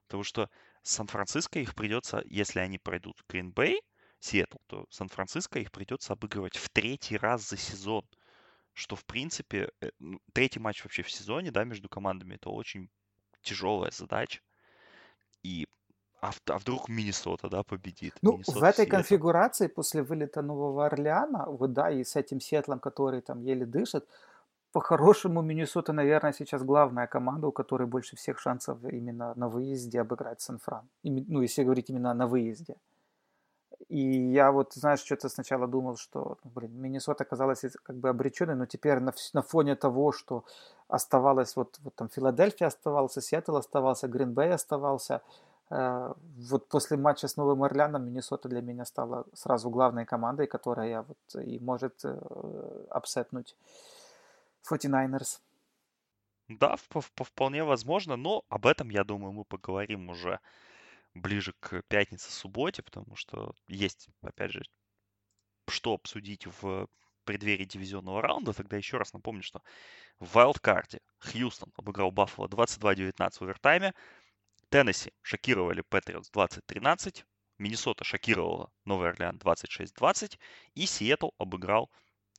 Потому 0.08 0.24
что 0.24 0.50
Сан-Франциско 0.82 1.60
их 1.60 1.76
придется, 1.76 2.24
если 2.26 2.60
они 2.60 2.80
пройдут 2.80 3.22
Грин-Бэй, 3.28 3.82
Сиэтл, 4.20 4.58
то 4.68 4.86
Сан-Франциско 4.90 5.60
их 5.60 5.72
придется 5.72 6.14
обыгрывать 6.14 6.58
в 6.58 6.70
третий 6.70 7.18
раз 7.18 7.48
за 7.48 7.58
сезон 7.58 8.06
что, 8.74 8.96
в 8.96 9.06
принципе, 9.06 9.70
э, 9.82 9.90
ну, 10.00 10.20
третий 10.34 10.60
матч 10.60 10.84
вообще 10.84 11.04
в 11.04 11.12
сезоне, 11.12 11.52
да, 11.52 11.64
между 11.64 11.90
командами, 11.90 12.36
это 12.36 12.50
очень 12.50 12.90
тяжелая 13.42 13.92
задача. 13.92 14.42
И 15.44 15.68
а, 16.22 16.32
а 16.48 16.58
вдруг 16.58 16.90
Миннесота, 16.90 17.50
да, 17.50 17.64
победит? 17.64 18.14
Ну, 18.22 18.32
Миннесота, 18.32 18.60
в 18.60 18.64
этой 18.64 18.86
Сиэтл. 18.86 18.92
конфигурации 18.92 19.68
после 19.68 20.04
вылета 20.04 20.42
Нового 20.42 20.86
Орлеана, 20.86 21.46
вот, 21.48 21.74
да, 21.74 21.92
и 21.92 22.04
с 22.04 22.16
этим 22.16 22.40
Сетлом, 22.40 22.80
который 22.80 23.22
там 23.22 23.42
еле 23.42 23.66
дышит, 23.66 24.08
по-хорошему 24.72 25.42
Миннесота, 25.42 25.94
наверное, 25.94 26.34
сейчас 26.34 26.64
главная 26.64 27.08
команда, 27.08 27.48
у 27.48 27.52
которой 27.52 27.88
больше 27.88 28.16
всех 28.16 28.40
шансов 28.40 28.84
именно 28.86 29.34
на 29.36 29.50
выезде 29.50 30.02
обыграть 30.02 30.42
Сан-Фран. 30.42 30.90
Ну, 31.04 31.42
если 31.42 31.64
говорить 31.64 31.90
именно 31.90 32.14
на 32.14 32.26
выезде. 32.26 32.76
И 33.90 34.32
я 34.32 34.52
вот, 34.52 34.74
знаешь, 34.74 35.00
что-то 35.00 35.30
сначала 35.30 35.68
думал, 35.68 35.98
что, 35.98 36.38
ну, 36.44 36.52
блин, 36.56 36.72
Миннесота 36.82 37.24
оказалась 37.24 37.64
как 37.84 37.96
бы 37.96 38.10
обреченной, 38.10 38.56
но 38.56 38.66
теперь 38.66 39.00
на, 39.00 39.14
на 39.34 39.42
фоне 39.42 39.76
того, 39.76 40.12
что 40.12 40.46
оставалось, 40.88 41.56
вот, 41.56 41.80
вот 41.84 41.96
там 41.96 42.10
Филадельфия 42.10 42.68
оставался, 42.68 43.22
Сиэтл 43.22 43.56
оставался, 43.56 44.08
Гринбей 44.08 44.54
оставался, 44.54 45.22
э, 45.70 46.14
вот 46.50 46.68
после 46.70 46.98
матча 46.98 47.28
с 47.28 47.38
Новым 47.38 47.64
Орлеаном 47.64 48.06
Миннесота 48.06 48.50
для 48.50 48.62
меня 48.62 48.86
стала 48.86 49.26
сразу 49.34 49.70
главной 49.70 50.06
командой, 50.06 50.48
которая 50.48 51.04
вот 51.04 51.44
и 51.44 51.60
может 51.60 52.06
э, 52.06 52.86
апсетнуть 52.90 53.56
49ers. 54.70 55.40
Да, 56.50 56.76
вполне 57.16 57.64
возможно, 57.64 58.16
но 58.18 58.44
об 58.50 58.66
этом, 58.66 58.90
я 58.90 59.04
думаю, 59.04 59.32
мы 59.32 59.46
поговорим 59.46 60.10
уже 60.10 60.40
ближе 61.14 61.54
к 61.60 61.82
пятнице-субботе, 61.88 62.82
потому 62.84 63.16
что 63.16 63.54
есть, 63.68 64.10
опять 64.22 64.52
же, 64.52 64.64
что 65.68 65.94
обсудить 65.94 66.46
в 66.46 66.88
преддверии 67.24 67.66
дивизионного 67.66 68.22
раунда. 68.22 68.54
Тогда 68.54 68.78
еще 68.78 68.98
раз 68.98 69.14
напомню, 69.14 69.44
что 69.44 69.62
в 70.20 70.34
вайлдкарте 70.34 71.02
Хьюстон 71.20 71.72
обыграл 71.76 72.12
Баффало 72.12 72.48
22-19 72.48 73.32
в 73.32 73.42
овертайме. 73.42 73.94
Теннесси 74.70 75.12
шокировали 75.22 75.82
Патриотс 75.82 76.30
20-13. 76.32 77.24
Миннесота 77.60 78.04
шокировала 78.04 78.72
Новый 78.86 79.10
Орлеан 79.10 79.38
26-20. 79.38 80.38
И 80.76 80.86
Сиэтл 80.86 81.30
обыграл 81.38 81.92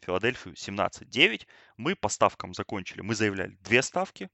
Филадельфию 0.02 0.54
17-9. 0.54 1.46
Мы 1.76 1.96
по 1.96 2.08
ставкам 2.08 2.52
закончили. 2.52 3.00
Мы 3.00 3.14
заявляли 3.14 3.56
две 3.60 3.82
ставки. 3.82 4.28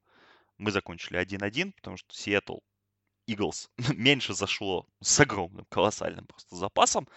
Мы 0.59 0.73
закончили 0.73 1.21
1-1, 1.21 1.73
потому 1.73 1.97
что 1.97 2.15
Сиэтл 2.15 2.59
Eagles 3.31 3.69
меньше 3.97 4.35
зашло 4.35 4.87
с 5.01 5.21
огромным, 5.21 5.65
колоссальным 5.69 6.27
просто 6.27 6.57
запасом. 6.57 7.09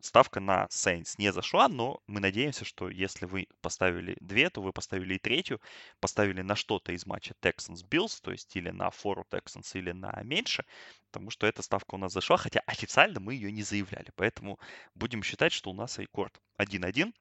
Ставка 0.00 0.40
на 0.40 0.66
Saints 0.66 1.14
не 1.18 1.32
зашла, 1.32 1.68
но 1.68 2.00
мы 2.06 2.20
надеемся, 2.20 2.64
что 2.64 2.88
если 2.88 3.24
вы 3.24 3.48
поставили 3.62 4.16
две, 4.20 4.50
то 4.50 4.60
вы 4.60 4.72
поставили 4.72 5.14
и 5.14 5.18
третью, 5.18 5.60
поставили 6.00 6.42
на 6.42 6.54
что-то 6.54 6.92
из 6.92 7.06
матча 7.06 7.34
Texans 7.42 7.82
Bills, 7.88 8.20
то 8.22 8.30
есть 8.30 8.54
или 8.54 8.70
на 8.70 8.90
фору 8.90 9.26
Texans, 9.30 9.70
или 9.72 9.92
на 9.92 10.12
меньше, 10.22 10.64
потому 11.10 11.30
что 11.30 11.46
эта 11.46 11.62
ставка 11.62 11.94
у 11.94 11.98
нас 11.98 12.12
зашла, 12.12 12.36
хотя 12.36 12.60
официально 12.66 13.20
мы 13.20 13.34
ее 13.34 13.50
не 13.50 13.62
заявляли. 13.62 14.12
Поэтому 14.14 14.60
будем 14.94 15.22
считать, 15.22 15.52
что 15.52 15.70
у 15.70 15.74
нас 15.74 15.98
рекорд 15.98 16.40
1-1. 16.58 17.12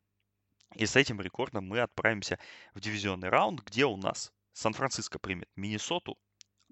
И 0.75 0.85
с 0.85 0.95
этим 0.95 1.21
рекордом 1.21 1.65
мы 1.67 1.79
отправимся 1.79 2.37
в 2.73 2.81
дивизионный 2.81 3.29
раунд, 3.29 3.61
где 3.61 3.85
у 3.85 3.95
нас 3.95 4.33
Сан-Франциско 4.51 5.17
примет 5.19 5.49
Миннесоту, 5.55 6.17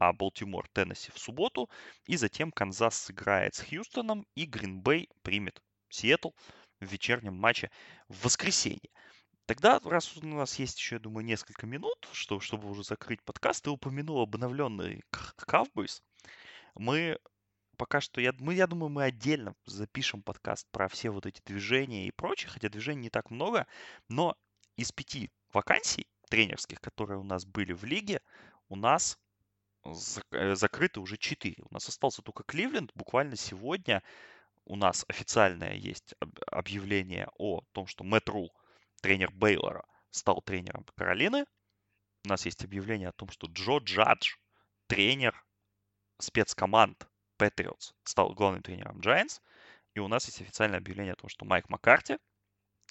а 0.04 0.14
Балтимор 0.14 0.68
Теннесси 0.70 1.12
в 1.12 1.20
субботу. 1.20 1.70
И 2.06 2.18
затем 2.18 2.52
Канзас 2.52 2.96
сыграет 2.96 3.56
с 3.56 3.62
Хьюстоном 3.62 4.26
и 4.36 4.46
Гринбей 4.46 5.10
примет 5.22 5.62
Сиэтл 5.90 6.30
в 6.80 6.86
вечернем 6.86 7.36
матче 7.36 7.72
в 8.10 8.26
воскресенье. 8.26 8.90
Тогда, 9.46 9.80
раз 9.84 10.16
у 10.18 10.26
нас 10.26 10.58
есть 10.60 10.78
еще, 10.78 10.96
я 10.96 11.00
думаю, 11.00 11.26
несколько 11.26 11.66
минут, 11.66 12.08
что, 12.14 12.40
чтобы 12.40 12.70
уже 12.70 12.84
закрыть 12.84 13.22
подкаст, 13.24 13.64
ты 13.64 13.70
упомянул 13.70 14.22
обновленный 14.22 15.04
Cowboys. 15.12 16.02
Мы 16.76 17.18
пока 17.78 18.00
что, 18.02 18.22
я, 18.22 18.34
мы, 18.40 18.54
я 18.54 18.68
думаю, 18.68 18.90
мы 18.90 19.04
отдельно 19.04 19.56
запишем 19.66 20.22
подкаст 20.22 20.68
про 20.72 20.88
все 20.88 21.10
вот 21.10 21.26
эти 21.26 21.42
движения 21.46 22.08
и 22.08 22.12
прочее, 22.12 22.50
хотя 22.50 22.70
движений 22.70 23.04
не 23.04 23.10
так 23.10 23.32
много, 23.32 23.68
но 24.08 24.36
из 24.78 24.92
пяти 24.92 25.30
вакансий 25.52 26.08
тренерских, 26.30 26.80
которые 26.80 27.20
у 27.20 27.24
нас 27.24 27.46
были 27.46 27.74
в 27.74 27.84
лиге, 27.84 28.22
у 28.70 28.76
нас 28.76 29.20
закрыты 29.86 31.00
уже 31.00 31.18
4. 31.18 31.56
У 31.70 31.74
нас 31.74 31.88
остался 31.90 32.22
только 32.22 32.44
Кливленд. 32.44 32.92
Буквально 32.96 33.36
сегодня 33.36 34.04
у 34.66 34.76
нас 34.76 35.06
официальное 35.08 35.74
есть 35.74 36.16
объявление 36.48 37.30
о 37.38 37.62
том, 37.74 37.88
что 37.88 38.04
Мэтт 38.04 38.30
Рул, 38.30 38.54
тренер 39.02 39.32
Бейлора, 39.32 39.86
стал 40.10 40.42
тренером 40.42 40.86
Каролины. 40.96 41.46
У 42.26 42.30
нас 42.30 42.46
есть 42.46 42.64
объявление 42.64 43.10
о 43.10 43.14
том, 43.14 43.30
что 43.30 43.48
Джо 43.48 43.80
Джадж, 43.80 44.36
тренер 44.88 45.44
спецкоманд 46.20 47.08
Патриотс, 47.38 47.94
стал 48.04 48.34
главным 48.34 48.62
тренером 48.62 49.02
Giants. 49.02 49.42
И 49.96 50.00
у 50.00 50.08
нас 50.08 50.26
есть 50.26 50.42
официальное 50.42 50.80
объявление 50.80 51.14
о 51.14 51.18
том, 51.18 51.30
что 51.30 51.46
Майк 51.46 51.68
Маккарти, 51.70 52.18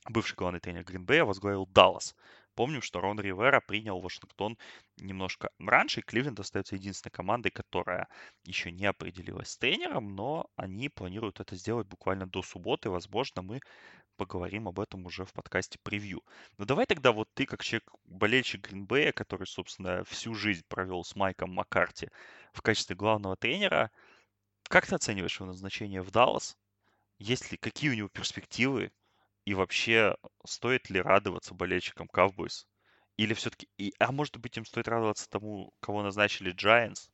бывший 0.09 0.34
главный 0.34 0.61
тренер 0.61 0.84
Гринбея, 0.84 1.24
возглавил 1.24 1.66
Даллас. 1.66 2.14
Помним, 2.62 2.80
что 2.80 3.00
Рон 3.00 3.18
Ривера 3.18 3.60
принял 3.60 3.98
Вашингтон 3.98 4.56
немножко 4.96 5.50
раньше, 5.58 6.00
Кливленд 6.00 6.38
остается 6.38 6.76
единственной 6.76 7.10
командой, 7.10 7.50
которая 7.50 8.06
еще 8.44 8.70
не 8.70 8.86
определилась 8.86 9.48
с 9.48 9.58
тренером, 9.58 10.14
но 10.14 10.48
они 10.54 10.88
планируют 10.88 11.40
это 11.40 11.56
сделать 11.56 11.88
буквально 11.88 12.28
до 12.28 12.40
субботы. 12.40 12.88
Возможно, 12.88 13.42
мы 13.42 13.58
поговорим 14.16 14.68
об 14.68 14.78
этом 14.78 15.04
уже 15.06 15.24
в 15.24 15.32
подкасте 15.32 15.80
превью. 15.82 16.22
Но 16.56 16.64
давай 16.64 16.86
тогда 16.86 17.10
вот 17.10 17.28
ты, 17.34 17.46
как 17.46 17.64
человек, 17.64 17.90
болельщик 18.04 18.68
Гринбея, 18.68 19.10
который, 19.10 19.48
собственно, 19.48 20.04
всю 20.04 20.32
жизнь 20.32 20.62
провел 20.68 21.02
с 21.02 21.16
Майком 21.16 21.50
Маккарти 21.50 22.10
в 22.52 22.62
качестве 22.62 22.94
главного 22.94 23.34
тренера, 23.34 23.90
как 24.68 24.86
ты 24.86 24.94
оцениваешь 24.94 25.40
его 25.40 25.46
назначение 25.46 26.00
в 26.00 26.12
Даллас? 26.12 26.56
Есть 27.18 27.50
ли, 27.50 27.58
какие 27.58 27.90
у 27.90 27.94
него 27.94 28.08
перспективы? 28.08 28.92
И 29.45 29.55
вообще, 29.55 30.16
стоит 30.47 30.90
ли 30.90 31.01
радоваться 31.01 31.55
болельщикам 31.55 32.09
Cowboys? 32.14 32.66
Или 33.16 33.34
все-таки... 33.34 33.68
И, 33.76 33.93
а 33.99 34.12
может 34.12 34.36
быть, 34.38 34.57
им 34.57 34.64
стоит 34.64 34.88
радоваться 34.88 35.28
тому, 35.28 35.72
кого 35.80 36.03
назначили 36.03 36.55
Giants? 36.55 37.11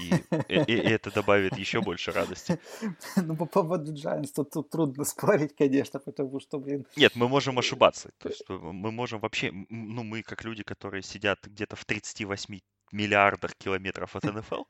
И, 0.00 0.10
и, 0.48 0.72
и 0.72 0.76
это 0.76 1.12
добавит 1.12 1.56
еще 1.56 1.80
больше 1.80 2.12
радости. 2.12 2.58
Ну, 3.16 3.36
по 3.36 3.46
поводу 3.46 3.92
Giants 3.92 4.32
тут, 4.34 4.50
тут 4.50 4.70
трудно 4.70 5.04
спорить, 5.04 5.54
конечно, 5.56 6.00
потому 6.00 6.40
что, 6.40 6.58
блин... 6.58 6.86
Нет, 6.96 7.14
мы 7.14 7.28
можем 7.28 7.58
ошибаться. 7.58 8.10
То 8.18 8.28
есть 8.28 8.48
мы 8.48 8.90
можем 8.90 9.20
вообще... 9.20 9.52
Ну, 9.52 10.02
мы 10.02 10.22
как 10.22 10.44
люди, 10.44 10.62
которые 10.62 11.02
сидят 11.02 11.38
где-то 11.44 11.76
в 11.76 11.84
38 11.84 12.60
миллиардах 12.92 13.54
километров 13.56 14.16
от 14.16 14.24
НФЛ, 14.24 14.64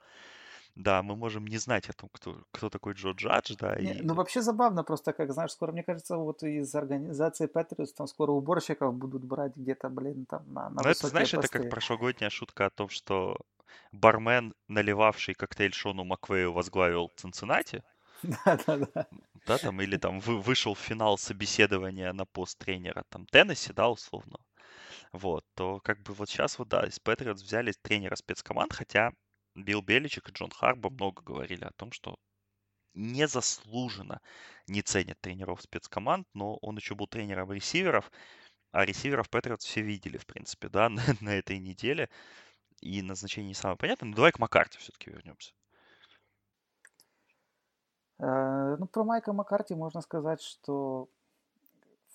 да, 0.76 1.02
мы 1.02 1.14
можем 1.14 1.46
не 1.46 1.58
знать 1.58 1.88
о 1.88 1.92
том, 1.92 2.10
кто, 2.12 2.44
кто 2.50 2.68
такой 2.68 2.94
Джо 2.94 3.12
Джадж, 3.12 3.54
да. 3.58 3.76
Не, 3.76 3.94
и... 3.94 4.02
Ну, 4.02 4.14
вообще 4.14 4.42
забавно 4.42 4.82
просто, 4.82 5.12
как, 5.12 5.32
знаешь, 5.32 5.52
скоро, 5.52 5.72
мне 5.72 5.84
кажется, 5.84 6.16
вот 6.16 6.42
из 6.42 6.74
организации 6.74 7.46
Патриотс 7.46 7.92
там 7.92 8.06
скоро 8.08 8.32
уборщиков 8.32 8.94
будут 8.94 9.24
брать 9.24 9.56
где-то, 9.56 9.88
блин, 9.88 10.26
там 10.26 10.42
на, 10.52 10.70
на 10.70 10.82
Ну, 10.82 10.88
это, 10.88 11.06
знаешь, 11.06 11.30
посты. 11.30 11.46
это 11.46 11.48
как 11.48 11.70
прошлогодняя 11.70 12.30
шутка 12.30 12.66
о 12.66 12.70
том, 12.70 12.88
что 12.88 13.36
бармен, 13.92 14.54
наливавший 14.68 15.34
коктейль 15.34 15.72
Шону 15.72 16.04
Маквею, 16.04 16.52
возглавил 16.52 17.12
Цинциннати. 17.16 17.82
Да-да-да. 18.22 19.06
Да, 19.46 19.58
там, 19.58 19.80
или 19.80 19.96
там 19.96 20.18
вы, 20.20 20.40
вышел 20.40 20.74
в 20.74 20.78
финал 20.78 21.18
собеседования 21.18 22.12
на 22.12 22.24
пост 22.24 22.58
тренера, 22.58 23.04
там, 23.10 23.26
Теннесси, 23.26 23.72
да, 23.72 23.88
условно. 23.88 24.38
Вот, 25.12 25.44
то 25.54 25.78
как 25.80 26.02
бы 26.02 26.14
вот 26.14 26.28
сейчас 26.28 26.58
вот, 26.58 26.68
да, 26.68 26.84
из 26.84 26.98
Патриотс 26.98 27.42
взяли 27.42 27.72
тренера 27.82 28.16
спецкоманд, 28.16 28.72
хотя 28.72 29.12
Билл 29.54 29.82
Беличек 29.82 30.28
и 30.28 30.32
Джон 30.32 30.50
Харбо 30.50 30.90
много 30.90 31.22
говорили 31.22 31.64
о 31.64 31.72
том, 31.72 31.92
что 31.92 32.16
незаслуженно 32.94 34.20
не 34.66 34.82
ценят 34.82 35.20
тренеров 35.20 35.62
спецкоманд, 35.62 36.26
но 36.34 36.56
он 36.56 36.76
еще 36.76 36.94
был 36.94 37.06
тренером 37.06 37.52
ресиверов, 37.52 38.10
а 38.72 38.84
ресиверов 38.84 39.30
Патриотс 39.30 39.64
все 39.64 39.82
видели, 39.82 40.16
в 40.16 40.26
принципе, 40.26 40.68
да, 40.68 40.88
на, 40.90 41.02
на 41.20 41.30
этой 41.30 41.58
неделе. 41.58 42.08
И 42.80 43.02
назначение 43.02 43.48
не 43.48 43.54
самое 43.54 43.78
понятное. 43.78 44.10
Но 44.10 44.16
давай 44.16 44.32
к 44.32 44.38
Маккарте 44.38 44.78
все-таки 44.78 45.10
вернемся. 45.10 45.54
Э, 48.18 48.76
ну, 48.78 48.86
про 48.86 49.04
Майка 49.04 49.32
Маккарти 49.32 49.74
можно 49.74 50.00
сказать, 50.00 50.42
что 50.42 51.08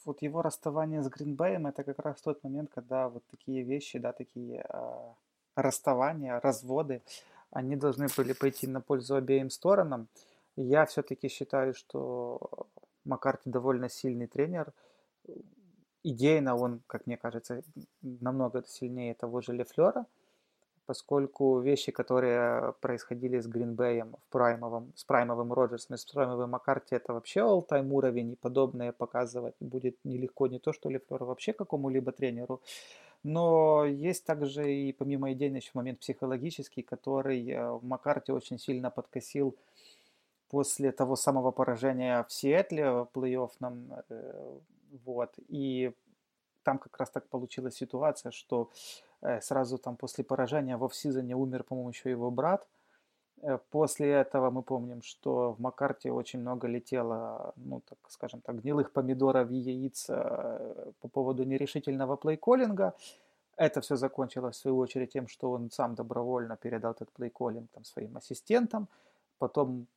вот 0.05 0.21
его 0.21 0.41
расставание 0.41 1.01
с 1.01 1.09
Гринбеем 1.09 1.67
это 1.67 1.83
как 1.83 1.99
раз 1.99 2.21
тот 2.21 2.43
момент, 2.43 2.71
когда 2.73 3.09
вот 3.09 3.25
такие 3.27 3.63
вещи, 3.63 3.99
да, 3.99 4.13
такие 4.13 4.65
э, 4.67 5.13
расставания, 5.61 6.39
разводы, 6.39 7.01
они 7.51 7.75
должны 7.75 8.07
были 8.15 8.33
пойти 8.33 8.67
на 8.67 8.81
пользу 8.81 9.15
обеим 9.15 9.49
сторонам. 9.49 10.07
Я 10.55 10.85
все-таки 10.85 11.29
считаю, 11.29 11.73
что 11.73 12.67
Маккарти 13.05 13.49
довольно 13.49 13.89
сильный 13.89 14.27
тренер 14.27 14.73
идейно 16.03 16.55
он, 16.55 16.81
как 16.87 17.07
мне 17.07 17.17
кажется, 17.17 17.61
намного 18.01 18.63
сильнее 18.67 19.13
того 19.13 19.41
же 19.41 19.53
Лефлера, 19.53 20.05
поскольку 20.85 21.59
вещи, 21.59 21.91
которые 21.91 22.73
происходили 22.81 23.39
с 23.39 23.47
Гринбеем 23.47 24.15
в 24.27 24.31
праймовом, 24.31 24.91
с 24.95 25.03
праймовым 25.03 25.53
Роджерсом 25.53 25.95
и 25.95 25.97
с 25.97 26.05
праймовым 26.05 26.51
Маккарти, 26.51 26.95
это 26.95 27.13
вообще 27.13 27.41
all-time 27.41 27.91
уровень, 27.91 28.31
и 28.31 28.35
подобное 28.35 28.91
показывать 28.91 29.55
будет 29.59 29.97
нелегко 30.03 30.47
не 30.47 30.59
то, 30.59 30.73
что 30.73 30.89
Лефлера 30.89 31.25
вообще 31.25 31.53
какому-либо 31.53 32.11
тренеру, 32.11 32.61
но 33.23 33.85
есть 33.85 34.25
также 34.25 34.71
и 34.73 34.93
помимо 34.93 35.31
идейно 35.33 35.57
еще 35.57 35.71
момент 35.73 35.99
психологический, 35.99 36.81
который 36.81 37.49
э, 37.49 37.79
Маккарти 37.81 38.31
очень 38.31 38.59
сильно 38.59 38.89
подкосил 38.89 39.55
после 40.49 40.91
того 40.91 41.15
самого 41.15 41.51
поражения 41.51 42.25
в 42.27 42.31
Сиэтле 42.31 42.91
в 42.91 43.09
плей-оффном 43.13 44.03
э, 44.09 44.59
вот. 45.05 45.33
И 45.47 45.93
там 46.63 46.77
как 46.77 46.97
раз 46.97 47.09
так 47.09 47.27
получилась 47.27 47.75
ситуация, 47.75 48.31
что 48.31 48.71
э, 49.21 49.41
сразу 49.41 49.77
там 49.77 49.95
после 49.95 50.23
поражения 50.23 50.77
в 50.77 50.85
офсизоне 50.85 51.35
умер, 51.35 51.63
по-моему, 51.63 51.89
еще 51.89 52.09
его 52.09 52.31
брат. 52.31 52.67
Э, 53.41 53.57
после 53.71 54.11
этого 54.11 54.49
мы 54.51 54.61
помним, 54.61 55.01
что 55.01 55.53
в 55.53 55.59
Маккарте 55.59 56.11
очень 56.11 56.39
много 56.39 56.67
летело, 56.67 57.53
ну, 57.55 57.81
так 57.81 57.97
скажем 58.07 58.41
так, 58.41 58.61
гнилых 58.61 58.91
помидоров 58.91 59.51
и 59.51 59.55
яиц 59.55 60.09
э, 60.09 60.91
по 61.01 61.07
поводу 61.07 61.43
нерешительного 61.43 62.15
плейколлинга. 62.17 62.93
Это 63.57 63.81
все 63.81 63.95
закончилось, 63.95 64.55
в 64.55 64.59
свою 64.59 64.77
очередь, 64.77 65.11
тем, 65.11 65.27
что 65.27 65.51
он 65.51 65.69
сам 65.71 65.95
добровольно 65.95 66.55
передал 66.55 66.91
этот 66.91 67.11
плейколлинг 67.11 67.69
там, 67.71 67.83
своим 67.83 68.17
ассистентам. 68.17 68.87
Потом 69.37 69.87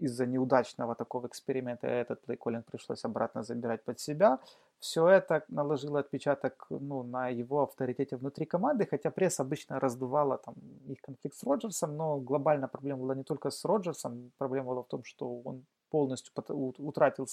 из-за 0.00 0.26
неудачного 0.26 0.94
такого 0.94 1.26
эксперимента 1.26 1.86
этот 1.86 2.20
плейколлинг 2.22 2.64
пришлось 2.64 3.04
обратно 3.04 3.42
забирать 3.42 3.84
под 3.84 4.00
себя. 4.00 4.38
Все 4.84 5.08
это 5.08 5.42
наложило 5.48 6.00
отпечаток 6.00 6.66
ну, 6.68 7.02
на 7.04 7.30
его 7.30 7.62
авторитете 7.62 8.16
внутри 8.16 8.44
команды, 8.44 8.86
хотя 8.90 9.10
пресса 9.10 9.42
обычно 9.42 9.80
раздувала 9.80 10.36
там, 10.36 10.54
их 10.86 11.00
конфликт 11.00 11.36
с 11.36 11.42
Роджерсом, 11.42 11.96
но 11.96 12.18
глобально 12.18 12.68
проблема 12.68 13.00
была 13.00 13.14
не 13.14 13.24
только 13.24 13.48
с 13.48 13.64
Роджерсом, 13.64 14.30
проблема 14.36 14.66
была 14.66 14.82
в 14.82 14.88
том, 14.88 15.02
что 15.02 15.40
он 15.44 15.64
полностью 15.88 16.34
утратил 16.78 17.26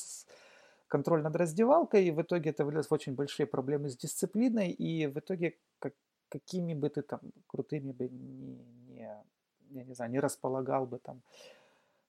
контроль 0.87 1.21
над 1.21 1.35
раздевалкой, 1.35 2.05
и 2.05 2.11
в 2.11 2.21
итоге 2.21 2.51
это 2.51 2.63
вылилось 2.63 2.87
в 2.87 2.93
очень 2.93 3.15
большие 3.15 3.45
проблемы 3.45 3.89
с 3.89 3.97
дисциплиной, 3.97 4.71
и 4.71 5.07
в 5.07 5.17
итоге 5.17 5.57
как, 5.79 5.93
какими 6.29 6.73
бы 6.73 6.89
ты 6.89 7.01
там 7.01 7.19
крутыми 7.47 7.91
бы 7.91 8.07
не, 8.07 8.63
не, 8.87 9.09
я 9.71 9.83
не 9.83 9.93
знаю, 9.93 10.11
не 10.11 10.21
располагал 10.21 10.85
бы 10.85 10.99
там 10.99 11.17
а, 11.17 11.60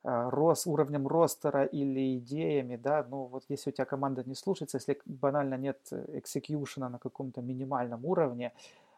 рос, 0.05 0.67
уровнем 0.67 1.07
ростера 1.07 1.65
или 1.65 2.19
идеями, 2.19 2.77
да, 2.77 3.07
ну 3.09 3.25
вот 3.25 3.45
если 3.49 3.71
у 3.71 3.73
тебя 3.73 3.85
команда 3.85 4.23
не 4.27 4.35
слушается, 4.35 4.79
если 4.79 5.01
банально 5.05 5.55
нет 5.55 5.79
экзекьюшена 5.93 6.89
на 6.89 6.99
каком-то 6.99 7.41
минимальном 7.41 8.05
уровне, 8.05 8.53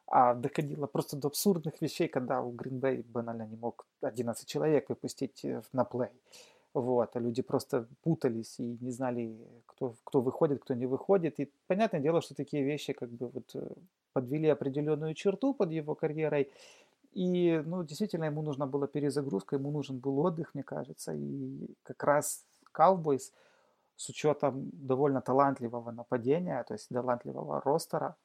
а 0.07 0.35
доходило 0.35 0.87
просто 0.87 1.17
до 1.17 1.29
абсурдных 1.29 1.81
вещей, 1.81 2.09
когда 2.09 2.43
у 2.43 2.53
Green 2.53 2.81
Bay 2.81 3.05
банально 3.13 3.47
не 3.47 3.57
мог 3.57 3.87
11 4.03 4.47
человек 4.47 4.89
выпустить 4.89 5.45
э, 5.45 5.63
на 5.73 5.85
плей. 5.85 6.11
Вот, 6.75 7.17
а 7.17 7.21
люди 7.21 7.41
просто 7.41 7.87
путались 8.03 8.59
и 8.59 8.77
не 8.81 8.91
знали, 8.91 9.37
кто, 9.67 9.95
кто 10.05 10.21
выходит, 10.21 10.63
кто 10.63 10.75
не 10.75 10.87
выходит. 10.87 11.41
И 11.41 11.51
понятное 11.69 12.01
дело, 12.01 12.21
что 12.21 12.35
такие 12.35 12.65
вещи 12.65 12.93
как 12.93 13.11
бы 13.11 13.29
вот 13.29 13.55
э, 13.55 13.67
подвели 14.13 14.49
определенную 14.49 15.15
черту 15.15 15.55
под 15.55 15.71
его 15.71 15.95
карьерой. 15.95 16.51
И, 17.15 17.63
ну, 17.65 17.85
действительно, 17.85 18.25
ему 18.25 18.43
нужна 18.43 18.67
была 18.67 18.89
перезагрузка, 18.89 19.57
ему 19.57 19.71
нужен 19.71 19.99
был 19.99 20.19
отдых, 20.19 20.55
мне 20.55 20.65
кажется. 20.65 21.13
И 21.15 21.77
как 21.85 22.03
раз 22.03 22.45
Cowboys 22.77 23.33
с 23.97 24.09
учетом 24.09 24.71
довольно 24.73 25.21
талантливого 25.21 25.93
нападения, 25.93 26.63
то 26.65 26.75
есть 26.75 26.89
талантливого 26.89 27.61
ростера 27.61 28.17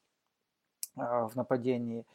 э, 0.97 1.01
в 1.01 1.35
нападении, 1.35 2.07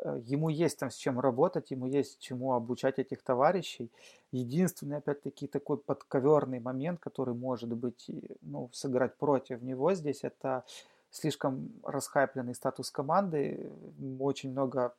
э, 0.00 0.20
ему 0.24 0.48
есть 0.48 0.78
там 0.78 0.90
с 0.90 0.94
чем 0.94 1.20
работать, 1.20 1.70
ему 1.70 1.86
есть 1.86 2.18
чему 2.20 2.54
обучать 2.54 2.98
этих 2.98 3.22
товарищей. 3.22 3.92
Единственный, 4.32 4.96
опять-таки, 4.96 5.46
такой 5.46 5.76
подковерный 5.76 6.60
момент, 6.60 7.00
который 7.00 7.34
может 7.34 7.74
быть, 7.76 8.10
ну, 8.40 8.70
сыграть 8.72 9.18
против 9.18 9.60
него 9.60 9.92
здесь, 9.92 10.24
это 10.24 10.64
слишком 11.10 11.70
расхайпленный 11.84 12.54
статус 12.54 12.90
команды, 12.90 13.70
очень 14.18 14.50
много 14.50 14.94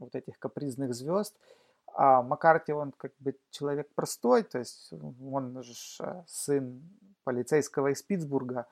вот 0.00 0.14
этих 0.14 0.38
капризных 0.38 0.94
звезд. 0.94 1.36
А 1.92 2.22
Маккарти, 2.22 2.72
он 2.72 2.92
как 2.92 3.12
бы 3.18 3.36
человек 3.50 3.88
простой, 3.94 4.42
то 4.42 4.58
есть 4.58 4.92
он 4.92 5.62
же 5.62 5.72
э, 6.00 6.22
сын 6.26 6.82
полицейского 7.24 7.88
из 7.88 8.02
Питтсбурга, 8.02 8.66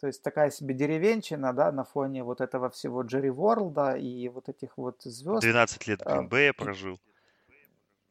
то 0.00 0.06
есть 0.06 0.22
такая 0.22 0.50
себе 0.50 0.74
деревенщина, 0.74 1.52
да, 1.52 1.72
на 1.72 1.84
фоне 1.84 2.22
вот 2.22 2.40
этого 2.40 2.70
всего 2.70 3.02
Джерри 3.02 3.30
Ворлда 3.30 3.96
и 3.96 4.28
вот 4.28 4.48
этих 4.48 4.76
вот 4.76 5.02
звезд. 5.02 5.42
12 5.42 5.86
лет 5.88 6.00
в 6.00 6.06
а, 6.06 6.16
Гринбэе 6.16 6.52
прожил. 6.52 7.00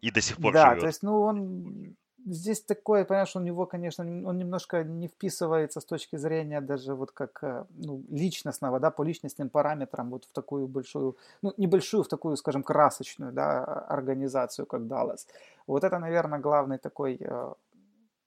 И 0.01 0.11
до 0.11 0.21
сих 0.21 0.37
пор 0.37 0.53
да, 0.53 0.69
живет. 0.69 0.81
то 0.81 0.87
есть, 0.87 1.03
ну, 1.03 1.21
он 1.21 1.95
здесь 2.27 2.61
такое, 2.61 3.05
понимаешь, 3.05 3.35
у 3.35 3.39
него, 3.39 3.65
конечно, 3.65 4.03
он 4.03 4.37
немножко 4.37 4.83
не 4.83 5.07
вписывается 5.07 5.79
с 5.79 5.85
точки 5.85 6.17
зрения 6.17 6.61
даже 6.61 6.93
вот 6.93 7.11
как 7.11 7.39
э, 7.43 7.65
ну, 7.69 8.03
личностного, 8.09 8.79
да, 8.79 8.91
по 8.91 9.03
личностным 9.03 9.49
параметрам 9.49 10.09
вот 10.09 10.25
в 10.25 10.31
такую 10.31 10.67
большую, 10.67 11.15
ну, 11.41 11.53
небольшую, 11.57 12.03
в 12.03 12.07
такую, 12.07 12.37
скажем, 12.37 12.63
красочную, 12.63 13.31
да, 13.31 13.63
организацию, 13.89 14.65
как 14.65 14.81
Dallas. 14.81 15.25
Вот 15.67 15.83
это, 15.83 15.99
наверное, 15.99 16.39
главный 16.39 16.77
такой 16.77 17.17
э, 17.19 17.53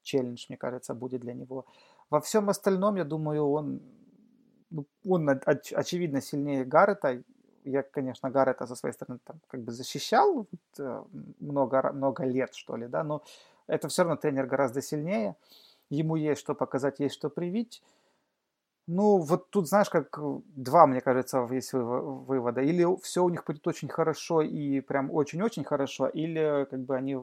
челлендж, 0.02 0.46
мне 0.48 0.56
кажется, 0.56 0.94
будет 0.94 1.20
для 1.20 1.34
него. 1.34 1.64
Во 2.10 2.20
всем 2.20 2.48
остальном, 2.48 2.96
я 2.96 3.04
думаю, 3.04 3.50
он, 3.50 3.80
ну, 4.70 4.86
он 5.06 5.28
оч- 5.30 5.74
очевидно 5.74 6.20
сильнее 6.20 6.64
Гаррета. 6.64 7.22
Я, 7.64 7.82
конечно, 7.82 8.30
Гаррета 8.30 8.66
со 8.66 8.74
своей 8.74 8.94
стороны 8.94 9.18
там 9.24 9.36
как 9.48 9.60
бы 9.60 9.72
защищал 9.72 10.46
э, 10.78 11.04
много, 11.40 11.92
много 11.92 12.24
лет, 12.24 12.54
что 12.54 12.76
ли, 12.76 12.88
да, 12.88 13.04
но 13.04 13.22
это 13.70 13.88
все 13.88 14.02
равно 14.02 14.16
тренер 14.16 14.46
гораздо 14.46 14.82
сильнее. 14.82 15.36
Ему 15.90 16.16
есть 16.16 16.40
что 16.40 16.54
показать, 16.54 17.00
есть 17.00 17.14
что 17.14 17.30
привить. 17.30 17.82
Ну, 18.86 19.18
вот 19.18 19.50
тут, 19.50 19.68
знаешь, 19.68 19.88
как 19.88 20.18
два, 20.56 20.86
мне 20.86 21.00
кажется, 21.00 21.46
есть 21.50 21.72
вывода. 21.72 22.60
Или 22.60 22.84
все 23.02 23.22
у 23.22 23.28
них 23.28 23.44
будет 23.44 23.66
очень 23.66 23.88
хорошо 23.88 24.42
и 24.42 24.80
прям 24.80 25.10
очень-очень 25.12 25.64
хорошо, 25.64 26.08
или 26.08 26.66
как 26.70 26.80
бы 26.80 26.96
они 26.96 27.16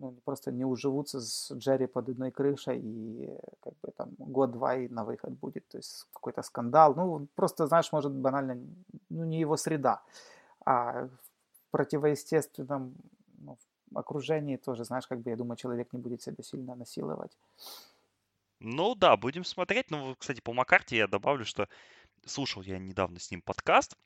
ну, 0.00 0.14
просто 0.24 0.52
не 0.52 0.64
уживутся 0.64 1.20
с 1.20 1.52
Джерри 1.52 1.86
под 1.86 2.08
одной 2.08 2.30
крышей 2.30 2.80
и 2.80 3.36
как 3.60 3.74
бы 3.82 3.92
там 3.96 4.10
год-два 4.18 4.76
и 4.76 4.88
на 4.88 5.04
выход 5.04 5.32
будет. 5.32 5.68
То 5.68 5.78
есть 5.78 6.06
какой-то 6.12 6.42
скандал. 6.42 6.94
Ну, 6.94 7.26
просто, 7.34 7.66
знаешь, 7.66 7.92
может 7.92 8.12
банально, 8.12 8.58
ну, 9.10 9.24
не 9.24 9.40
его 9.40 9.56
среда. 9.56 10.02
А 10.64 11.06
в 11.06 11.70
противоестественном, 11.70 12.94
окружении 13.94 14.56
тоже, 14.56 14.84
знаешь, 14.84 15.06
как 15.06 15.20
бы, 15.20 15.30
я 15.30 15.36
думаю, 15.36 15.56
человек 15.56 15.92
не 15.92 16.00
будет 16.00 16.22
себя 16.22 16.42
сильно 16.42 16.74
насиловать. 16.74 17.36
Ну 18.60 18.94
да, 18.94 19.16
будем 19.16 19.44
смотреть. 19.44 19.90
Ну, 19.90 20.16
кстати, 20.16 20.40
по 20.40 20.52
Маккарти 20.52 20.96
я 20.96 21.06
добавлю, 21.06 21.44
что 21.44 21.68
слушал 22.26 22.62
я 22.62 22.78
недавно 22.78 23.20
с 23.20 23.30
ним 23.30 23.40
подкаст, 23.42 23.96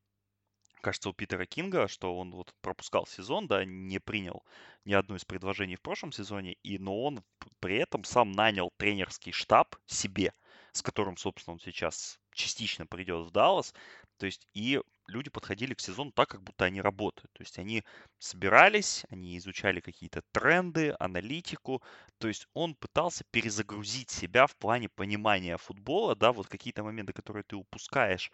кажется, 0.83 1.09
у 1.09 1.15
Питера 1.15 1.47
Кинга, 1.47 1.89
что 1.89 2.19
он 2.19 2.33
вот 2.33 2.53
пропускал 2.61 3.07
сезон, 3.07 3.47
да, 3.47 3.65
не 3.65 3.99
принял 3.99 4.45
ни 4.85 4.93
одно 4.93 5.17
из 5.17 5.25
предложений 5.25 5.77
в 5.77 5.81
прошлом 5.81 6.13
сезоне, 6.13 6.55
и, 6.63 6.79
но 6.79 7.03
он 7.03 7.25
при 7.61 7.77
этом 7.77 8.05
сам 8.05 8.33
нанял 8.33 8.71
тренерский 8.77 9.33
штаб 9.33 9.77
себе, 9.87 10.35
с 10.73 10.83
которым, 10.83 11.17
собственно, 11.17 11.55
он 11.55 11.61
сейчас 11.61 12.19
частично 12.33 12.87
придет 12.87 13.27
в 13.27 13.31
Даллас. 13.31 13.73
То 14.19 14.27
есть 14.27 14.47
и 14.53 14.81
люди 15.07 15.31
подходили 15.31 15.75
к 15.75 15.81
сезону 15.81 16.13
так, 16.13 16.29
как 16.29 16.43
будто 16.43 16.65
они 16.65 16.81
работают. 16.81 17.33
То 17.33 17.43
есть 17.43 17.59
они 17.59 17.85
собирались, 18.19 19.05
они 19.11 19.37
изучали 19.39 19.81
какие-то 19.81 20.23
тренды, 20.33 20.95
аналитику. 20.99 21.83
То 22.19 22.29
есть 22.29 22.47
он 22.55 22.75
пытался 22.75 23.25
перезагрузить 23.31 24.11
себя 24.11 24.47
в 24.47 24.57
плане 24.57 24.89
понимания 24.89 25.57
футбола, 25.57 26.15
да, 26.17 26.33
вот 26.33 26.49
какие-то 26.49 26.85
моменты, 26.85 27.13
которые 27.13 27.45
ты 27.45 27.57
упускаешь 27.57 28.31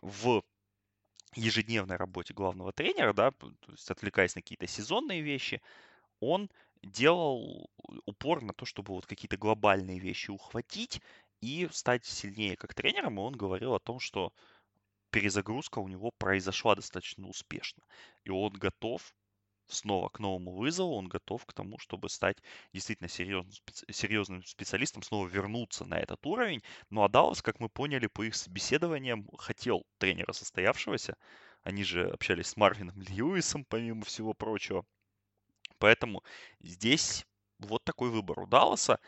в 0.00 0.42
ежедневной 1.34 1.96
работе 1.96 2.34
главного 2.34 2.72
тренера, 2.72 3.12
да, 3.12 3.30
то 3.32 3.52
есть 3.68 3.90
отвлекаясь 3.90 4.34
на 4.34 4.42
какие-то 4.42 4.66
сезонные 4.66 5.20
вещи, 5.22 5.60
он 6.20 6.50
делал 6.82 7.70
упор 8.06 8.42
на 8.42 8.52
то, 8.54 8.64
чтобы 8.64 8.94
вот 8.94 9.06
какие-то 9.06 9.36
глобальные 9.36 9.98
вещи 9.98 10.30
ухватить 10.30 11.00
и 11.40 11.68
стать 11.70 12.04
сильнее 12.04 12.56
как 12.56 12.74
тренером. 12.74 13.18
И 13.18 13.22
он 13.22 13.34
говорил 13.34 13.74
о 13.74 13.80
том, 13.80 14.00
что 14.00 14.32
перезагрузка 15.10 15.78
у 15.78 15.88
него 15.88 16.10
произошла 16.18 16.74
достаточно 16.74 17.26
успешно. 17.28 17.82
И 18.24 18.30
он 18.30 18.52
готов 18.52 19.14
снова 19.68 20.08
к 20.08 20.18
новому 20.18 20.52
вызову, 20.52 20.94
он 20.94 21.08
готов 21.08 21.44
к 21.46 21.52
тому, 21.52 21.78
чтобы 21.78 22.08
стать 22.08 22.38
действительно 22.72 23.08
серьезным, 23.08 23.52
серьезным 23.90 24.44
специалистом, 24.44 25.02
снова 25.02 25.26
вернуться 25.26 25.84
на 25.84 25.98
этот 25.98 26.24
уровень. 26.26 26.62
Ну 26.90 27.02
а 27.02 27.08
Даллас, 27.08 27.42
как 27.42 27.60
мы 27.60 27.68
поняли 27.68 28.06
по 28.06 28.22
их 28.22 28.34
собеседованиям, 28.34 29.28
хотел 29.36 29.84
тренера 29.98 30.32
состоявшегося. 30.32 31.16
Они 31.62 31.84
же 31.84 32.08
общались 32.10 32.48
с 32.48 32.56
Марвином 32.56 33.00
Льюисом, 33.00 33.64
помимо 33.64 34.04
всего 34.04 34.32
прочего. 34.32 34.84
Поэтому 35.78 36.22
здесь 36.60 37.26
вот 37.58 37.84
такой 37.84 38.10
выбор 38.10 38.40
у 38.40 38.46
Далласа. 38.46 38.98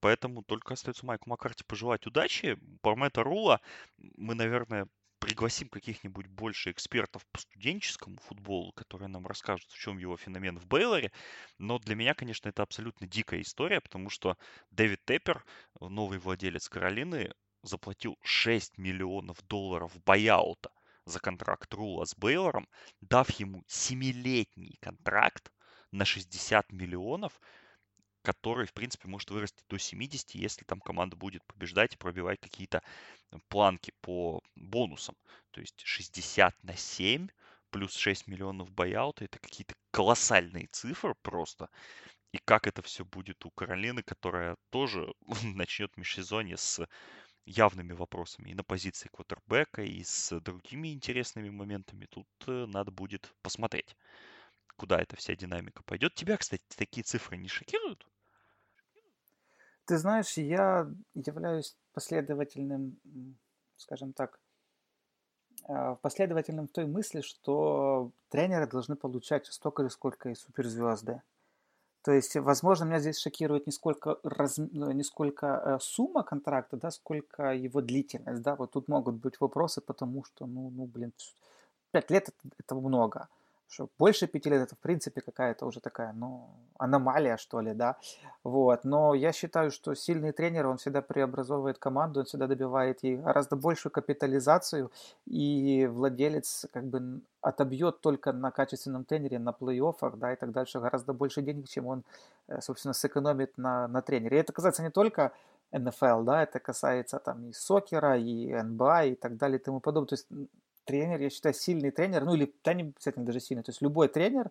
Поэтому 0.00 0.42
только 0.42 0.74
остается 0.74 1.06
Майку 1.06 1.28
Маккарти 1.28 1.64
пожелать 1.64 2.06
удачи. 2.06 2.58
По 2.82 2.94
Мэтта 2.94 3.22
Рула 3.22 3.60
мы, 3.96 4.34
наверное, 4.34 4.88
пригласим 5.18 5.68
каких-нибудь 5.68 6.26
больше 6.26 6.70
экспертов 6.70 7.26
по 7.32 7.40
студенческому 7.40 8.18
футболу, 8.18 8.72
которые 8.72 9.08
нам 9.08 9.26
расскажут, 9.26 9.70
в 9.70 9.78
чем 9.78 9.98
его 9.98 10.16
феномен 10.16 10.58
в 10.58 10.66
Бейлоре. 10.66 11.12
Но 11.58 11.78
для 11.78 11.94
меня, 11.94 12.14
конечно, 12.14 12.48
это 12.48 12.62
абсолютно 12.62 13.06
дикая 13.06 13.40
история, 13.40 13.80
потому 13.80 14.10
что 14.10 14.36
Дэвид 14.70 15.00
Теппер, 15.04 15.44
новый 15.80 16.18
владелец 16.18 16.68
Каролины, 16.68 17.32
заплатил 17.62 18.16
6 18.22 18.78
миллионов 18.78 19.42
долларов 19.46 19.92
бояута 20.04 20.70
за 21.04 21.20
контракт 21.20 21.72
Рула 21.74 22.04
с 22.04 22.14
Бейлором, 22.16 22.68
дав 23.00 23.28
ему 23.30 23.62
7-летний 23.68 24.76
контракт 24.80 25.50
на 25.92 26.04
60 26.04 26.72
миллионов, 26.72 27.40
который, 28.26 28.66
в 28.66 28.72
принципе, 28.72 29.06
может 29.06 29.30
вырасти 29.30 29.62
до 29.68 29.78
70, 29.78 30.32
если 30.32 30.64
там 30.64 30.80
команда 30.80 31.14
будет 31.14 31.44
побеждать 31.46 31.94
и 31.94 31.96
пробивать 31.96 32.40
какие-то 32.40 32.82
э, 33.30 33.36
планки 33.48 33.92
по 34.00 34.42
бонусам. 34.56 35.14
То 35.52 35.60
есть 35.60 35.80
60 35.84 36.64
на 36.64 36.76
7 36.76 37.28
плюс 37.70 37.94
6 37.94 38.26
миллионов 38.26 38.72
бояута, 38.72 39.24
это 39.24 39.38
какие-то 39.38 39.76
колоссальные 39.92 40.66
цифры 40.72 41.14
просто. 41.22 41.68
И 42.32 42.38
как 42.44 42.66
это 42.66 42.82
все 42.82 43.04
будет 43.04 43.46
у 43.46 43.50
Каролины, 43.52 44.02
которая 44.02 44.56
тоже 44.70 45.06
начнет 45.44 45.96
межсезонье 45.96 46.56
с 46.56 46.84
явными 47.44 47.92
вопросами 47.92 48.50
и 48.50 48.54
на 48.54 48.64
позиции 48.64 49.08
квотербека, 49.08 49.82
и 49.82 50.02
с 50.02 50.40
другими 50.40 50.92
интересными 50.92 51.50
моментами. 51.50 52.06
Тут 52.06 52.26
э, 52.48 52.66
надо 52.66 52.90
будет 52.90 53.32
посмотреть, 53.42 53.96
куда 54.76 55.00
эта 55.00 55.14
вся 55.14 55.36
динамика 55.36 55.84
пойдет. 55.84 56.16
Тебя, 56.16 56.36
кстати, 56.36 56.64
такие 56.76 57.04
цифры 57.04 57.36
не 57.36 57.46
шокируют? 57.46 58.04
Ты 59.86 59.98
знаешь, 59.98 60.36
я 60.36 60.90
являюсь 61.14 61.76
последовательным, 61.92 62.98
скажем 63.76 64.12
так, 64.12 64.40
а, 65.68 65.94
последовательным 65.96 66.66
в 66.66 66.72
той 66.72 66.86
мысли, 66.86 67.20
что 67.20 68.10
тренеры 68.28 68.66
должны 68.66 68.96
получать 68.96 69.46
столько 69.46 69.84
же, 69.84 69.90
сколько 69.90 70.28
и 70.28 70.34
суперзвезды. 70.34 71.22
То 72.02 72.12
есть, 72.12 72.36
возможно, 72.36 72.84
меня 72.84 73.00
здесь 73.00 73.18
шокирует 73.18 73.66
не 73.66 73.72
сколько, 73.72 74.18
раз, 74.22 74.58
ну, 74.58 74.90
не 74.92 75.02
сколько 75.02 75.46
э, 75.46 75.78
сумма 75.80 76.22
контракта, 76.22 76.76
да, 76.76 76.90
сколько 76.92 77.52
его 77.52 77.80
длительность. 77.80 78.42
Да? 78.42 78.54
Вот 78.54 78.72
тут 78.72 78.88
могут 78.88 79.16
быть 79.16 79.40
вопросы, 79.40 79.80
потому 79.80 80.24
что, 80.24 80.46
ну, 80.46 80.70
ну 80.70 80.86
блин, 80.86 81.12
пять 81.90 82.10
лет 82.10 82.28
это, 82.28 82.54
это 82.58 82.74
много 82.76 83.28
что 83.68 83.88
больше 83.98 84.26
пяти 84.26 84.50
лет 84.50 84.62
это 84.62 84.74
в 84.74 84.78
принципе 84.78 85.20
какая-то 85.20 85.66
уже 85.66 85.80
такая, 85.80 86.12
ну, 86.12 86.48
аномалия, 86.78 87.36
что 87.36 87.60
ли, 87.60 87.74
да, 87.74 87.96
вот, 88.44 88.84
но 88.84 89.14
я 89.14 89.32
считаю, 89.32 89.70
что 89.70 89.94
сильный 89.94 90.32
тренер, 90.32 90.66
он 90.66 90.76
всегда 90.76 91.02
преобразовывает 91.02 91.78
команду, 91.78 92.20
он 92.20 92.26
всегда 92.26 92.46
добивает 92.46 93.02
ей 93.02 93.16
гораздо 93.16 93.56
большую 93.56 93.92
капитализацию, 93.92 94.90
и 95.26 95.86
владелец 95.90 96.66
как 96.72 96.84
бы 96.84 97.20
отобьет 97.40 98.00
только 98.00 98.32
на 98.32 98.50
качественном 98.50 99.04
тренере, 99.04 99.38
на 99.38 99.50
плей-оффах, 99.50 100.16
да, 100.16 100.32
и 100.32 100.36
так 100.36 100.52
дальше, 100.52 100.80
гораздо 100.80 101.12
больше 101.12 101.42
денег, 101.42 101.68
чем 101.68 101.86
он, 101.86 102.02
э, 102.48 102.60
собственно, 102.60 102.94
сэкономит 102.94 103.56
на, 103.56 103.88
на 103.88 104.02
тренере. 104.02 104.36
И 104.36 104.40
это 104.40 104.52
касается 104.52 104.82
не 104.82 104.90
только 104.90 105.32
НФЛ, 105.72 106.22
да, 106.22 106.42
это 106.42 106.58
касается 106.58 107.18
там 107.18 107.46
и 107.46 107.52
сокера, 107.52 108.18
и 108.18 108.52
НБА, 108.52 109.04
и 109.04 109.14
так 109.14 109.36
далее, 109.36 109.58
и 109.58 109.62
тому 109.62 109.80
подобное. 109.80 110.08
То 110.08 110.14
есть 110.14 110.26
тренер, 110.86 111.20
я 111.20 111.30
считаю, 111.30 111.54
сильный 111.54 111.90
тренер, 111.90 112.24
ну 112.24 112.34
или, 112.34 112.52
да 112.64 112.72
не 112.72 112.82
обязательно 112.84 113.26
даже 113.26 113.40
сильный, 113.40 113.62
то 113.62 113.70
есть 113.70 113.82
любой 113.82 114.08
тренер, 114.08 114.50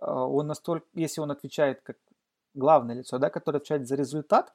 а, 0.00 0.26
он 0.26 0.46
настолько, 0.46 0.86
если 0.94 1.20
он 1.20 1.30
отвечает 1.30 1.80
как 1.82 1.96
главное 2.54 2.96
лицо, 2.96 3.18
да, 3.18 3.30
который 3.30 3.56
отвечает 3.56 3.88
за 3.88 3.94
результат, 3.94 4.52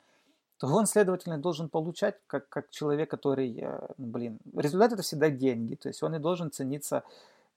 то 0.58 0.68
он, 0.68 0.86
следовательно, 0.86 1.40
должен 1.40 1.70
получать 1.70 2.18
как, 2.28 2.48
как 2.50 2.70
человек, 2.70 3.10
который, 3.10 3.58
э, 3.60 3.88
ну, 3.98 4.08
блин, 4.08 4.40
результат 4.56 4.94
это 4.94 5.02
всегда 5.02 5.30
деньги, 5.32 5.74
то 5.74 5.88
есть 5.88 6.04
он 6.04 6.14
и 6.16 6.20
должен 6.20 6.52
цениться 6.52 7.04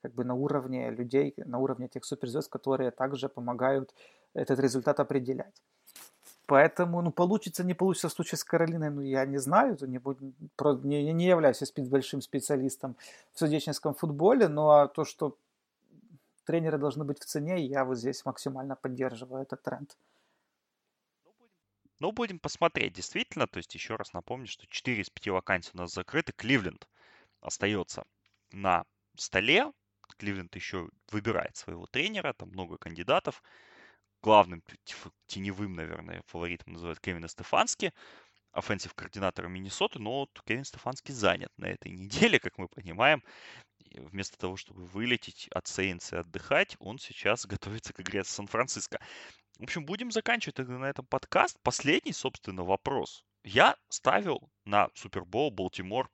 как 0.00 0.14
бы 0.14 0.24
на 0.24 0.34
уровне 0.34 0.90
людей, 0.90 1.34
на 1.36 1.58
уровне 1.58 1.88
тех 1.88 2.04
суперзвезд, 2.04 2.48
которые 2.48 2.90
также 2.90 3.28
помогают 3.28 3.94
этот 4.34 4.58
результат 4.58 5.00
определять. 5.00 5.62
Поэтому, 6.46 7.00
ну, 7.00 7.10
получится, 7.10 7.64
не 7.64 7.74
получится 7.74 8.08
в 8.08 8.12
случае 8.12 8.38
с 8.38 8.44
Каролиной, 8.44 8.90
ну, 8.90 9.00
я 9.00 9.24
не 9.24 9.38
знаю, 9.38 9.78
не, 9.80 9.98
не, 11.02 11.12
не 11.12 11.26
являюсь 11.26 11.56
спец, 11.56 11.88
большим 11.88 12.20
специалистом 12.20 12.96
в 13.32 13.36
студенческом 13.36 13.94
футболе, 13.94 14.48
но 14.48 14.86
то, 14.88 15.04
что 15.04 15.38
тренеры 16.44 16.76
должны 16.76 17.04
быть 17.04 17.18
в 17.20 17.24
цене, 17.24 17.64
я 17.64 17.84
вот 17.84 17.96
здесь 17.96 18.24
максимально 18.26 18.76
поддерживаю 18.76 19.42
этот 19.42 19.62
тренд. 19.62 19.96
Ну, 22.00 22.12
будем 22.12 22.38
посмотреть, 22.38 22.92
действительно. 22.92 23.46
То 23.46 23.58
есть, 23.58 23.74
еще 23.74 23.96
раз 23.96 24.12
напомню, 24.12 24.46
что 24.46 24.66
4 24.66 25.00
из 25.00 25.08
5 25.08 25.28
вакансий 25.28 25.70
у 25.74 25.78
нас 25.78 25.94
закрыты. 25.94 26.32
Кливленд 26.32 26.86
остается 27.40 28.04
на 28.52 28.84
столе. 29.16 29.72
Кливленд 30.18 30.54
еще 30.54 30.90
выбирает 31.10 31.56
своего 31.56 31.86
тренера, 31.86 32.34
там 32.34 32.50
много 32.50 32.76
кандидатов 32.76 33.42
главным 34.24 34.62
теневым, 35.26 35.74
наверное, 35.74 36.22
фаворитом 36.28 36.72
называют 36.72 36.98
Кевина 36.98 37.28
Стефански, 37.28 37.92
offensive 38.52 38.94
координатора 38.94 39.48
Миннесоты, 39.48 39.98
но 39.98 40.20
вот 40.20 40.42
Кевин 40.46 40.64
Стефански 40.64 41.12
занят 41.12 41.52
на 41.58 41.66
этой 41.66 41.92
неделе, 42.00 42.40
как 42.40 42.56
мы 42.56 42.68
понимаем. 42.68 43.22
И 43.80 44.00
вместо 44.00 44.38
того, 44.38 44.56
чтобы 44.56 44.86
вылететь 44.86 45.48
от 45.48 45.66
Сейнс 45.66 46.14
и 46.14 46.16
отдыхать, 46.16 46.74
он 46.78 46.98
сейчас 46.98 47.44
готовится 47.54 47.92
к 47.92 48.00
игре 48.00 48.24
с 48.24 48.28
Сан-Франциско. 48.28 48.98
В 49.58 49.64
общем, 49.64 49.84
будем 49.84 50.10
заканчивать 50.10 50.56
на 50.56 50.86
этом 50.86 51.04
подкаст. 51.04 51.58
Последний, 51.62 52.14
собственно, 52.14 52.64
вопрос. 52.64 53.26
Я 53.44 53.76
ставил 53.90 54.50
на 54.64 54.88
Супербол 54.94 55.50
Балтимор 55.50 56.08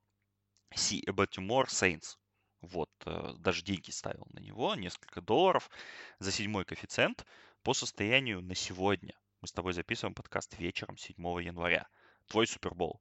Си, 0.75 1.05
Балтимор 1.07 1.71
Сейнс. 1.71 2.19
Вот, 2.61 2.91
э, 3.07 3.35
даже 3.39 3.63
деньги 3.63 3.91
ставил 3.91 4.27
на 4.33 4.41
него, 4.41 4.75
несколько 4.75 5.21
долларов 5.23 5.71
за 6.19 6.33
седьмой 6.33 6.65
коэффициент 6.65 7.25
по 7.63 7.75
состоянию 7.75 8.43
на 8.43 8.55
сегодня. 8.55 9.15
Мы 9.41 9.49
с 9.49 9.53
тобой 9.53 9.73
записываем 9.73 10.15
подкаст 10.15 10.59
вечером 10.59 10.97
7 10.97 11.17
января. 11.43 11.89
Твой 12.29 12.47
Супербол. 12.47 13.01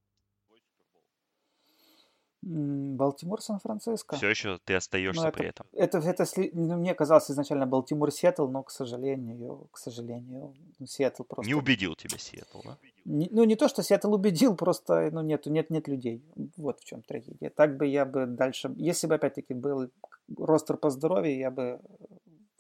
Балтимор, 2.42 3.42
Сан-Франциско. 3.42 4.16
Все 4.16 4.30
еще 4.30 4.60
ты 4.64 4.76
остаешься 4.76 5.26
ну, 5.26 5.32
при 5.32 5.48
этом. 5.48 5.68
Это, 5.74 5.98
это, 5.98 6.26
ну, 6.54 6.78
мне 6.78 6.94
казалось 6.96 7.30
изначально 7.30 7.68
Балтимор, 7.68 8.12
Сиэтл, 8.12 8.48
но, 8.48 8.64
к 8.64 8.72
сожалению, 8.72 9.68
к 9.72 9.78
сожалению, 9.78 10.56
ну, 10.80 10.86
Сиэтл 10.86 11.24
просто... 11.24 11.50
Не 11.50 11.54
убедил 11.54 11.96
тебя 11.96 12.18
Сиэтл, 12.18 12.62
да? 12.64 12.78
Не, 13.04 13.28
ну, 13.32 13.44
не 13.44 13.58
то, 13.58 13.68
что 13.68 13.84
Сиэтл 13.84 14.14
убедил, 14.14 14.56
просто, 14.56 15.10
ну, 15.12 15.22
нет, 15.22 15.48
нет, 15.48 15.70
нет 15.70 15.90
людей. 15.90 16.24
Вот 16.56 16.80
в 16.80 16.86
чем 16.86 17.02
трагедия. 17.02 17.50
Так 17.50 17.76
бы 17.76 17.86
я 17.86 18.06
бы 18.06 18.26
дальше... 18.26 18.74
Если 18.78 19.08
бы, 19.08 19.16
опять-таки, 19.16 19.54
был 19.54 19.90
ростер 20.38 20.78
по 20.78 20.90
здоровью, 20.90 21.38
я 21.38 21.52
бы 21.52 21.82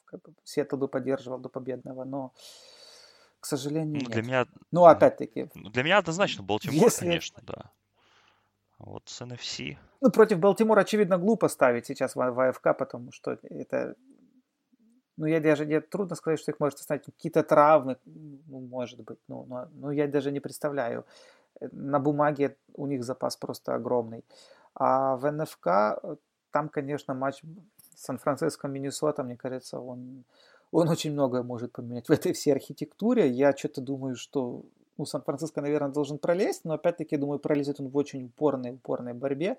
как 0.09 0.21
бы 0.23 0.33
Сиэтл 0.43 0.77
бы 0.77 0.87
поддерживал 0.87 1.39
до 1.39 1.49
победного, 1.49 2.03
но, 2.03 2.31
к 3.39 3.45
сожалению, 3.45 4.01
ну, 4.03 4.09
для 4.09 4.21
меня, 4.21 4.45
ну, 4.71 4.85
опять-таки. 4.85 5.49
Ну, 5.55 5.69
для 5.69 5.83
меня 5.83 5.97
однозначно 5.99 6.43
Балтимор, 6.43 6.75
если... 6.75 7.05
конечно, 7.05 7.41
да. 7.43 7.71
Вот 8.79 9.03
с 9.09 9.21
NFC. 9.21 9.77
Ну, 10.01 10.09
против 10.09 10.39
Балтимора, 10.39 10.81
очевидно, 10.81 11.17
глупо 11.17 11.49
ставить 11.49 11.85
сейчас 11.85 12.15
в, 12.15 12.31
в 12.31 12.49
АФК, 12.49 12.77
потому 12.77 13.11
что 13.11 13.37
это... 13.43 13.95
Ну, 15.17 15.25
я 15.25 15.41
даже... 15.41 15.65
не 15.65 15.81
трудно 15.81 16.15
сказать, 16.15 16.39
что 16.39 16.51
их 16.51 16.59
может 16.59 16.79
остановить. 16.79 17.05
Какие-то 17.05 17.43
травмы, 17.43 17.97
ну, 18.05 18.61
может 18.61 19.01
быть. 19.01 19.19
Ну, 19.27 19.45
но, 19.49 19.67
ну, 19.73 19.91
я 19.91 20.07
даже 20.07 20.31
не 20.31 20.39
представляю. 20.39 21.05
На 21.71 21.99
бумаге 21.99 22.55
у 22.73 22.87
них 22.87 23.03
запас 23.03 23.35
просто 23.35 23.75
огромный. 23.75 24.23
А 24.75 25.17
в 25.17 25.29
НФК 25.29 25.67
э, 25.67 26.15
там, 26.51 26.69
конечно, 26.69 27.13
матч 27.13 27.41
Сан-Франциско-Миннесота, 27.99 29.23
мне 29.23 29.35
кажется, 29.35 29.79
он, 29.79 30.23
он 30.71 30.89
очень 30.89 31.11
многое 31.11 31.43
может 31.43 31.71
поменять 31.71 32.07
в 32.07 32.11
этой 32.11 32.33
всей 32.33 32.51
архитектуре. 32.51 33.27
Я 33.27 33.55
что-то 33.55 33.81
думаю, 33.81 34.15
что 34.15 34.63
ну, 34.97 35.05
Сан-Франциско, 35.05 35.61
наверное, 35.61 35.89
должен 35.89 36.17
пролезть, 36.17 36.65
но 36.65 36.73
опять-таки, 36.73 37.17
думаю, 37.17 37.39
пролезет 37.39 37.79
он 37.79 37.89
в 37.89 37.97
очень 37.97 38.25
упорной, 38.25 38.71
упорной 38.71 39.13
борьбе. 39.13 39.57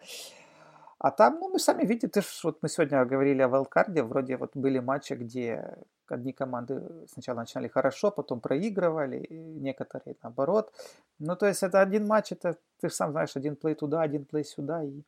А 0.98 1.10
там, 1.10 1.38
ну, 1.40 1.48
мы 1.48 1.58
сами 1.58 1.84
видите, 1.86 2.22
вот 2.42 2.58
мы 2.62 2.68
сегодня 2.68 3.02
говорили 3.06 3.40
о 3.40 3.48
Вайлдкарде, 3.48 4.02
вроде 4.02 4.36
вот 4.36 4.50
были 4.54 4.80
матчи, 4.80 5.14
где 5.14 5.78
одни 6.08 6.32
команды 6.32 6.82
сначала 7.08 7.40
начинали 7.40 7.68
хорошо, 7.68 8.10
потом 8.10 8.40
проигрывали, 8.40 9.26
некоторые 9.30 10.16
наоборот. 10.22 10.72
Ну, 11.18 11.36
то 11.36 11.46
есть 11.46 11.62
это 11.62 11.80
один 11.80 12.06
матч, 12.06 12.32
это, 12.32 12.56
ты 12.80 12.90
сам 12.90 13.12
знаешь, 13.12 13.36
один 13.36 13.56
плей 13.56 13.74
туда, 13.74 14.02
один 14.02 14.24
плей 14.24 14.44
сюда. 14.44 14.82
И... 14.82 15.02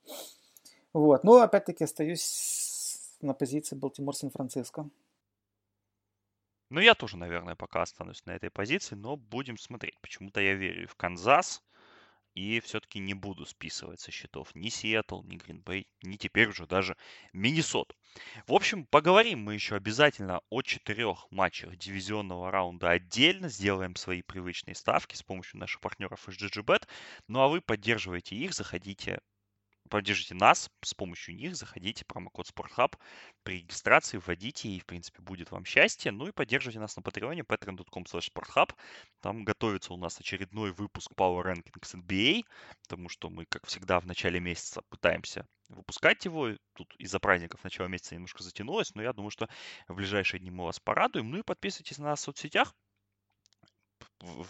Вот. 0.94 1.24
Но 1.24 1.42
опять-таки 1.42 1.84
остаюсь 1.84 2.22
на 3.22 3.34
позиции 3.34 3.76
Балтимор 3.76 4.14
Сан-Франциско. 4.14 4.90
Ну, 6.70 6.80
я 6.80 6.94
тоже, 6.94 7.16
наверное, 7.16 7.54
пока 7.54 7.82
останусь 7.82 8.24
на 8.24 8.30
этой 8.30 8.50
позиции, 8.50 8.94
но 8.94 9.16
будем 9.16 9.58
смотреть. 9.58 10.00
Почему-то 10.00 10.40
я 10.40 10.54
верю 10.54 10.88
в 10.88 10.94
Канзас 10.94 11.62
и 12.34 12.60
все-таки 12.60 12.98
не 12.98 13.14
буду 13.14 13.44
списывать 13.44 14.00
со 14.00 14.10
счетов 14.10 14.54
ни 14.54 14.70
Сиэтл, 14.70 15.22
ни 15.22 15.36
Гринбей, 15.36 15.86
ни 16.02 16.16
теперь 16.16 16.48
уже 16.48 16.66
даже 16.66 16.96
Миннесоту. 17.32 17.94
В 18.46 18.54
общем, 18.54 18.86
поговорим 18.86 19.40
мы 19.40 19.54
еще 19.54 19.74
обязательно 19.74 20.40
о 20.48 20.62
четырех 20.62 21.26
матчах 21.30 21.76
дивизионного 21.76 22.50
раунда 22.50 22.90
отдельно, 22.90 23.48
сделаем 23.48 23.96
свои 23.96 24.22
привычные 24.22 24.74
ставки 24.74 25.14
с 25.14 25.22
помощью 25.22 25.60
наших 25.60 25.80
партнеров 25.80 26.26
из 26.28 26.36
GGBet. 26.36 26.86
Ну 27.28 27.40
а 27.40 27.48
вы 27.48 27.60
поддерживайте 27.60 28.34
их, 28.36 28.54
заходите 28.54 29.20
поддержите 29.92 30.34
нас 30.34 30.70
с 30.82 30.94
помощью 30.94 31.36
них, 31.36 31.54
заходите, 31.54 32.06
промокод 32.06 32.46
SportHub, 32.48 32.96
при 33.42 33.58
регистрации 33.58 34.16
вводите, 34.16 34.70
и, 34.70 34.80
в 34.80 34.86
принципе, 34.86 35.20
будет 35.20 35.50
вам 35.50 35.66
счастье. 35.66 36.10
Ну 36.10 36.28
и 36.28 36.32
поддержите 36.32 36.80
нас 36.80 36.96
на 36.96 37.02
патреоне 37.02 37.42
patreon.com 37.42 38.04
sporthub. 38.04 38.72
Там 39.20 39.44
готовится 39.44 39.92
у 39.92 39.98
нас 39.98 40.18
очередной 40.18 40.72
выпуск 40.72 41.12
Power 41.14 41.44
Rankings 41.44 41.94
NBA, 41.94 42.44
потому 42.84 43.10
что 43.10 43.28
мы, 43.28 43.44
как 43.44 43.66
всегда, 43.66 44.00
в 44.00 44.06
начале 44.06 44.40
месяца 44.40 44.80
пытаемся 44.88 45.46
выпускать 45.68 46.24
его. 46.24 46.52
Тут 46.72 46.94
из-за 46.96 47.18
праздников 47.20 47.62
начала 47.62 47.86
месяца 47.86 48.14
немножко 48.14 48.42
затянулось, 48.42 48.94
но 48.94 49.02
я 49.02 49.12
думаю, 49.12 49.30
что 49.30 49.46
в 49.88 49.94
ближайшие 49.94 50.40
дни 50.40 50.50
мы 50.50 50.64
вас 50.64 50.80
порадуем. 50.80 51.30
Ну 51.30 51.40
и 51.40 51.42
подписывайтесь 51.42 51.98
на 51.98 52.06
нас 52.06 52.20
в 52.20 52.22
соцсетях 52.22 52.74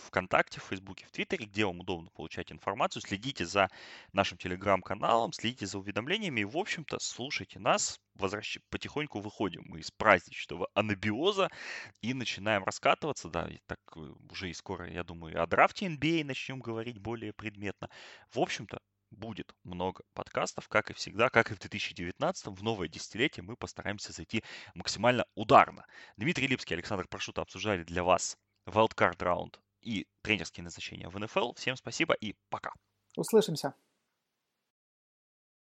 ВКонтакте, 0.06 0.60
в 0.60 0.64
Фейсбуке, 0.64 1.06
в 1.06 1.10
Твиттере, 1.10 1.46
где 1.46 1.64
вам 1.64 1.80
удобно 1.80 2.10
получать 2.10 2.52
информацию. 2.52 3.02
Следите 3.02 3.46
за 3.46 3.68
нашим 4.12 4.38
телеграм-каналом, 4.38 5.32
следите 5.32 5.66
за 5.66 5.78
уведомлениями 5.78 6.40
и, 6.40 6.44
в 6.44 6.56
общем-то, 6.56 6.98
слушайте 7.00 7.58
нас. 7.58 7.98
Возвращ... 8.14 8.58
Потихоньку 8.70 9.20
выходим 9.20 9.62
мы 9.64 9.80
из 9.80 9.90
праздничного 9.90 10.68
анабиоза 10.74 11.50
и 12.00 12.14
начинаем 12.14 12.64
раскатываться. 12.64 13.28
Да, 13.28 13.48
и 13.48 13.58
так 13.66 13.78
э, 13.96 14.00
уже 14.30 14.50
и 14.50 14.54
скоро, 14.54 14.90
я 14.90 15.04
думаю, 15.04 15.42
о 15.42 15.46
драфте 15.46 15.86
NBA 15.86 16.24
начнем 16.24 16.60
говорить 16.60 16.98
более 16.98 17.32
предметно. 17.32 17.88
В 18.30 18.38
общем-то, 18.38 18.80
будет 19.12 19.54
много 19.62 20.02
подкастов, 20.14 20.68
как 20.68 20.90
и 20.90 20.94
всегда, 20.94 21.28
как 21.28 21.50
и 21.50 21.54
в 21.54 21.58
2019, 21.58 22.46
в 22.46 22.62
новое 22.62 22.88
десятилетие 22.88 23.44
мы 23.44 23.56
постараемся 23.56 24.12
зайти 24.12 24.42
максимально 24.74 25.24
ударно. 25.34 25.86
Дмитрий 26.16 26.46
Липский, 26.46 26.74
Александр 26.74 27.06
Прошута 27.08 27.42
обсуждали 27.42 27.84
для 27.84 28.02
вас 28.02 28.36
wildcard 28.66 29.22
раунд 29.22 29.60
и 29.80 30.06
тренерские 30.22 30.64
назначения 30.64 31.08
в 31.08 31.18
НФЛ. 31.18 31.52
Всем 31.54 31.76
спасибо 31.76 32.14
и 32.14 32.34
пока. 32.48 32.72
Услышимся. 33.16 33.74